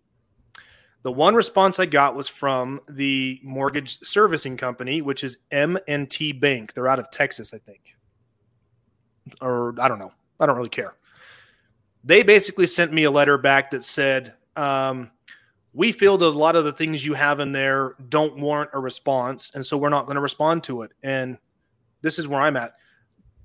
The 1.06 1.12
one 1.12 1.36
response 1.36 1.80
I 1.80 1.86
got 1.86 2.16
was 2.16 2.28
from 2.28 2.82
the 2.90 3.40
mortgage 3.44 4.00
servicing 4.04 4.58
company, 4.58 5.04
which 5.04 5.24
is 5.24 5.38
M&T 5.52 6.32
Bank. 6.32 6.74
They're 6.74 6.88
out 6.88 6.98
of 6.98 7.12
Texas, 7.12 7.54
I 7.54 7.60
think. 7.60 7.96
Or 9.40 9.76
I 9.80 9.88
don't 9.88 10.00
know. 10.00 10.14
I 10.40 10.48
don't 10.48 10.58
really 10.58 10.68
care. 10.68 10.96
They 12.04 12.24
basically 12.24 12.66
sent 12.66 12.92
me 12.92 13.04
a 13.04 13.12
letter 13.12 13.38
back 13.38 13.70
that 13.70 13.84
said, 13.84 14.34
um, 14.56 15.12
we 15.74 15.92
feel 15.92 16.18
that 16.18 16.26
a 16.26 16.30
lot 16.30 16.56
of 16.56 16.66
the 16.66 16.72
things 16.72 17.06
you 17.06 17.14
have 17.14 17.40
in 17.40 17.52
there 17.52 17.94
don't 18.10 18.40
warrant 18.40 18.72
a 18.74 18.80
response, 18.80 19.52
and 19.54 19.64
so 19.64 19.78
we're 19.78 19.90
not 19.90 20.08
going 20.08 20.16
to 20.16 20.22
respond 20.22 20.64
to 20.64 20.82
it. 20.82 20.92
And 21.04 21.38
this 22.02 22.18
is 22.18 22.28
where 22.28 22.42
I'm 22.42 22.58
at. 22.58 22.78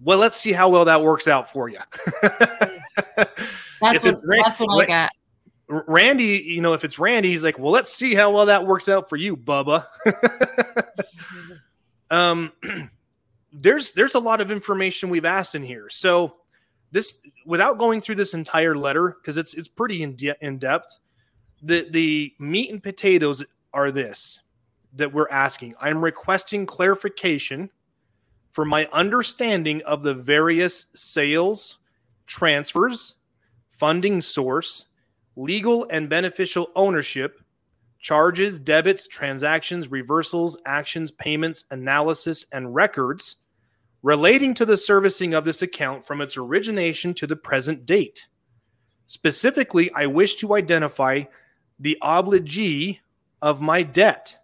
Well, 0.01 0.17
let's 0.17 0.37
see 0.37 0.53
how 0.53 0.71
well 0.71 0.87
that 0.87 1.03
works 1.03 1.29
out 1.29 1.53
for 1.53 1.69
you. 1.69 1.81
that's, 2.23 4.03
what, 4.03 4.23
that's 4.25 4.61
what 4.61 4.83
I 4.83 4.87
got. 4.87 5.11
Randy, 5.71 6.43
you 6.45 6.61
know, 6.61 6.73
if 6.73 6.85
it's 6.85 6.99
Randy, 6.99 7.31
he's 7.31 7.45
like, 7.45 7.59
well, 7.59 7.71
let's 7.71 7.93
see 7.93 8.15
how 8.15 8.33
well 8.33 8.47
that 8.47 8.67
works 8.67 8.89
out 8.89 9.09
for 9.09 9.17
you, 9.17 9.37
Bubba. 9.37 9.87
um, 12.11 12.53
there's 13.53 13.93
there's 13.93 14.17
a 14.17 14.21
lot 14.21 14.41
of 14.41 14.51
information 14.51 15.11
we've 15.11 15.25
asked 15.25 15.55
in 15.55 15.63
here. 15.63 15.89
So 15.89 16.35
this, 16.91 17.21
without 17.47 17.79
going 17.79 18.01
through 18.01 18.17
this 18.17 18.35
entire 18.35 18.75
letter, 18.75 19.17
because 19.21 19.39
it's 19.39 19.55
it's 19.55 19.69
pretty 19.69 20.03
in, 20.03 20.17
de- 20.17 20.45
in 20.45 20.59
depth, 20.59 20.99
the 21.63 21.87
the 21.89 22.35
meat 22.41 22.71
and 22.71 22.83
potatoes 22.83 23.45
are 23.73 23.93
this 23.93 24.41
that 24.95 25.13
we're 25.13 25.29
asking. 25.29 25.77
I'm 25.81 26.03
requesting 26.03 26.67
clarification 26.67 27.71
for 28.51 28.65
my 28.65 28.89
understanding 28.93 29.83
of 29.83 30.03
the 30.03 30.15
various 30.15 30.89
sales, 30.97 31.79
transfers, 32.27 33.15
funding 33.69 34.21
source, 34.21 34.87
legal 35.37 35.87
and 35.91 36.09
beneficial 36.09 36.71
ownership, 36.75 37.41
charges, 37.99 38.59
debits, 38.59 39.07
transactions, 39.07 39.91
reversals, 39.91 40.57
actions, 40.67 41.11
payments, 41.11 41.65
analysis, 41.71 42.47
and 42.53 42.75
records 42.75 43.37
relating 44.03 44.55
to 44.55 44.65
the 44.65 44.77
servicing 44.77 45.35
of 45.35 45.45
this 45.45 45.63
account 45.63 46.07
from 46.07 46.21
its 46.21 46.37
origination 46.37 47.13
to 47.15 47.27
the 47.27 47.37
present 47.37 47.85
date. 47.85 48.27
Specifically, 49.07 49.91
I 49.93 50.07
wish 50.07 50.37
to 50.37 50.55
identify 50.55 51.25
the 51.79 51.99
obligee 52.03 53.01
of 53.43 53.61
my 53.61 53.83
debt, 53.83 54.37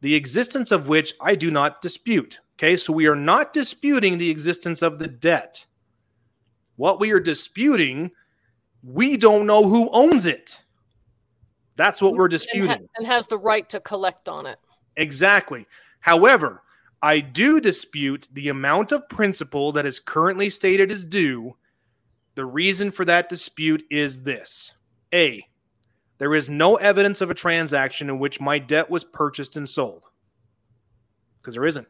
the 0.00 0.14
existence 0.14 0.70
of 0.70 0.88
which 0.88 1.14
I 1.20 1.34
do 1.34 1.50
not 1.50 1.80
dispute. 1.80 2.40
Okay, 2.58 2.76
so 2.76 2.92
we 2.92 3.06
are 3.06 3.16
not 3.16 3.52
disputing 3.54 4.18
the 4.18 4.30
existence 4.30 4.82
of 4.82 4.98
the 4.98 5.08
debt. 5.08 5.64
What 6.76 7.00
we 7.00 7.10
are 7.12 7.20
disputing, 7.20 8.10
we 8.82 9.16
don't 9.16 9.46
know 9.46 9.64
who 9.64 9.90
owns 9.90 10.26
it. 10.26 10.58
That's 11.76 12.02
what 12.02 12.14
we're 12.14 12.28
disputing. 12.28 12.70
And, 12.70 12.80
ha- 12.80 12.86
and 12.96 13.06
has 13.06 13.26
the 13.26 13.38
right 13.38 13.68
to 13.70 13.80
collect 13.80 14.28
on 14.28 14.46
it. 14.46 14.58
Exactly. 14.96 15.66
However, 16.00 16.62
I 17.02 17.20
do 17.20 17.60
dispute 17.60 18.28
the 18.32 18.48
amount 18.48 18.92
of 18.92 19.08
principal 19.08 19.72
that 19.72 19.86
is 19.86 20.00
currently 20.00 20.50
stated 20.50 20.90
as 20.90 21.04
due. 21.04 21.56
The 22.34 22.44
reason 22.44 22.90
for 22.90 23.04
that 23.06 23.28
dispute 23.28 23.84
is 23.90 24.22
this 24.22 24.72
A, 25.14 25.46
there 26.18 26.34
is 26.34 26.48
no 26.48 26.76
evidence 26.76 27.22
of 27.22 27.30
a 27.30 27.34
transaction 27.34 28.10
in 28.10 28.18
which 28.18 28.40
my 28.40 28.58
debt 28.58 28.90
was 28.90 29.04
purchased 29.04 29.56
and 29.56 29.68
sold. 29.68 30.04
Because 31.40 31.54
there 31.54 31.66
isn't. 31.66 31.88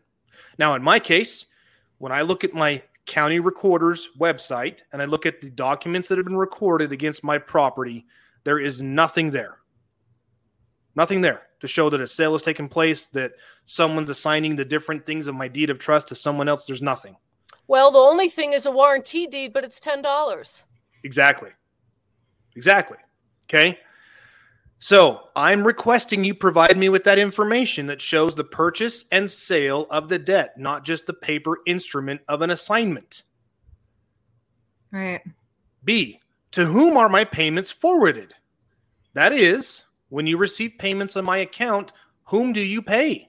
Now, 0.57 0.75
in 0.75 0.83
my 0.83 1.01
case, 1.01 1.47
when 1.99 2.13
I 2.13 2.23
look 2.23 2.45
at 2.45 2.55
my 2.55 2.83
county 3.11 3.41
recorder's 3.41 4.09
website 4.19 4.83
and 4.93 5.03
I 5.03 5.05
look 5.05 5.27
at 5.27 5.41
the 5.41 5.51
documents 5.51 6.09
that 6.09 6.17
have 6.17 6.25
been 6.25 6.37
recorded 6.37 6.93
against 6.93 7.25
my 7.25 7.39
property, 7.39 8.07
there 8.45 8.59
is 8.59 8.81
nothing 8.81 9.31
there. 9.31 9.59
Nothing 10.95 11.21
there 11.21 11.43
to 11.61 11.67
show 11.67 11.91
that 11.91 12.01
a 12.01 12.07
sale 12.07 12.33
has 12.33 12.43
taken 12.43 12.69
place, 12.69 13.07
that 13.07 13.33
someone's 13.65 14.09
assigning 14.09 14.55
the 14.55 14.65
different 14.65 15.05
things 15.05 15.27
of 15.27 15.35
my 15.35 15.49
deed 15.49 15.71
of 15.71 15.79
trust 15.79 16.09
to 16.09 16.15
someone 16.15 16.49
else. 16.49 16.65
There's 16.65 16.83
nothing. 16.83 17.17
Well, 17.67 17.91
the 17.91 17.99
only 17.99 18.29
thing 18.29 18.53
is 18.53 18.65
a 18.65 18.71
warranty 18.71 19.27
deed, 19.27 19.53
but 19.53 19.65
it's 19.65 19.81
$10. 19.81 20.63
Exactly. 21.05 21.51
Exactly. 22.55 22.99
Okay. 23.47 23.79
So 24.83 25.29
I'm 25.37 25.67
requesting 25.67 26.25
you 26.25 26.35
provide 26.35 26.79
me 26.79 26.89
with 26.89 27.05
that 27.05 27.19
information 27.19 27.85
that 27.87 28.01
shows 28.01 28.35
the 28.35 28.45
purchase 28.45 29.05
and 29.13 29.31
sale 29.31 29.87
of 29.91 30.09
the 30.09 30.19
debt, 30.19 30.59
not 30.59 30.87
just 30.87 31.07
the 31.07 31.13
paper 31.13 31.59
instrument 31.67 32.23
of 32.29 32.41
an 32.41 32.49
assignment. 32.49 33.23
Right. 34.91 35.21
B, 35.85 36.19
to 36.53 36.65
whom 36.65 36.97
are 36.97 37.11
my 37.11 37.25
payments 37.25 37.71
forwarded? 37.71 38.35
That 39.13 39.35
is, 39.35 39.85
when 40.09 40.27
you 40.27 40.39
receive 40.39 40.73
payments 40.79 41.15
on 41.15 41.27
my 41.27 41.39
account, 41.39 41.93
whom 42.25 42.55
do 42.55 42.61
you 42.61 42.81
pay? 42.81 43.29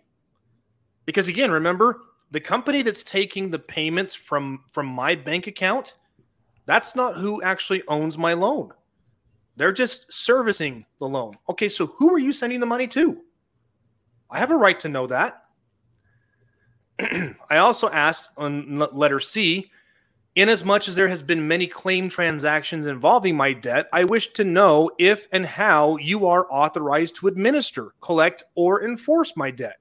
Because 1.05 1.27
again, 1.27 1.51
remember, 1.51 1.99
the 2.31 2.39
company 2.39 2.81
that's 2.81 3.03
taking 3.03 3.51
the 3.51 3.59
payments 3.59 4.15
from 4.15 4.63
from 4.71 4.85
my 4.85 5.15
bank 5.15 5.47
account, 5.47 5.95
that's 6.65 6.95
not 6.95 7.17
who 7.17 7.41
actually 7.41 7.83
owns 7.89 8.17
my 8.17 8.31
loan. 8.31 8.71
They're 9.57 9.73
just 9.73 10.11
servicing 10.11 10.85
the 10.99 11.07
loan. 11.07 11.37
Okay, 11.49 11.69
so 11.69 11.87
who 11.87 12.13
are 12.13 12.19
you 12.19 12.31
sending 12.31 12.59
the 12.59 12.65
money 12.65 12.87
to? 12.87 13.21
I 14.29 14.39
have 14.39 14.51
a 14.51 14.55
right 14.55 14.79
to 14.79 14.89
know 14.89 15.07
that. 15.07 15.43
I 17.49 17.57
also 17.57 17.89
asked 17.89 18.29
on 18.37 18.79
letter 18.93 19.19
C, 19.19 19.69
inasmuch 20.35 20.87
as 20.87 20.95
there 20.95 21.09
has 21.09 21.21
been 21.21 21.47
many 21.47 21.67
claim 21.67 22.09
transactions 22.09 22.85
involving 22.85 23.35
my 23.35 23.53
debt, 23.53 23.87
I 23.91 24.05
wish 24.05 24.31
to 24.33 24.43
know 24.43 24.91
if 24.97 25.27
and 25.31 25.45
how 25.45 25.97
you 25.97 26.27
are 26.27 26.47
authorized 26.49 27.17
to 27.17 27.27
administer, 27.27 27.93
collect, 28.01 28.43
or 28.55 28.83
enforce 28.83 29.33
my 29.35 29.51
debt. 29.51 29.77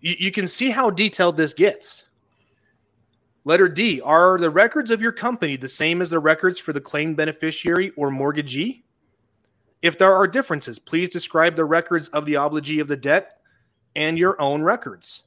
You, 0.00 0.16
you 0.18 0.32
can 0.32 0.48
see 0.48 0.70
how 0.70 0.90
detailed 0.90 1.36
this 1.36 1.54
gets. 1.54 2.04
Letter 3.44 3.68
D 3.68 4.00
Are 4.00 4.38
the 4.38 4.50
records 4.50 4.90
of 4.90 5.00
your 5.00 5.12
company 5.12 5.56
the 5.56 5.68
same 5.68 6.00
as 6.02 6.10
the 6.10 6.18
records 6.18 6.58
for 6.58 6.72
the 6.72 6.80
claimed 6.80 7.16
beneficiary 7.16 7.92
or 7.96 8.10
mortgagee? 8.10 8.84
If 9.82 9.96
there 9.98 10.14
are 10.14 10.26
differences, 10.26 10.78
please 10.78 11.08
describe 11.08 11.56
the 11.56 11.64
records 11.64 12.08
of 12.08 12.26
the 12.26 12.34
obligee 12.34 12.80
of 12.80 12.88
the 12.88 12.96
debt 12.96 13.38
and 13.96 14.18
your 14.18 14.40
own 14.40 14.62
records. 14.62 15.22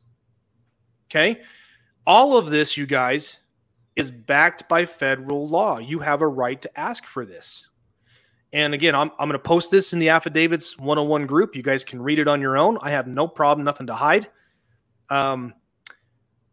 Okay. 1.09 1.41
All 2.05 2.37
of 2.37 2.49
this, 2.49 2.77
you 2.77 2.85
guys, 2.85 3.39
is 3.95 4.11
backed 4.11 4.67
by 4.67 4.85
federal 4.85 5.47
law. 5.47 5.77
You 5.77 5.99
have 5.99 6.21
a 6.21 6.27
right 6.27 6.61
to 6.61 6.79
ask 6.79 7.05
for 7.05 7.25
this. 7.25 7.67
And 8.51 8.73
again, 8.73 8.93
I'm, 8.93 9.09
I'm 9.17 9.29
going 9.29 9.31
to 9.31 9.39
post 9.39 9.71
this 9.71 9.93
in 9.93 9.99
the 9.99 10.09
Affidavits 10.09 10.77
101 10.77 11.25
group. 11.25 11.55
You 11.55 11.63
guys 11.63 11.83
can 11.83 12.01
read 12.01 12.19
it 12.19 12.27
on 12.27 12.41
your 12.41 12.57
own. 12.57 12.77
I 12.81 12.91
have 12.91 13.07
no 13.07 13.27
problem, 13.27 13.65
nothing 13.65 13.87
to 13.87 13.95
hide. 13.95 14.29
Um, 15.09 15.53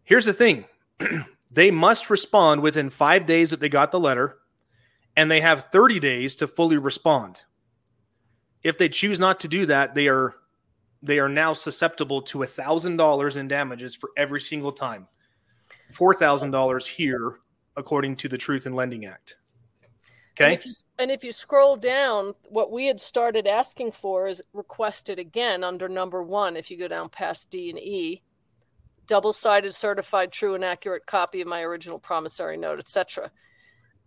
here's 0.05 0.25
the 0.25 0.33
thing 0.33 0.65
they 1.51 1.71
must 1.71 2.11
respond 2.11 2.63
within 2.63 2.91
five 2.91 3.27
days 3.27 3.51
that 3.51 3.61
they 3.61 3.69
got 3.69 3.91
the 3.91 4.01
letter, 4.01 4.39
and 5.17 5.31
they 5.31 5.41
have 5.41 5.65
30 5.65 5.99
days 5.99 6.37
to 6.37 6.47
fully 6.47 6.77
respond. 6.77 7.43
If 8.63 8.79
they 8.79 8.89
choose 8.89 9.19
not 9.19 9.41
to 9.41 9.49
do 9.49 9.67
that, 9.67 9.95
they 9.95 10.09
are 10.09 10.35
they 11.03 11.19
are 11.19 11.31
now 11.31 11.55
susceptible 11.55 12.21
to 12.21 12.43
a 12.43 12.47
thousand 12.47 12.99
dollars 12.99 13.39
in 13.39 13.49
damages 13.49 13.95
for 13.95 14.11
every 14.19 14.41
single 14.41 14.73
time. 14.73 15.09
Four 15.93 16.15
thousand 16.15 16.51
dollars 16.51 16.87
here, 16.87 17.39
according 17.77 18.17
to 18.17 18.29
the 18.29 18.37
Truth 18.37 18.67
in 18.67 18.75
Lending 18.75 19.07
Act. 19.07 19.37
Okay. 20.33 20.45
And 20.45 20.55
if, 20.55 20.67
you, 20.67 20.73
and 20.99 21.11
if 21.11 21.25
you 21.25 21.33
scroll 21.33 21.77
down, 21.77 22.35
what 22.49 22.71
we 22.71 22.87
had 22.87 23.01
started 23.01 23.47
asking 23.47 23.93
for 23.93 24.29
is 24.29 24.43
requested 24.53 25.19
again 25.19 25.65
under 25.65 25.89
number 25.89 26.23
one. 26.23 26.57
If 26.57 26.71
you 26.71 26.79
go 26.79 26.87
down 26.87 27.09
past 27.09 27.51
D 27.51 27.71
and 27.71 27.79
E, 27.79 28.23
double-sided 29.11 29.75
certified 29.75 30.31
true 30.31 30.55
and 30.55 30.65
accurate 30.65 31.05
copy 31.05 31.41
of 31.41 31.49
my 31.49 31.63
original 31.63 31.99
promissory 31.99 32.57
note 32.57 32.79
etc 32.79 33.29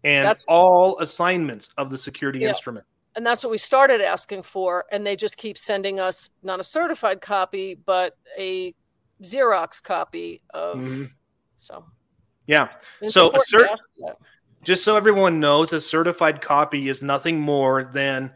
and 0.04 0.26
that's 0.26 0.44
all 0.48 1.00
assignments 1.00 1.70
of 1.78 1.90
the 1.90 1.98
security 1.98 2.40
yeah. 2.40 2.50
instrument. 2.50 2.86
And 3.16 3.26
that's 3.26 3.44
what 3.44 3.52
we 3.52 3.58
started 3.58 4.02
asking 4.02 4.44
for 4.44 4.86
and 4.92 5.06
they 5.06 5.16
just 5.16 5.38
keep 5.38 5.58
sending 5.58 6.00
us 6.00 6.30
not 6.42 6.60
a 6.60 6.64
certified 6.64 7.22
copy 7.22 7.76
but 7.76 8.18
a 8.38 8.74
xerox 9.22 9.82
copy 9.82 10.42
of 10.54 10.78
mm-hmm. 10.80 11.04
so. 11.56 11.86
Yeah. 12.48 12.70
So 13.08 13.30
a 13.30 13.40
cert- 13.40 13.78
just 14.64 14.84
so 14.84 14.98
everyone 14.98 15.40
knows 15.40 15.72
a 15.72 15.80
certified 15.80 16.42
copy 16.42 16.90
is 16.90 17.02
nothing 17.02 17.40
more 17.40 17.86
than 17.86 18.32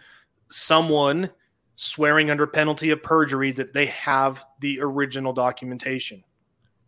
someone 0.50 1.30
swearing 1.76 2.32
under 2.32 2.48
penalty 2.48 2.92
of 2.92 3.04
perjury 3.04 3.52
that 3.52 3.74
they 3.74 3.88
have 3.88 4.44
the 4.62 4.80
original 4.80 5.34
documentation 5.34 6.24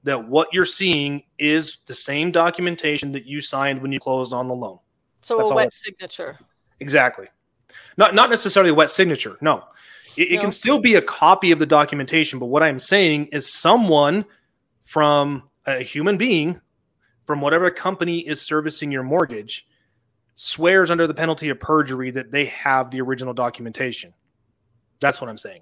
that 0.03 0.27
what 0.27 0.49
you're 0.53 0.65
seeing 0.65 1.23
is 1.37 1.79
the 1.85 1.93
same 1.93 2.31
documentation 2.31 3.11
that 3.11 3.25
you 3.25 3.41
signed 3.41 3.81
when 3.81 3.91
you 3.91 3.99
closed 3.99 4.33
on 4.33 4.47
the 4.47 4.53
loan. 4.53 4.79
So 5.21 5.37
That's 5.37 5.51
a 5.51 5.55
wet 5.55 5.73
signature. 5.73 6.39
Exactly. 6.79 7.27
Not 7.97 8.15
not 8.15 8.29
necessarily 8.29 8.71
a 8.71 8.73
wet 8.73 8.89
signature. 8.89 9.37
No. 9.41 9.65
It, 10.17 10.29
no. 10.29 10.37
it 10.37 10.41
can 10.41 10.51
still 10.51 10.79
be 10.79 10.95
a 10.95 11.01
copy 11.01 11.51
of 11.51 11.59
the 11.59 11.65
documentation, 11.65 12.39
but 12.39 12.47
what 12.47 12.63
I'm 12.63 12.79
saying 12.79 13.29
is 13.31 13.51
someone 13.51 14.25
from 14.85 15.43
a 15.65 15.83
human 15.83 16.17
being 16.17 16.61
from 17.25 17.41
whatever 17.41 17.69
company 17.69 18.19
is 18.19 18.41
servicing 18.41 18.91
your 18.91 19.03
mortgage 19.03 19.67
swears 20.33 20.89
under 20.89 21.05
the 21.05 21.13
penalty 21.13 21.49
of 21.49 21.59
perjury 21.59 22.09
that 22.11 22.31
they 22.31 22.45
have 22.45 22.89
the 22.89 23.01
original 23.01 23.33
documentation. 23.33 24.13
That's 24.99 25.21
what 25.21 25.29
I'm 25.29 25.37
saying. 25.37 25.61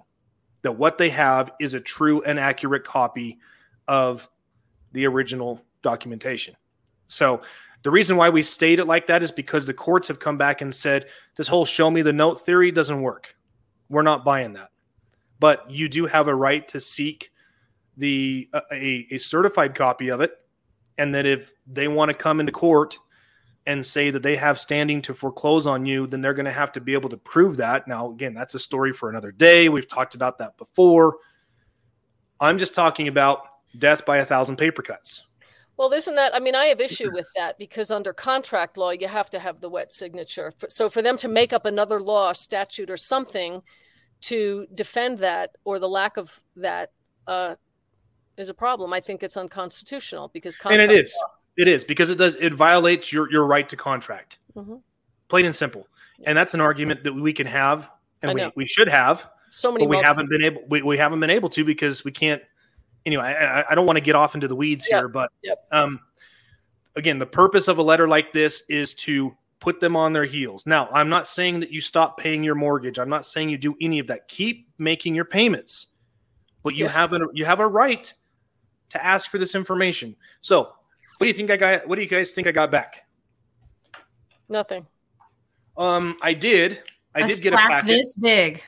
That 0.62 0.72
what 0.72 0.98
they 0.98 1.10
have 1.10 1.50
is 1.60 1.74
a 1.74 1.80
true 1.80 2.22
and 2.22 2.38
accurate 2.38 2.84
copy 2.84 3.38
of 3.88 4.28
the 4.92 5.06
original 5.06 5.60
documentation. 5.82 6.54
So 7.06 7.42
the 7.82 7.90
reason 7.90 8.16
why 8.16 8.28
we 8.28 8.42
state 8.42 8.78
it 8.78 8.84
like 8.84 9.06
that 9.06 9.22
is 9.22 9.30
because 9.30 9.66
the 9.66 9.74
courts 9.74 10.08
have 10.08 10.18
come 10.18 10.36
back 10.36 10.60
and 10.60 10.74
said 10.74 11.06
this 11.36 11.48
whole 11.48 11.64
show 11.64 11.90
me 11.90 12.02
the 12.02 12.12
note 12.12 12.44
theory 12.44 12.70
doesn't 12.70 13.00
work. 13.00 13.34
We're 13.88 14.02
not 14.02 14.24
buying 14.24 14.52
that. 14.54 14.70
But 15.40 15.70
you 15.70 15.88
do 15.88 16.06
have 16.06 16.28
a 16.28 16.34
right 16.34 16.66
to 16.68 16.80
seek 16.80 17.30
the 17.96 18.48
uh, 18.52 18.60
a, 18.72 19.06
a 19.10 19.18
certified 19.18 19.74
copy 19.74 20.08
of 20.08 20.20
it, 20.20 20.32
and 20.98 21.14
that 21.14 21.26
if 21.26 21.52
they 21.66 21.88
want 21.88 22.10
to 22.10 22.14
come 22.14 22.40
into 22.40 22.52
court 22.52 22.98
and 23.66 23.84
say 23.84 24.10
that 24.10 24.22
they 24.22 24.36
have 24.36 24.58
standing 24.58 25.02
to 25.02 25.14
foreclose 25.14 25.66
on 25.66 25.84
you, 25.86 26.06
then 26.06 26.20
they're 26.20 26.34
going 26.34 26.46
to 26.46 26.52
have 26.52 26.72
to 26.72 26.80
be 26.80 26.94
able 26.94 27.10
to 27.10 27.16
prove 27.16 27.56
that. 27.58 27.86
Now, 27.86 28.10
again, 28.10 28.34
that's 28.34 28.54
a 28.54 28.58
story 28.58 28.92
for 28.92 29.10
another 29.10 29.30
day. 29.30 29.68
We've 29.68 29.86
talked 29.86 30.14
about 30.14 30.38
that 30.38 30.56
before. 30.56 31.18
I'm 32.40 32.58
just 32.58 32.74
talking 32.74 33.08
about 33.08 33.40
death 33.76 34.04
by 34.06 34.18
a 34.18 34.24
thousand 34.24 34.56
paper 34.56 34.82
cuts. 34.82 35.24
Well, 35.76 35.92
isn't 35.92 36.16
that? 36.16 36.34
I 36.34 36.40
mean, 36.40 36.56
I 36.56 36.66
have 36.66 36.80
issue 36.80 37.12
with 37.12 37.28
that 37.36 37.56
because 37.56 37.90
under 37.90 38.12
contract 38.12 38.76
law, 38.76 38.90
you 38.90 39.06
have 39.06 39.30
to 39.30 39.38
have 39.38 39.60
the 39.60 39.68
wet 39.68 39.92
signature. 39.92 40.50
So 40.68 40.90
for 40.90 41.02
them 41.02 41.16
to 41.18 41.28
make 41.28 41.52
up 41.52 41.66
another 41.66 42.00
law, 42.00 42.32
statute, 42.32 42.90
or 42.90 42.96
something 42.96 43.62
to 44.22 44.66
defend 44.74 45.18
that 45.18 45.50
or 45.64 45.78
the 45.78 45.88
lack 45.88 46.16
of 46.16 46.42
that 46.56 46.90
uh, 47.28 47.54
is 48.36 48.48
a 48.48 48.54
problem. 48.54 48.92
I 48.92 48.98
think 48.98 49.22
it's 49.22 49.36
unconstitutional 49.36 50.30
because 50.34 50.56
and 50.64 50.82
it 50.82 50.90
is. 50.90 51.16
Law- 51.22 51.34
it 51.58 51.68
is 51.68 51.82
because 51.84 52.08
it 52.08 52.16
does 52.16 52.36
it 52.36 52.54
violates 52.54 53.12
your 53.12 53.30
your 53.30 53.44
right 53.46 53.68
to 53.68 53.76
contract. 53.76 54.38
Mm-hmm. 54.56 54.76
Plain 55.28 55.46
and 55.46 55.54
simple. 55.54 55.86
And 56.24 56.38
that's 56.38 56.54
an 56.54 56.60
argument 56.60 57.04
that 57.04 57.12
we 57.12 57.32
can 57.32 57.46
have 57.46 57.90
and 58.22 58.34
we, 58.34 58.50
we 58.56 58.66
should 58.66 58.88
have. 58.88 59.28
So 59.50 59.72
many 59.72 59.86
we 59.86 59.96
haven't 59.96 60.30
been 60.30 60.42
able 60.42 60.62
we, 60.68 60.82
we 60.82 60.98
haven't 60.98 61.20
been 61.20 61.30
able 61.30 61.48
to 61.50 61.64
because 61.64 62.04
we 62.04 62.12
can't 62.12 62.42
anyway, 63.08 63.24
I, 63.24 63.64
I 63.70 63.74
don't 63.74 63.86
want 63.86 63.96
to 63.96 64.02
get 64.02 64.14
off 64.14 64.34
into 64.34 64.46
the 64.46 64.54
weeds 64.54 64.86
yep. 64.88 65.00
here, 65.00 65.08
but 65.08 65.32
yep. 65.42 65.58
um 65.72 65.98
again, 66.94 67.18
the 67.18 67.26
purpose 67.26 67.66
of 67.68 67.78
a 67.78 67.82
letter 67.82 68.06
like 68.06 68.32
this 68.32 68.62
is 68.68 68.92
to 68.92 69.34
put 69.60 69.80
them 69.80 69.96
on 69.96 70.12
their 70.12 70.26
heels. 70.26 70.66
Now, 70.66 70.88
I'm 70.92 71.08
not 71.08 71.26
saying 71.26 71.60
that 71.60 71.70
you 71.70 71.80
stop 71.80 72.18
paying 72.18 72.44
your 72.44 72.54
mortgage. 72.54 72.98
I'm 72.98 73.08
not 73.08 73.24
saying 73.24 73.48
you 73.48 73.56
do 73.58 73.74
any 73.80 73.98
of 73.98 74.08
that. 74.08 74.28
Keep 74.28 74.68
making 74.78 75.14
your 75.14 75.24
payments. 75.24 75.86
But 76.62 76.74
you 76.74 76.84
yes. 76.84 76.94
have 76.94 77.12
a 77.14 77.20
you 77.32 77.44
have 77.44 77.60
a 77.60 77.66
right 77.66 78.12
to 78.90 79.04
ask 79.04 79.30
for 79.30 79.38
this 79.38 79.54
information. 79.54 80.14
So 80.40 80.60
what 80.60 81.24
do 81.24 81.26
you 81.26 81.32
think 81.32 81.50
I 81.50 81.56
got? 81.56 81.88
What 81.88 81.96
do 81.96 82.02
you 82.02 82.08
guys 82.08 82.32
think 82.32 82.46
I 82.46 82.52
got 82.52 82.70
back? 82.70 83.06
Nothing. 84.48 84.86
Um, 85.76 86.16
I 86.20 86.34
did. 86.34 86.82
I 87.14 87.20
a 87.20 87.26
did 87.26 87.42
get 87.42 87.52
a 87.54 87.56
packet 87.56 87.86
this 87.86 88.18
big. 88.18 88.62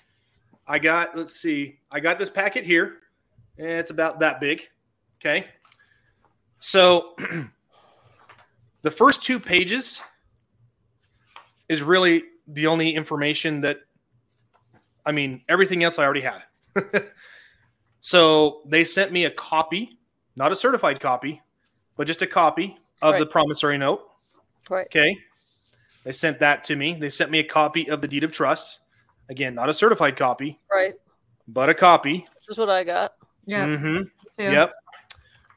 I 0.67 0.79
got. 0.79 1.17
Let's 1.17 1.35
see. 1.35 1.81
I 1.91 2.01
got 2.01 2.19
this 2.19 2.31
packet 2.31 2.65
here. 2.65 3.00
Eh, 3.61 3.79
it's 3.79 3.91
about 3.91 4.21
that 4.21 4.41
big. 4.41 4.63
Okay. 5.21 5.47
So 6.61 7.15
the 8.83 8.91
first 8.91 9.23
two 9.23 9.39
pages 9.39 10.01
is 11.69 11.83
really 11.83 12.25
the 12.47 12.67
only 12.67 12.95
information 12.95 13.61
that. 13.63 13.79
I 15.05 15.13
mean, 15.13 15.43
everything 15.49 15.83
else 15.83 15.99
I 15.99 16.05
already 16.05 16.21
had. 16.21 16.43
so 18.01 18.63
they 18.67 18.85
sent 18.85 19.13
me 19.13 19.25
a 19.25 19.31
copy, 19.31 19.99
not 20.37 20.53
a 20.53 20.55
certified 20.55 21.01
copy, 21.01 21.41
but 21.97 22.07
just 22.07 22.21
a 22.21 22.27
copy 22.27 22.77
of 23.03 23.13
right. 23.13 23.19
the 23.19 23.27
promissory 23.27 23.79
note. 23.79 24.03
Right. 24.69 24.87
Okay. 24.87 25.17
They 26.05 26.13
sent 26.13 26.39
that 26.41 26.65
to 26.65 26.77
me. 26.77 26.95
They 26.95 27.09
sent 27.09 27.31
me 27.31 27.39
a 27.39 27.45
copy 27.45 27.89
of 27.89 28.03
the 28.03 28.09
deed 28.09 28.25
of 28.25 28.33
trust. 28.33 28.81
Again, 29.29 29.55
not 29.55 29.69
a 29.69 29.73
certified 29.73 30.17
copy. 30.17 30.59
Right. 30.71 30.95
But 31.49 31.69
a 31.69 31.75
copy. 31.75 32.19
Which 32.19 32.49
is 32.51 32.59
what 32.59 32.71
I 32.71 32.85
got. 32.85 33.13
Yeah. 33.51 33.67
Mm-hmm. 33.67 34.03
Yep. 34.39 34.73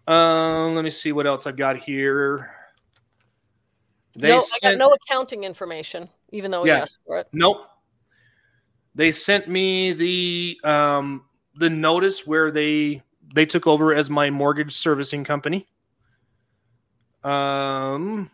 Um, 0.08 0.74
let 0.74 0.84
me 0.84 0.89
see 0.89 1.12
what 1.12 1.28
else 1.28 1.46
I've 1.46 1.56
got 1.56 1.78
here. 1.78 2.50
They 4.16 4.30
no, 4.30 4.39
sent... 4.39 4.64
I 4.64 4.72
got 4.72 4.78
no 4.80 4.94
accounting 4.94 5.44
information, 5.44 6.10
even 6.32 6.50
though 6.50 6.64
we 6.64 6.70
yeah. 6.70 6.80
asked 6.80 6.98
for 7.06 7.20
it. 7.20 7.28
Nope. 7.34 7.68
They 8.96 9.12
sent 9.12 9.48
me 9.48 9.94
the 9.94 10.60
um 10.64 11.26
the 11.56 11.70
notice 11.70 12.26
where 12.26 12.50
they 12.50 13.04
they 13.36 13.46
took 13.46 13.68
over 13.68 13.94
as 13.94 14.10
my 14.10 14.32
mortgage 14.32 14.76
servicing 14.76 15.24
company. 15.24 15.68
Um, 17.24 18.32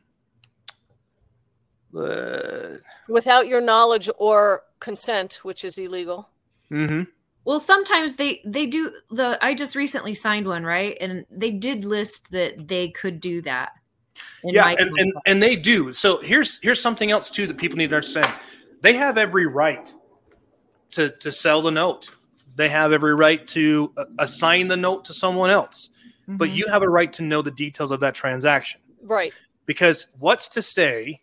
without 3.09 3.47
your 3.47 3.61
knowledge 3.61 4.09
or 4.17 4.63
consent, 4.79 5.41
which 5.43 5.65
is 5.65 5.77
illegal. 5.77 6.29
Mm-hmm. 6.71 7.03
Well, 7.49 7.59
sometimes 7.59 8.15
they 8.15 8.43
they 8.45 8.67
do 8.67 8.91
the. 9.09 9.39
I 9.41 9.55
just 9.55 9.75
recently 9.75 10.13
signed 10.13 10.45
one, 10.45 10.63
right, 10.63 10.95
and 11.01 11.25
they 11.31 11.49
did 11.49 11.83
list 11.83 12.29
that 12.29 12.67
they 12.67 12.89
could 12.89 13.19
do 13.19 13.41
that. 13.41 13.71
Yeah, 14.43 14.69
and, 14.69 14.91
and 14.99 15.13
and 15.25 15.41
they 15.41 15.55
do. 15.55 15.91
So 15.91 16.19
here's 16.19 16.61
here's 16.61 16.79
something 16.79 17.09
else 17.09 17.31
too 17.31 17.47
that 17.47 17.57
people 17.57 17.79
need 17.79 17.89
to 17.89 17.95
understand. 17.95 18.31
They 18.81 18.93
have 18.93 19.17
every 19.17 19.47
right 19.47 19.91
to 20.91 21.09
to 21.09 21.31
sell 21.31 21.63
the 21.63 21.71
note. 21.71 22.09
They 22.55 22.69
have 22.69 22.91
every 22.91 23.15
right 23.15 23.47
to 23.47 23.95
assign 24.19 24.67
the 24.67 24.77
note 24.77 25.05
to 25.05 25.15
someone 25.15 25.49
else 25.49 25.89
mm-hmm. 26.29 26.37
but 26.37 26.51
you 26.51 26.65
have 26.67 26.83
a 26.83 26.89
right 26.89 27.11
to 27.13 27.23
know 27.23 27.41
the 27.41 27.51
details 27.51 27.91
of 27.91 27.99
that 28.01 28.13
transaction. 28.13 28.79
Right. 29.01 29.33
Because 29.65 30.07
what's 30.19 30.47
to 30.49 30.61
say 30.61 31.21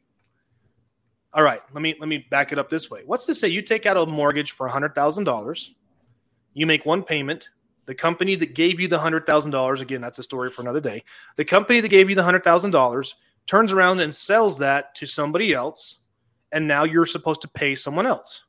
all 1.32 1.42
right, 1.42 1.60
let 1.74 1.82
me 1.82 1.94
let 2.00 2.08
me 2.08 2.26
back 2.30 2.50
it 2.50 2.58
up 2.58 2.70
this 2.70 2.90
way. 2.90 3.02
What's 3.04 3.26
to 3.26 3.34
say 3.34 3.48
you 3.48 3.60
take 3.60 3.84
out 3.84 3.98
a 3.98 4.06
mortgage 4.06 4.52
for 4.52 4.66
$100,000, 4.70 5.70
you 6.56 6.66
make 6.66 6.84
one 6.84 7.02
payment, 7.02 7.50
the 7.84 7.94
company 7.94 8.34
that 8.34 8.54
gave 8.54 8.80
you 8.80 8.88
the 8.88 8.98
$100,000, 8.98 9.80
again, 9.80 10.00
that's 10.00 10.18
a 10.18 10.22
story 10.22 10.50
for 10.50 10.62
another 10.62 10.80
day. 10.80 11.04
The 11.36 11.44
company 11.44 11.80
that 11.80 11.88
gave 11.88 12.08
you 12.10 12.16
the 12.16 12.22
$100,000 12.22 13.14
turns 13.46 13.72
around 13.72 14.00
and 14.00 14.14
sells 14.14 14.58
that 14.58 14.94
to 14.96 15.06
somebody 15.06 15.52
else, 15.52 15.98
and 16.50 16.66
now 16.66 16.84
you're 16.84 17.06
supposed 17.06 17.42
to 17.42 17.48
pay 17.48 17.74
someone 17.74 18.06
else. 18.06 18.44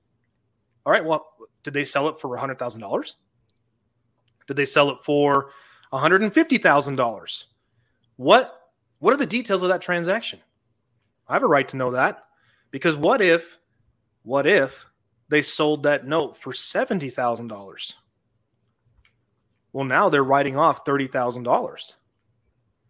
All 0.85 0.91
right, 0.91 1.05
well, 1.05 1.27
did 1.63 1.73
they 1.73 1.85
sell 1.85 2.07
it 2.07 2.19
for 2.19 2.35
$100,000? 2.35 3.13
Did 4.47 4.55
they 4.55 4.65
sell 4.65 4.89
it 4.89 4.99
for 5.03 5.51
$150,000. 5.93 7.43
What 8.17 8.53
what 8.99 9.13
are 9.13 9.17
the 9.17 9.25
details 9.25 9.61
of 9.61 9.69
that 9.69 9.81
transaction? 9.81 10.39
I 11.27 11.33
have 11.33 11.43
a 11.43 11.47
right 11.47 11.67
to 11.67 11.77
know 11.77 11.91
that 11.91 12.23
because 12.71 12.95
what 12.95 13.21
if 13.21 13.59
what 14.23 14.47
if 14.47 14.85
they 15.29 15.41
sold 15.41 15.83
that 15.83 16.07
note 16.07 16.37
for 16.37 16.53
$70,000? 16.53 17.93
Well, 19.73 19.85
now 19.85 20.09
they're 20.09 20.23
writing 20.23 20.57
off 20.57 20.85
$30,000. 20.85 21.93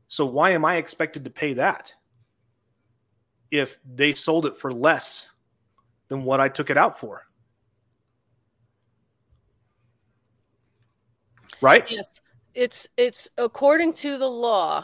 So 0.07 0.25
why 0.25 0.51
am 0.51 0.63
I 0.63 0.75
expected 0.75 1.23
to 1.25 1.29
pay 1.29 1.53
that? 1.55 1.93
If 3.51 3.77
they 3.85 4.13
sold 4.13 4.45
it 4.45 4.57
for 4.57 4.71
less 4.71 5.27
than 6.07 6.23
what 6.23 6.39
I 6.39 6.49
took 6.49 6.69
it 6.69 6.77
out 6.77 6.99
for. 6.99 7.27
Right? 11.61 11.89
Yes 11.89 12.07
it's 12.57 12.87
it's 12.97 13.29
according 13.37 13.93
to 13.93 14.17
the 14.17 14.27
law 14.27 14.83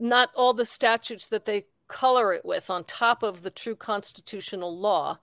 not 0.00 0.30
all 0.34 0.52
the 0.52 0.64
statutes 0.64 1.28
that 1.28 1.44
they 1.44 1.64
color 1.86 2.32
it 2.32 2.44
with 2.44 2.68
on 2.68 2.82
top 2.84 3.22
of 3.22 3.42
the 3.42 3.50
true 3.50 3.76
constitutional 3.76 4.76
law 4.76 5.16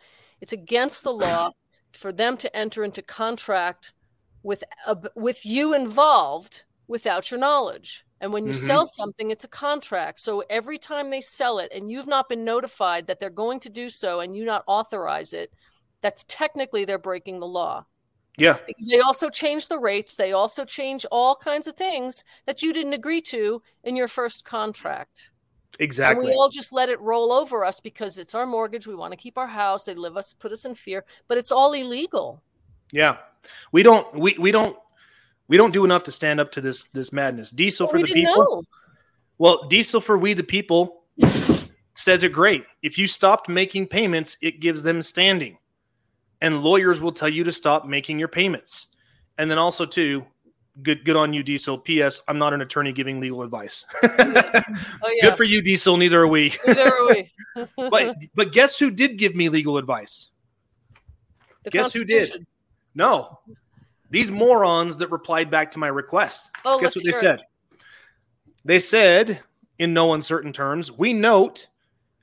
it's 0.43 0.51
against 0.51 1.05
the 1.05 1.13
law 1.13 1.51
for 1.93 2.11
them 2.11 2.35
to 2.35 2.53
enter 2.53 2.83
into 2.83 3.01
contract 3.01 3.93
with 4.43 4.61
uh, 4.85 4.95
with 5.15 5.45
you 5.45 5.73
involved 5.73 6.65
without 6.89 7.31
your 7.31 7.39
knowledge 7.39 8.03
and 8.19 8.33
when 8.33 8.45
you 8.45 8.51
mm-hmm. 8.51 8.67
sell 8.67 8.85
something 8.85 9.31
it's 9.31 9.45
a 9.45 9.47
contract 9.47 10.19
so 10.19 10.43
every 10.49 10.77
time 10.77 11.09
they 11.09 11.21
sell 11.21 11.59
it 11.59 11.71
and 11.73 11.89
you've 11.89 12.07
not 12.07 12.27
been 12.27 12.43
notified 12.43 13.07
that 13.07 13.21
they're 13.21 13.29
going 13.29 13.57
to 13.57 13.69
do 13.69 13.87
so 13.87 14.19
and 14.19 14.35
you 14.35 14.43
not 14.43 14.65
authorize 14.67 15.31
it 15.33 15.53
that's 16.01 16.25
technically 16.27 16.83
they're 16.83 16.97
breaking 16.97 17.39
the 17.39 17.47
law 17.47 17.85
yeah. 18.35 18.57
Because 18.65 18.89
they 18.89 18.99
also 18.99 19.29
change 19.29 19.67
the 19.67 19.77
rates. 19.77 20.15
They 20.15 20.31
also 20.31 20.65
change 20.65 21.05
all 21.11 21.35
kinds 21.35 21.67
of 21.67 21.75
things 21.75 22.23
that 22.47 22.63
you 22.63 22.73
didn't 22.73 22.93
agree 22.93 23.21
to 23.21 23.61
in 23.83 23.95
your 23.95 24.07
first 24.07 24.43
contract. 24.43 25.29
Exactly. 25.79 26.25
And 26.25 26.33
we 26.33 26.35
all 26.35 26.49
just 26.49 26.71
let 26.71 26.89
it 26.89 26.99
roll 27.01 27.31
over 27.31 27.65
us 27.65 27.79
because 27.79 28.17
it's 28.17 28.35
our 28.35 28.45
mortgage. 28.45 28.85
We 28.87 28.95
want 28.95 29.11
to 29.11 29.17
keep 29.17 29.37
our 29.37 29.47
house. 29.47 29.85
They 29.85 29.95
live 29.95 30.17
us, 30.17 30.33
put 30.33 30.51
us 30.51 30.65
in 30.65 30.75
fear, 30.75 31.03
but 31.27 31.37
it's 31.37 31.51
all 31.51 31.73
illegal. 31.73 32.41
Yeah. 32.91 33.17
We 33.71 33.83
don't, 33.83 34.13
we, 34.13 34.35
we 34.39 34.51
don't, 34.51 34.77
we 35.47 35.57
don't 35.57 35.73
do 35.73 35.83
enough 35.83 36.03
to 36.03 36.11
stand 36.11 36.39
up 36.39 36.51
to 36.53 36.61
this, 36.61 36.83
this 36.93 37.11
madness. 37.11 37.49
Diesel 37.49 37.87
well, 37.87 37.91
for 37.91 38.07
the 38.07 38.13
people. 38.13 38.35
Know. 38.37 38.63
Well, 39.37 39.67
diesel 39.67 39.99
for 39.99 40.17
we, 40.17 40.33
the 40.33 40.43
people 40.43 41.03
says 41.95 42.23
it 42.23 42.33
great. 42.33 42.65
If 42.81 42.97
you 42.97 43.07
stopped 43.07 43.49
making 43.49 43.87
payments, 43.87 44.37
it 44.41 44.59
gives 44.59 44.83
them 44.83 45.01
standing 45.01 45.57
and 46.43 46.61
lawyers 46.61 46.99
will 46.99 47.13
tell 47.13 47.29
you 47.29 47.45
to 47.45 47.53
stop 47.53 47.85
making 47.87 48.19
your 48.19 48.27
payments. 48.27 48.87
And 49.37 49.49
then 49.49 49.57
also 49.57 49.85
too, 49.85 50.25
good 50.81 51.05
good 51.05 51.15
on 51.15 51.33
you, 51.33 51.43
Diesel. 51.43 51.77
P.S. 51.77 52.21
I'm 52.27 52.37
not 52.37 52.53
an 52.53 52.61
attorney 52.61 52.91
giving 52.91 53.19
legal 53.19 53.41
advice. 53.41 53.85
oh, 54.03 54.63
yeah. 55.15 55.21
Good 55.21 55.37
for 55.37 55.43
you, 55.43 55.61
Diesel. 55.61 55.97
Neither 55.97 56.21
are 56.21 56.27
we. 56.27 56.55
Neither 56.65 56.93
are 56.93 57.07
we. 57.07 57.31
but 57.89 58.15
but 58.33 58.51
guess 58.51 58.79
who 58.79 58.89
did 58.89 59.17
give 59.17 59.35
me 59.35 59.49
legal 59.49 59.77
advice? 59.77 60.29
The 61.63 61.69
guess 61.69 61.93
who 61.93 62.03
did? 62.03 62.45
No, 62.95 63.39
these 64.09 64.31
morons 64.31 64.97
that 64.97 65.11
replied 65.11 65.49
back 65.49 65.71
to 65.71 65.79
my 65.79 65.87
request. 65.87 66.51
Oh, 66.65 66.79
guess 66.79 66.95
what 66.95 67.03
they 67.03 67.09
it. 67.09 67.15
said? 67.15 67.39
They 68.65 68.79
said, 68.79 69.41
in 69.79 69.93
no 69.93 70.13
uncertain 70.13 70.53
terms, 70.53 70.91
we 70.91 71.13
note 71.13 71.67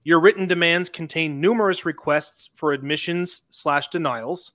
your 0.05 0.21
written 0.21 0.47
demands 0.47 0.89
contain 0.89 1.41
numerous 1.41 1.85
requests 1.85 2.49
for 2.55 2.73
admissions 2.73 3.43
slash 3.51 3.89
denials, 3.89 4.53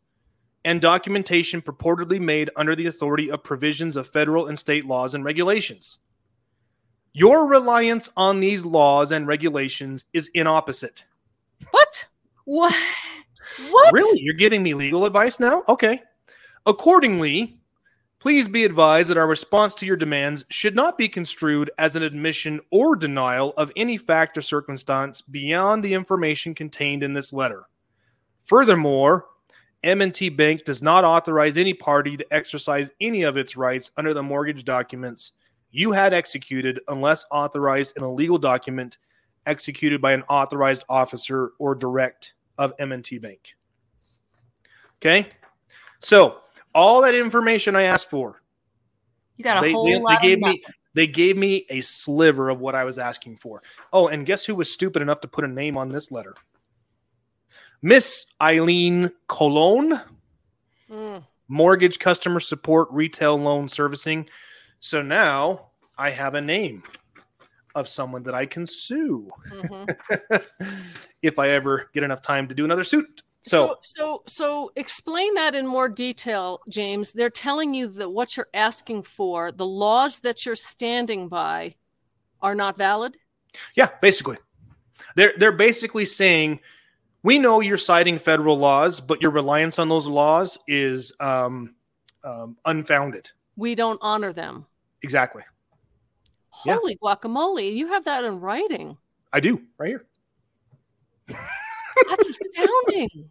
and 0.66 0.82
documentation 0.82 1.62
purportedly 1.62 2.20
made 2.20 2.50
under 2.56 2.76
the 2.76 2.88
authority 2.88 3.30
of 3.30 3.44
provisions 3.44 3.96
of 3.96 4.10
federal 4.10 4.48
and 4.48 4.58
state 4.58 4.84
laws 4.84 5.14
and 5.14 5.24
regulations. 5.24 6.00
Your 7.14 7.48
reliance 7.48 8.10
on 8.18 8.42
these 8.42 8.66
laws 8.66 9.12
and 9.12 9.28
regulations 9.28 10.04
is 10.12 10.30
inapposite. 10.34 11.06
What? 11.72 12.08
What? 12.44 12.76
What? 13.70 13.94
Really? 13.94 14.20
You're 14.22 14.34
giving 14.34 14.64
me 14.64 14.74
legal 14.74 15.06
advice 15.06 15.40
now? 15.40 15.64
Okay. 15.70 16.02
Accordingly, 16.66 17.60
please 18.20 18.48
be 18.50 18.66
advised 18.66 19.12
that 19.12 19.18
our 19.18 19.28
response 19.28 19.76
to 19.76 19.86
your 19.86 19.96
demands 19.96 20.44
should 20.50 20.76
not 20.76 20.98
be 20.98 21.08
construed 21.08 21.70
as 21.78 21.96
an 21.96 22.02
admission 22.02 22.60
or 22.72 22.96
denial 22.96 23.54
of 23.56 23.72
any 23.76 23.98
fact 23.98 24.36
or 24.38 24.42
circumstance 24.42 25.22
beyond 25.22 25.84
the 25.84 25.94
information 25.94 26.56
contained 26.56 27.04
in 27.04 27.14
this 27.14 27.32
letter. 27.32 27.66
Furthermore, 28.46 29.28
M&T 29.86 30.30
Bank 30.30 30.66
does 30.66 30.82
not 30.82 31.04
authorize 31.06 31.58
any 31.58 31.74
party 31.74 32.18
to 32.18 32.26
exercise 32.34 32.90
any 33.00 33.22
of 33.22 33.38
its 33.38 33.56
rights 33.56 33.92
under 33.98 34.14
the 34.14 34.24
mortgage 34.24 34.66
documents 34.66 35.34
you 35.72 35.92
had 35.92 36.14
executed 36.14 36.80
unless 36.88 37.26
authorized 37.32 37.94
in 37.96 38.04
a 38.04 38.12
legal 38.12 38.38
document 38.38 38.98
executed 39.46 40.02
by 40.02 40.14
an 40.14 40.24
authorized 40.24 40.84
officer 40.90 41.52
or 41.60 41.76
direct 41.76 42.34
of 42.58 42.74
M&T 42.80 43.20
Bank. 43.20 43.56
Okay? 44.98 45.28
So, 46.00 46.38
all 46.74 47.02
that 47.02 47.14
information 47.14 47.76
I 47.76 47.84
asked 47.84 48.10
for, 48.10 48.42
You 49.38 49.44
got 49.44 49.58
a 49.58 49.62
they, 49.62 49.72
whole 49.74 49.86
they- 49.86 49.92
they 49.94 50.00
lot 50.00 50.22
gave 50.22 50.38
of 50.38 50.44
me 50.50 50.64
they 50.94 51.08
gave 51.08 51.36
me 51.36 51.66
a 51.70 51.82
sliver 51.82 52.50
of 52.50 52.62
what 52.62 52.74
I 52.74 52.86
was 52.86 52.98
asking 52.98 53.36
for. 53.40 53.62
Oh, 53.92 54.08
and 54.08 54.26
guess 54.26 54.46
who 54.46 54.56
was 54.56 54.72
stupid 54.72 55.02
enough 55.02 55.20
to 55.22 55.28
put 55.28 55.44
a 55.44 55.48
name 55.48 55.76
on 55.76 55.90
this 55.90 56.10
letter? 56.10 56.34
Miss 57.90 58.26
Eileen 58.42 59.12
Colon, 59.28 60.02
Mm. 60.90 61.24
mortgage 61.48 62.00
customer 62.00 62.40
support, 62.40 62.88
retail 62.90 63.38
loan 63.38 63.68
servicing. 63.68 64.28
So 64.80 65.04
now 65.04 65.68
I 65.96 66.10
have 66.10 66.34
a 66.34 66.42
name 66.42 66.82
of 67.76 67.88
someone 67.88 68.24
that 68.24 68.34
I 68.34 68.48
can 68.48 68.66
sue 68.66 69.30
Mhm. 69.52 69.96
if 71.22 71.38
I 71.38 71.50
ever 71.50 71.88
get 71.94 72.02
enough 72.02 72.24
time 72.24 72.48
to 72.48 72.56
do 72.56 72.66
another 72.66 72.84
suit. 72.84 73.22
So, 73.44 73.78
so, 73.84 73.84
so, 73.84 74.24
so, 74.26 74.72
explain 74.76 75.36
that 75.36 75.54
in 75.54 75.68
more 75.68 75.88
detail, 75.88 76.62
James. 76.68 77.12
They're 77.12 77.30
telling 77.30 77.76
you 77.76 77.86
that 77.90 78.10
what 78.10 78.36
you're 78.36 78.50
asking 78.56 79.04
for, 79.04 79.52
the 79.52 79.68
laws 79.68 80.22
that 80.22 80.44
you're 80.44 80.56
standing 80.56 81.30
by, 81.30 81.76
are 82.42 82.56
not 82.56 82.78
valid. 82.78 83.16
yeah, 83.76 83.90
basically, 84.02 84.38
they're 85.16 85.34
they're 85.38 85.52
basically 85.52 86.06
saying 86.06 86.60
we 87.26 87.40
know 87.40 87.60
you're 87.60 87.76
citing 87.76 88.20
federal 88.20 88.56
laws, 88.56 89.00
but 89.00 89.20
your 89.20 89.32
reliance 89.32 89.80
on 89.80 89.90
those 89.90 90.06
laws 90.06 90.60
is 90.68 91.12
um, 91.20 91.74
um, 92.24 92.56
unfounded. 92.66 93.32
We 93.56 93.74
don't 93.74 93.98
honor 94.00 94.32
them. 94.32 94.68
Exactly, 95.02 95.42
Yeah. 96.66 96.76
Holy 96.76 96.98
guacamole! 96.98 97.76
You 97.76 97.88
have 97.88 98.06
that 98.06 98.24
in 98.26 98.40
writing. 98.40 98.96
I 99.34 99.40
do 99.40 99.60
right 99.80 99.88
here. 99.90 100.06
That's 102.10 102.28
astounding. 102.28 103.10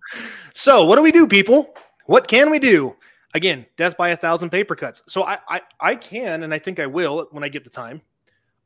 So, 0.57 0.85
what 0.85 0.97
do 0.97 1.03
we 1.03 1.11
do, 1.11 1.27
people? 1.27 1.75
What 2.07 2.29
can 2.29 2.49
we 2.49 2.61
do? 2.61 2.95
Again, 3.35 3.67
death 3.77 3.97
by 3.97 4.11
a 4.11 4.17
thousand 4.17 4.51
paper 4.51 4.77
cuts. 4.77 5.03
So, 5.09 5.25
I, 5.25 5.39
I, 5.49 5.61
I 5.81 5.97
can, 5.97 6.45
and 6.45 6.55
I 6.55 6.61
think 6.61 6.79
I 6.79 6.87
will 6.87 7.27
when 7.33 7.43
I 7.43 7.49
get 7.49 7.65
the 7.65 7.71
time. 7.71 8.01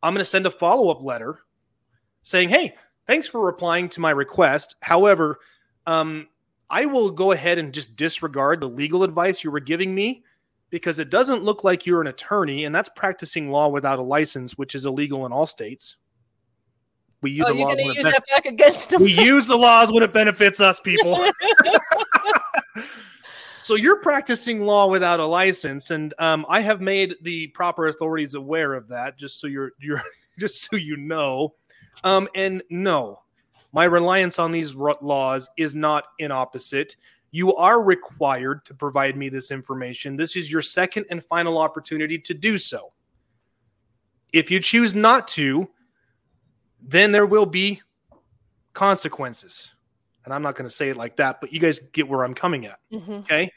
I'm 0.02 0.12
going 0.12 0.20
to 0.20 0.24
send 0.26 0.44
a 0.44 0.50
follow 0.50 0.90
up 0.90 1.02
letter 1.02 1.38
saying, 2.24 2.50
"Hey, 2.50 2.74
thanks 3.08 3.26
for 3.26 3.44
replying 3.44 3.88
to 3.88 4.00
my 4.00 4.10
request. 4.10 4.76
However, 4.80 5.38
um, 5.86 6.28
I 6.70 6.86
will 6.86 7.10
go 7.10 7.32
ahead 7.32 7.58
and 7.58 7.74
just 7.74 7.96
disregard 7.96 8.60
the 8.60 8.68
legal 8.68 9.02
advice 9.02 9.42
you 9.42 9.50
were 9.50 9.58
giving 9.58 9.92
me 9.92 10.22
because 10.70 10.98
it 10.98 11.10
doesn't 11.10 11.42
look 11.42 11.64
like 11.64 11.86
you're 11.86 12.02
an 12.02 12.06
attorney, 12.06 12.66
and 12.66 12.74
that's 12.74 12.90
practicing 12.90 13.50
law 13.50 13.68
without 13.68 13.98
a 13.98 14.02
license, 14.02 14.58
which 14.58 14.74
is 14.74 14.84
illegal 14.84 15.24
in 15.24 15.32
all 15.32 15.46
states. 15.46 15.96
We 17.22 17.30
use 17.32 17.46
oh, 17.48 17.54
the 17.54 17.60
laws 17.60 17.78
when 17.78 17.90
it 17.90 17.96
use 17.96 18.04
ben- 18.04 18.12
that 18.12 18.24
back 18.30 18.46
against 18.46 18.90
them? 18.90 19.02
we 19.02 19.12
use 19.24 19.46
the 19.46 19.56
laws 19.56 19.90
when 19.90 20.02
it 20.02 20.12
benefits 20.12 20.60
us, 20.60 20.78
people. 20.78 21.18
so 23.62 23.74
you're 23.74 24.00
practicing 24.02 24.60
law 24.60 24.86
without 24.86 25.20
a 25.20 25.26
license, 25.26 25.90
and 25.90 26.12
um, 26.18 26.44
I 26.48 26.60
have 26.60 26.82
made 26.82 27.16
the 27.22 27.48
proper 27.48 27.88
authorities 27.88 28.34
aware 28.34 28.74
of 28.74 28.88
that, 28.88 29.18
just 29.18 29.40
so 29.40 29.46
you're 29.46 29.72
you're 29.80 30.02
just 30.38 30.68
so 30.68 30.76
you 30.76 30.98
know. 30.98 31.54
Um, 32.04 32.28
and 32.34 32.62
no, 32.70 33.20
my 33.72 33.84
reliance 33.84 34.38
on 34.38 34.50
these 34.52 34.74
laws 34.74 35.48
is 35.56 35.74
not 35.74 36.04
inapposite. 36.18 36.96
You 37.30 37.54
are 37.56 37.82
required 37.82 38.64
to 38.66 38.74
provide 38.74 39.16
me 39.16 39.28
this 39.28 39.50
information. 39.50 40.16
This 40.16 40.36
is 40.36 40.50
your 40.50 40.62
second 40.62 41.06
and 41.10 41.22
final 41.24 41.58
opportunity 41.58 42.18
to 42.18 42.34
do 42.34 42.56
so. 42.56 42.92
If 44.32 44.50
you 44.50 44.60
choose 44.60 44.94
not 44.94 45.28
to, 45.28 45.68
then 46.80 47.12
there 47.12 47.26
will 47.26 47.46
be 47.46 47.82
consequences. 48.72 49.70
And 50.24 50.32
I'm 50.32 50.42
not 50.42 50.54
going 50.54 50.68
to 50.68 50.74
say 50.74 50.90
it 50.90 50.96
like 50.96 51.16
that, 51.16 51.40
but 51.40 51.52
you 51.52 51.60
guys 51.60 51.78
get 51.92 52.08
where 52.08 52.24
I'm 52.24 52.34
coming 52.34 52.66
at. 52.66 52.78
Mhm. 52.92 53.20
Okay. 53.20 53.52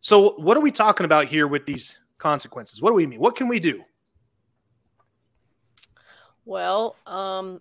So, 0.00 0.34
what 0.38 0.56
are 0.56 0.60
we 0.60 0.70
talking 0.72 1.04
about 1.04 1.26
here 1.26 1.46
with 1.46 1.66
these 1.66 1.98
consequences? 2.18 2.80
What 2.80 2.90
do 2.90 2.94
we 2.94 3.06
mean? 3.06 3.20
What 3.20 3.36
can 3.36 3.48
we 3.48 3.60
do? 3.60 3.84
Well, 6.50 6.96
um, 7.06 7.60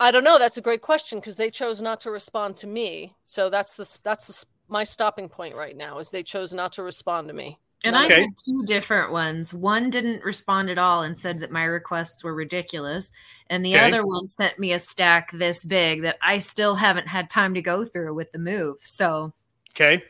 I 0.00 0.10
don't 0.10 0.24
know. 0.24 0.38
That's 0.38 0.56
a 0.56 0.62
great 0.62 0.80
question 0.80 1.20
because 1.20 1.36
they 1.36 1.50
chose 1.50 1.82
not 1.82 2.00
to 2.00 2.10
respond 2.10 2.56
to 2.58 2.66
me. 2.66 3.14
So 3.24 3.50
that's 3.50 3.76
the 3.76 3.98
that's 4.02 4.26
the, 4.26 4.46
my 4.68 4.84
stopping 4.84 5.28
point 5.28 5.54
right 5.54 5.76
now. 5.76 5.98
Is 5.98 6.10
they 6.10 6.22
chose 6.22 6.54
not 6.54 6.72
to 6.72 6.82
respond 6.82 7.28
to 7.28 7.34
me. 7.34 7.58
And 7.84 7.92
No. 7.92 8.00
I 8.00 8.08
had 8.08 8.30
two 8.42 8.64
different 8.64 9.12
ones. 9.12 9.52
One 9.52 9.90
didn't 9.90 10.24
respond 10.24 10.70
at 10.70 10.78
all 10.78 11.02
and 11.02 11.16
said 11.16 11.40
that 11.40 11.50
my 11.50 11.64
requests 11.64 12.24
were 12.24 12.34
ridiculous. 12.34 13.12
And 13.50 13.62
the 13.62 13.76
Okay. 13.76 13.84
other 13.84 14.06
one 14.06 14.26
sent 14.28 14.58
me 14.58 14.72
a 14.72 14.78
stack 14.78 15.30
this 15.32 15.62
big 15.62 16.00
that 16.00 16.16
I 16.22 16.38
still 16.38 16.74
haven't 16.74 17.08
had 17.08 17.28
time 17.28 17.52
to 17.52 17.60
go 17.60 17.84
through 17.84 18.14
with 18.14 18.32
the 18.32 18.38
move. 18.38 18.78
So 18.82 19.34
Okay. 19.72 20.02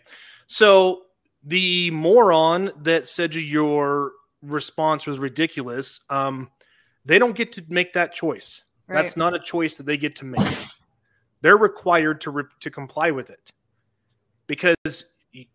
So, 0.46 1.02
the 1.42 1.90
moron 1.90 2.70
that 2.82 3.08
said 3.08 3.34
your 3.34 4.12
response 4.42 5.08
was 5.08 5.18
ridiculous, 5.18 6.00
um, 6.08 6.50
they 7.06 7.18
don't 7.18 7.36
get 7.36 7.52
to 7.52 7.64
make 7.68 7.92
that 7.94 8.12
choice. 8.12 8.62
right. 8.86 9.00
That's 9.00 9.16
not 9.16 9.34
a 9.34 9.38
choice 9.38 9.76
that 9.78 9.86
they 9.86 9.96
get 9.96 10.16
to 10.16 10.24
make. 10.24 10.54
They're 11.40 11.56
required 11.56 12.20
to 12.22 12.30
re- 12.30 12.44
to 12.60 12.70
comply 12.70 13.10
with 13.12 13.30
it, 13.30 13.50
because 14.46 15.04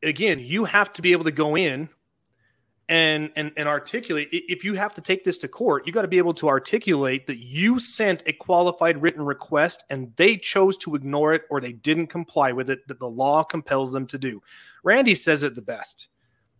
again, 0.02 0.40
you 0.40 0.64
have 0.66 0.94
to 0.94 1.02
be 1.02 1.12
able 1.12 1.26
to 1.26 1.32
go 1.32 1.56
in 1.58 1.90
and 2.88 3.32
and 3.36 3.52
and 3.58 3.68
articulate. 3.68 4.30
If 4.32 4.64
you 4.64 4.74
have 4.76 4.94
to 4.96 5.02
take 5.02 5.24
this 5.24 5.38
to 5.40 5.48
court, 5.48 5.88
you 5.88 5.94
got 5.94 6.04
to 6.04 6.08
be 6.08 6.18
able 6.18 6.34
to 6.36 6.48
articulate 6.48 7.26
that 7.28 7.40
you 7.40 7.80
sent 7.80 8.24
a 8.26 8.34
qualified 8.34 9.02
written 9.02 9.24
request 9.24 9.84
and 9.90 10.14
they 10.18 10.38
chose 10.38 10.78
to 10.78 10.96
ignore 10.96 11.34
it 11.34 11.44
or 11.50 11.60
they 11.62 11.74
didn't 11.74 12.08
comply 12.08 12.52
with 12.52 12.70
it. 12.70 12.88
That 12.88 13.00
the 13.00 13.10
law 13.10 13.44
compels 13.44 13.92
them 13.92 14.06
to 14.08 14.18
do. 14.18 14.42
Randy 14.84 15.16
says 15.16 15.44
it 15.44 15.56
the 15.56 15.62
best. 15.62 16.10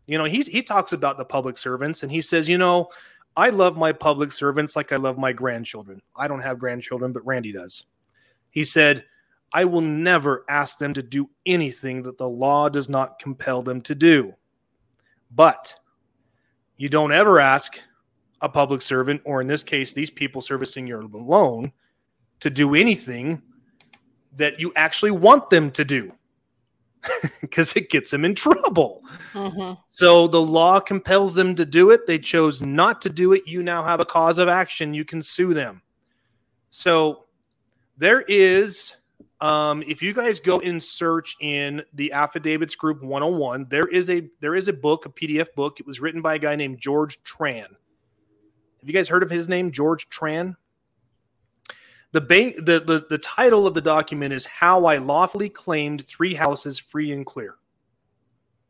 You 0.08 0.18
know, 0.18 0.26
he 0.26 0.42
he 0.42 0.64
talks 0.64 0.94
about 0.94 1.18
the 1.18 1.26
public 1.26 1.58
servants 1.58 2.04
and 2.04 2.12
he 2.12 2.22
says, 2.22 2.50
you 2.50 2.58
know, 2.58 2.90
I 3.36 3.50
love 3.50 3.78
my 3.78 3.92
public 3.94 4.32
servants 4.32 4.76
like 4.76 4.92
I 4.92 4.98
love 4.98 5.18
my 5.18 5.32
grandchildren. 5.32 6.02
I 6.16 6.28
don't 6.28 6.42
have 6.42 6.60
grandchildren, 6.60 7.14
but 7.14 7.26
Randy 7.26 7.52
does. 7.52 7.86
He 8.50 8.64
said, 8.64 9.06
I 9.54 9.66
will 9.66 9.82
never 9.82 10.46
ask 10.50 10.78
them 10.78 10.94
to 10.94 11.04
do 11.04 11.30
anything 11.46 12.02
that 12.04 12.18
the 12.18 12.28
law 12.28 12.70
does 12.70 12.90
not 12.90 13.20
compel 13.20 13.62
them 13.62 13.82
to 13.82 13.96
do. 13.96 14.34
But 15.34 15.76
you 16.78 16.90
don't 16.90 17.12
ever 17.12 17.40
ask 17.40 17.80
a 18.42 18.50
public 18.50 18.82
servant, 18.82 19.22
or 19.24 19.40
in 19.40 19.48
this 19.48 19.64
case, 19.64 19.94
these 19.94 20.10
people 20.10 20.42
servicing 20.42 20.88
your 20.88 21.04
loan, 21.04 21.72
to 22.40 22.50
do 22.50 22.76
anything 22.76 23.42
that 24.36 24.60
you 24.60 24.74
actually 24.76 25.12
want 25.12 25.50
them 25.50 25.70
to 25.72 25.86
do 25.86 26.12
because 27.42 27.76
it 27.76 27.90
gets 27.90 28.12
them 28.12 28.26
in 28.26 28.36
trouble. 28.36 29.04
Mhm. 29.34 29.78
So 29.88 30.28
the 30.28 30.42
law 30.42 30.80
compels 30.80 31.34
them 31.34 31.56
to 31.56 31.66
do 31.66 31.90
it. 31.90 32.06
They 32.06 32.20
chose 32.20 32.62
not 32.62 33.02
to 33.04 33.10
do 33.10 33.34
it. 33.34 33.48
You 33.48 33.64
now 33.64 33.84
have 33.84 34.00
a 34.00 34.06
cause 34.06 34.38
of 34.38 34.48
action. 34.48 34.94
You 34.94 35.06
can 35.06 35.22
sue 35.22 35.54
them. 35.54 35.82
So 36.70 37.26
there 37.98 38.22
is, 38.22 38.96
um, 39.42 39.84
if 39.88 40.02
you 40.02 40.14
guys 40.14 40.40
go 40.40 40.60
and 40.60 40.82
search 40.82 41.36
in 41.42 41.84
the 41.94 42.12
affidavits 42.14 42.76
group 42.76 43.02
101, 43.02 43.68
there 43.70 43.88
is 43.88 44.10
a 44.10 44.30
there 44.40 44.56
is 44.56 44.68
a 44.68 44.74
book, 44.74 45.06
a 45.06 45.10
PDF 45.10 45.54
book. 45.56 45.80
It 45.80 45.88
was 45.88 46.00
written 46.00 46.22
by 46.22 46.36
a 46.36 46.40
guy 46.40 46.56
named 46.56 46.80
George 46.80 47.22
Tran. 47.24 47.68
Have 48.82 48.90
you 48.90 48.94
guys 48.94 49.10
heard 49.10 49.24
of 49.24 49.30
his 49.30 49.48
name, 49.48 49.72
George 49.72 50.10
Tran? 50.10 50.56
The, 52.14 52.22
bank, 52.22 52.58
the, 52.58 52.82
the, 52.82 53.06
the 53.10 53.18
title 53.18 53.66
of 53.66 53.74
the 53.74 53.82
document 53.82 54.34
is 54.34 54.46
How 54.46 54.86
I 54.86 54.98
Lawfully 54.98 55.50
Claimed 55.50 56.06
Three 56.06 56.34
Houses 56.34 56.78
Free 56.78 57.12
and 57.12 57.26
Clear 57.26 57.56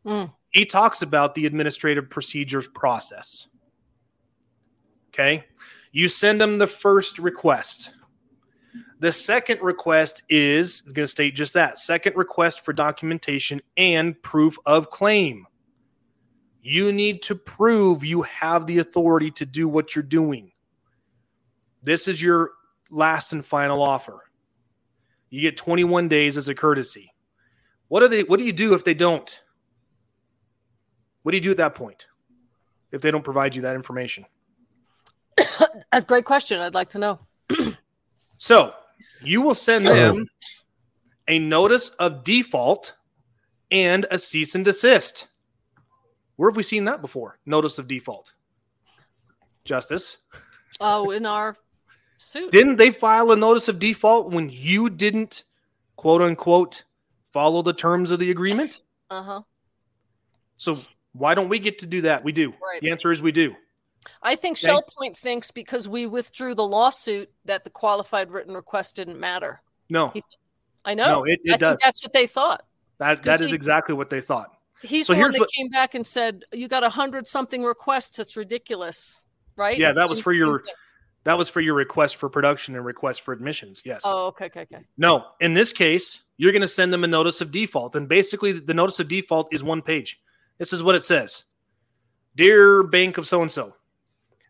Mm. 0.06 0.34
he 0.50 0.66
talks 0.66 1.04
about 1.04 1.36
the 1.36 1.46
administrative 1.46 2.10
procedures 2.10 2.68
process. 2.68 3.46
Okay. 5.10 5.46
You 5.92 6.08
send 6.08 6.42
them 6.42 6.58
the 6.58 6.66
first 6.66 7.20
request. 7.20 7.92
The 9.00 9.12
second 9.12 9.62
request 9.62 10.24
is 10.30 10.82
going 10.82 11.04
to 11.04 11.08
state 11.08 11.36
just 11.36 11.54
that 11.54 11.78
second 11.78 12.16
request 12.16 12.66
for 12.66 12.74
documentation 12.74 13.62
and 13.78 14.20
proof 14.24 14.58
of 14.66 14.90
claim. 14.90 15.46
You 16.64 16.92
need 16.92 17.22
to 17.24 17.36
prove 17.36 18.04
you 18.04 18.22
have 18.24 18.66
the 18.68 18.80
authority 18.80 19.32
to 19.32 19.46
do 19.46 19.68
what 19.68 19.96
you're 19.96 20.04
doing. 20.04 20.52
This 21.84 22.08
is 22.08 22.22
your 22.22 22.52
last 22.92 23.34
and 23.34 23.44
final 23.44 23.82
offer. 23.82 24.22
You 25.30 25.42
get 25.42 25.58
21 25.58 26.08
days 26.10 26.38
as 26.38 26.50
a 26.50 26.54
courtesy. 26.54 27.14
What 27.88 28.04
are 28.04 28.08
they 28.08 28.24
what 28.24 28.38
do 28.38 28.46
you 28.46 28.54
do 28.54 28.74
if 28.74 28.84
they 28.84 28.94
don't? 28.94 29.42
What 31.24 31.32
do 31.32 31.38
you 31.38 31.44
do 31.44 31.52
at 31.52 31.58
that 31.58 31.76
point? 31.76 32.08
If 32.92 33.02
they 33.02 33.10
don't 33.10 33.24
provide 33.24 33.56
you 33.56 33.64
that 33.64 33.76
information? 33.76 34.26
That's 35.38 35.64
a 35.94 36.02
great 36.02 36.26
question. 36.26 36.60
I'd 36.60 36.74
like 36.74 36.90
to 36.90 37.00
know. 37.00 37.20
So, 38.38 38.74
you 39.22 39.40
will 39.44 39.54
send 39.54 39.86
them 39.86 40.26
a 41.28 41.38
notice 41.38 41.90
of 41.90 42.24
default 42.24 42.96
and 43.70 44.08
a 44.10 44.18
cease 44.18 44.56
and 44.56 44.66
desist. 44.66 45.28
Where 46.38 46.50
have 46.50 46.58
we 46.58 46.64
seen 46.64 46.86
that 46.86 47.02
before? 47.02 47.38
Notice 47.46 47.78
of 47.78 47.88
default. 47.88 48.34
Justice. 49.64 50.18
Oh, 50.80 51.12
in 51.12 51.28
our 51.28 51.56
suit. 52.22 52.52
Didn't 52.52 52.78
they 52.78 52.92
file 52.92 53.32
a 53.32 53.36
notice 53.36 53.68
of 53.68 53.80
default 53.80 54.32
when 54.32 54.50
you 54.50 54.90
didn't, 54.90 55.44
quote 55.96 56.22
unquote, 56.22 56.84
follow 57.32 57.62
the 57.62 57.74
terms 57.74 58.12
of 58.12 58.20
the 58.20 58.32
agreement? 58.32 58.82
Uh 59.10 59.24
huh. 59.24 59.42
So 60.58 60.78
why 61.14 61.34
don't 61.36 61.50
we 61.50 61.60
get 61.60 61.80
to 61.80 61.86
do 61.86 62.02
that? 62.02 62.24
We 62.24 62.32
do. 62.32 62.50
Right. 62.52 62.82
The 62.82 62.92
answer 62.92 63.12
is 63.12 63.22
we 63.22 63.32
do. 63.32 63.56
I 64.24 64.36
think 64.36 64.58
Okay. 64.58 64.68
Shell 64.68 64.84
Point 64.98 65.16
thinks 65.18 65.52
because 65.52 65.88
we 65.88 66.08
withdrew 66.08 66.56
the 66.56 66.66
lawsuit 66.66 67.30
that 67.46 67.64
the 67.64 67.70
qualified 67.70 68.32
written 68.32 68.56
request 68.56 68.96
didn't 68.96 69.20
matter. 69.20 69.62
No, 69.90 70.10
He- 70.10 70.24
I 70.86 70.96
know. 70.96 71.20
no, 71.20 71.24
it, 71.26 71.40
I 71.50 71.54
it 71.54 71.60
does. 71.60 71.80
think 71.80 71.84
that's 71.86 72.04
what 72.04 72.14
they 72.14 72.26
thought. 72.26 72.66
That 72.98 73.22
that 73.24 73.42
is 73.42 73.50
he- 73.50 73.56
exactly 73.56 73.94
what 73.94 74.10
they 74.10 74.22
thought. 74.22 74.52
He's 74.82 75.06
So 75.06 75.14
the 75.14 75.20
one 75.20 75.32
that 75.32 75.40
what- 75.40 75.50
came 75.56 75.70
back 75.70 75.94
and 75.94 76.06
said, 76.08 76.44
"You 76.52 76.68
got 76.68 76.84
a 76.84 76.90
hundred 76.90 77.28
something 77.28 77.64
requests. 77.64 78.18
It's 78.18 78.36
ridiculous." 78.36 79.26
Right? 79.58 79.78
Yeah, 79.78 79.92
that 79.92 80.10
was 80.10 80.20
for 80.20 80.34
your- 80.34 80.64
That 81.24 81.38
was 81.38 81.50
for 81.50 81.62
your 81.62 81.76
request 81.76 82.16
for 82.16 82.30
production 82.30 82.76
and 82.76 82.84
request 82.84 83.22
for 83.22 83.32
admissions. 83.32 83.82
Yes. 83.86 84.02
Oh, 84.04 84.28
okay, 84.28 84.46
okay, 84.46 84.62
okay. 84.62 84.84
No, 84.98 85.26
in 85.40 85.54
this 85.54 85.72
case, 85.72 86.22
you're 86.38 86.52
going 86.52 86.64
to 86.64 86.68
send 86.68 86.92
them 86.92 87.04
a 87.04 87.08
notice 87.08 87.42
of 87.42 87.52
default. 87.52 87.96
And 87.96 88.08
basically, 88.08 88.54
the 88.54 88.74
notice 88.74 89.00
of 89.00 89.08
default 89.08 89.54
is 89.54 89.64
one 89.64 89.82
page. 89.84 90.20
This 90.58 90.74
is 90.74 90.82
what 90.82 90.96
it 90.96 91.04
says 91.04 91.44
Dear 92.36 92.84
Bank 92.84 93.18
of 93.18 93.28
so 93.28 93.42
and 93.42 93.52
so, 93.52 93.76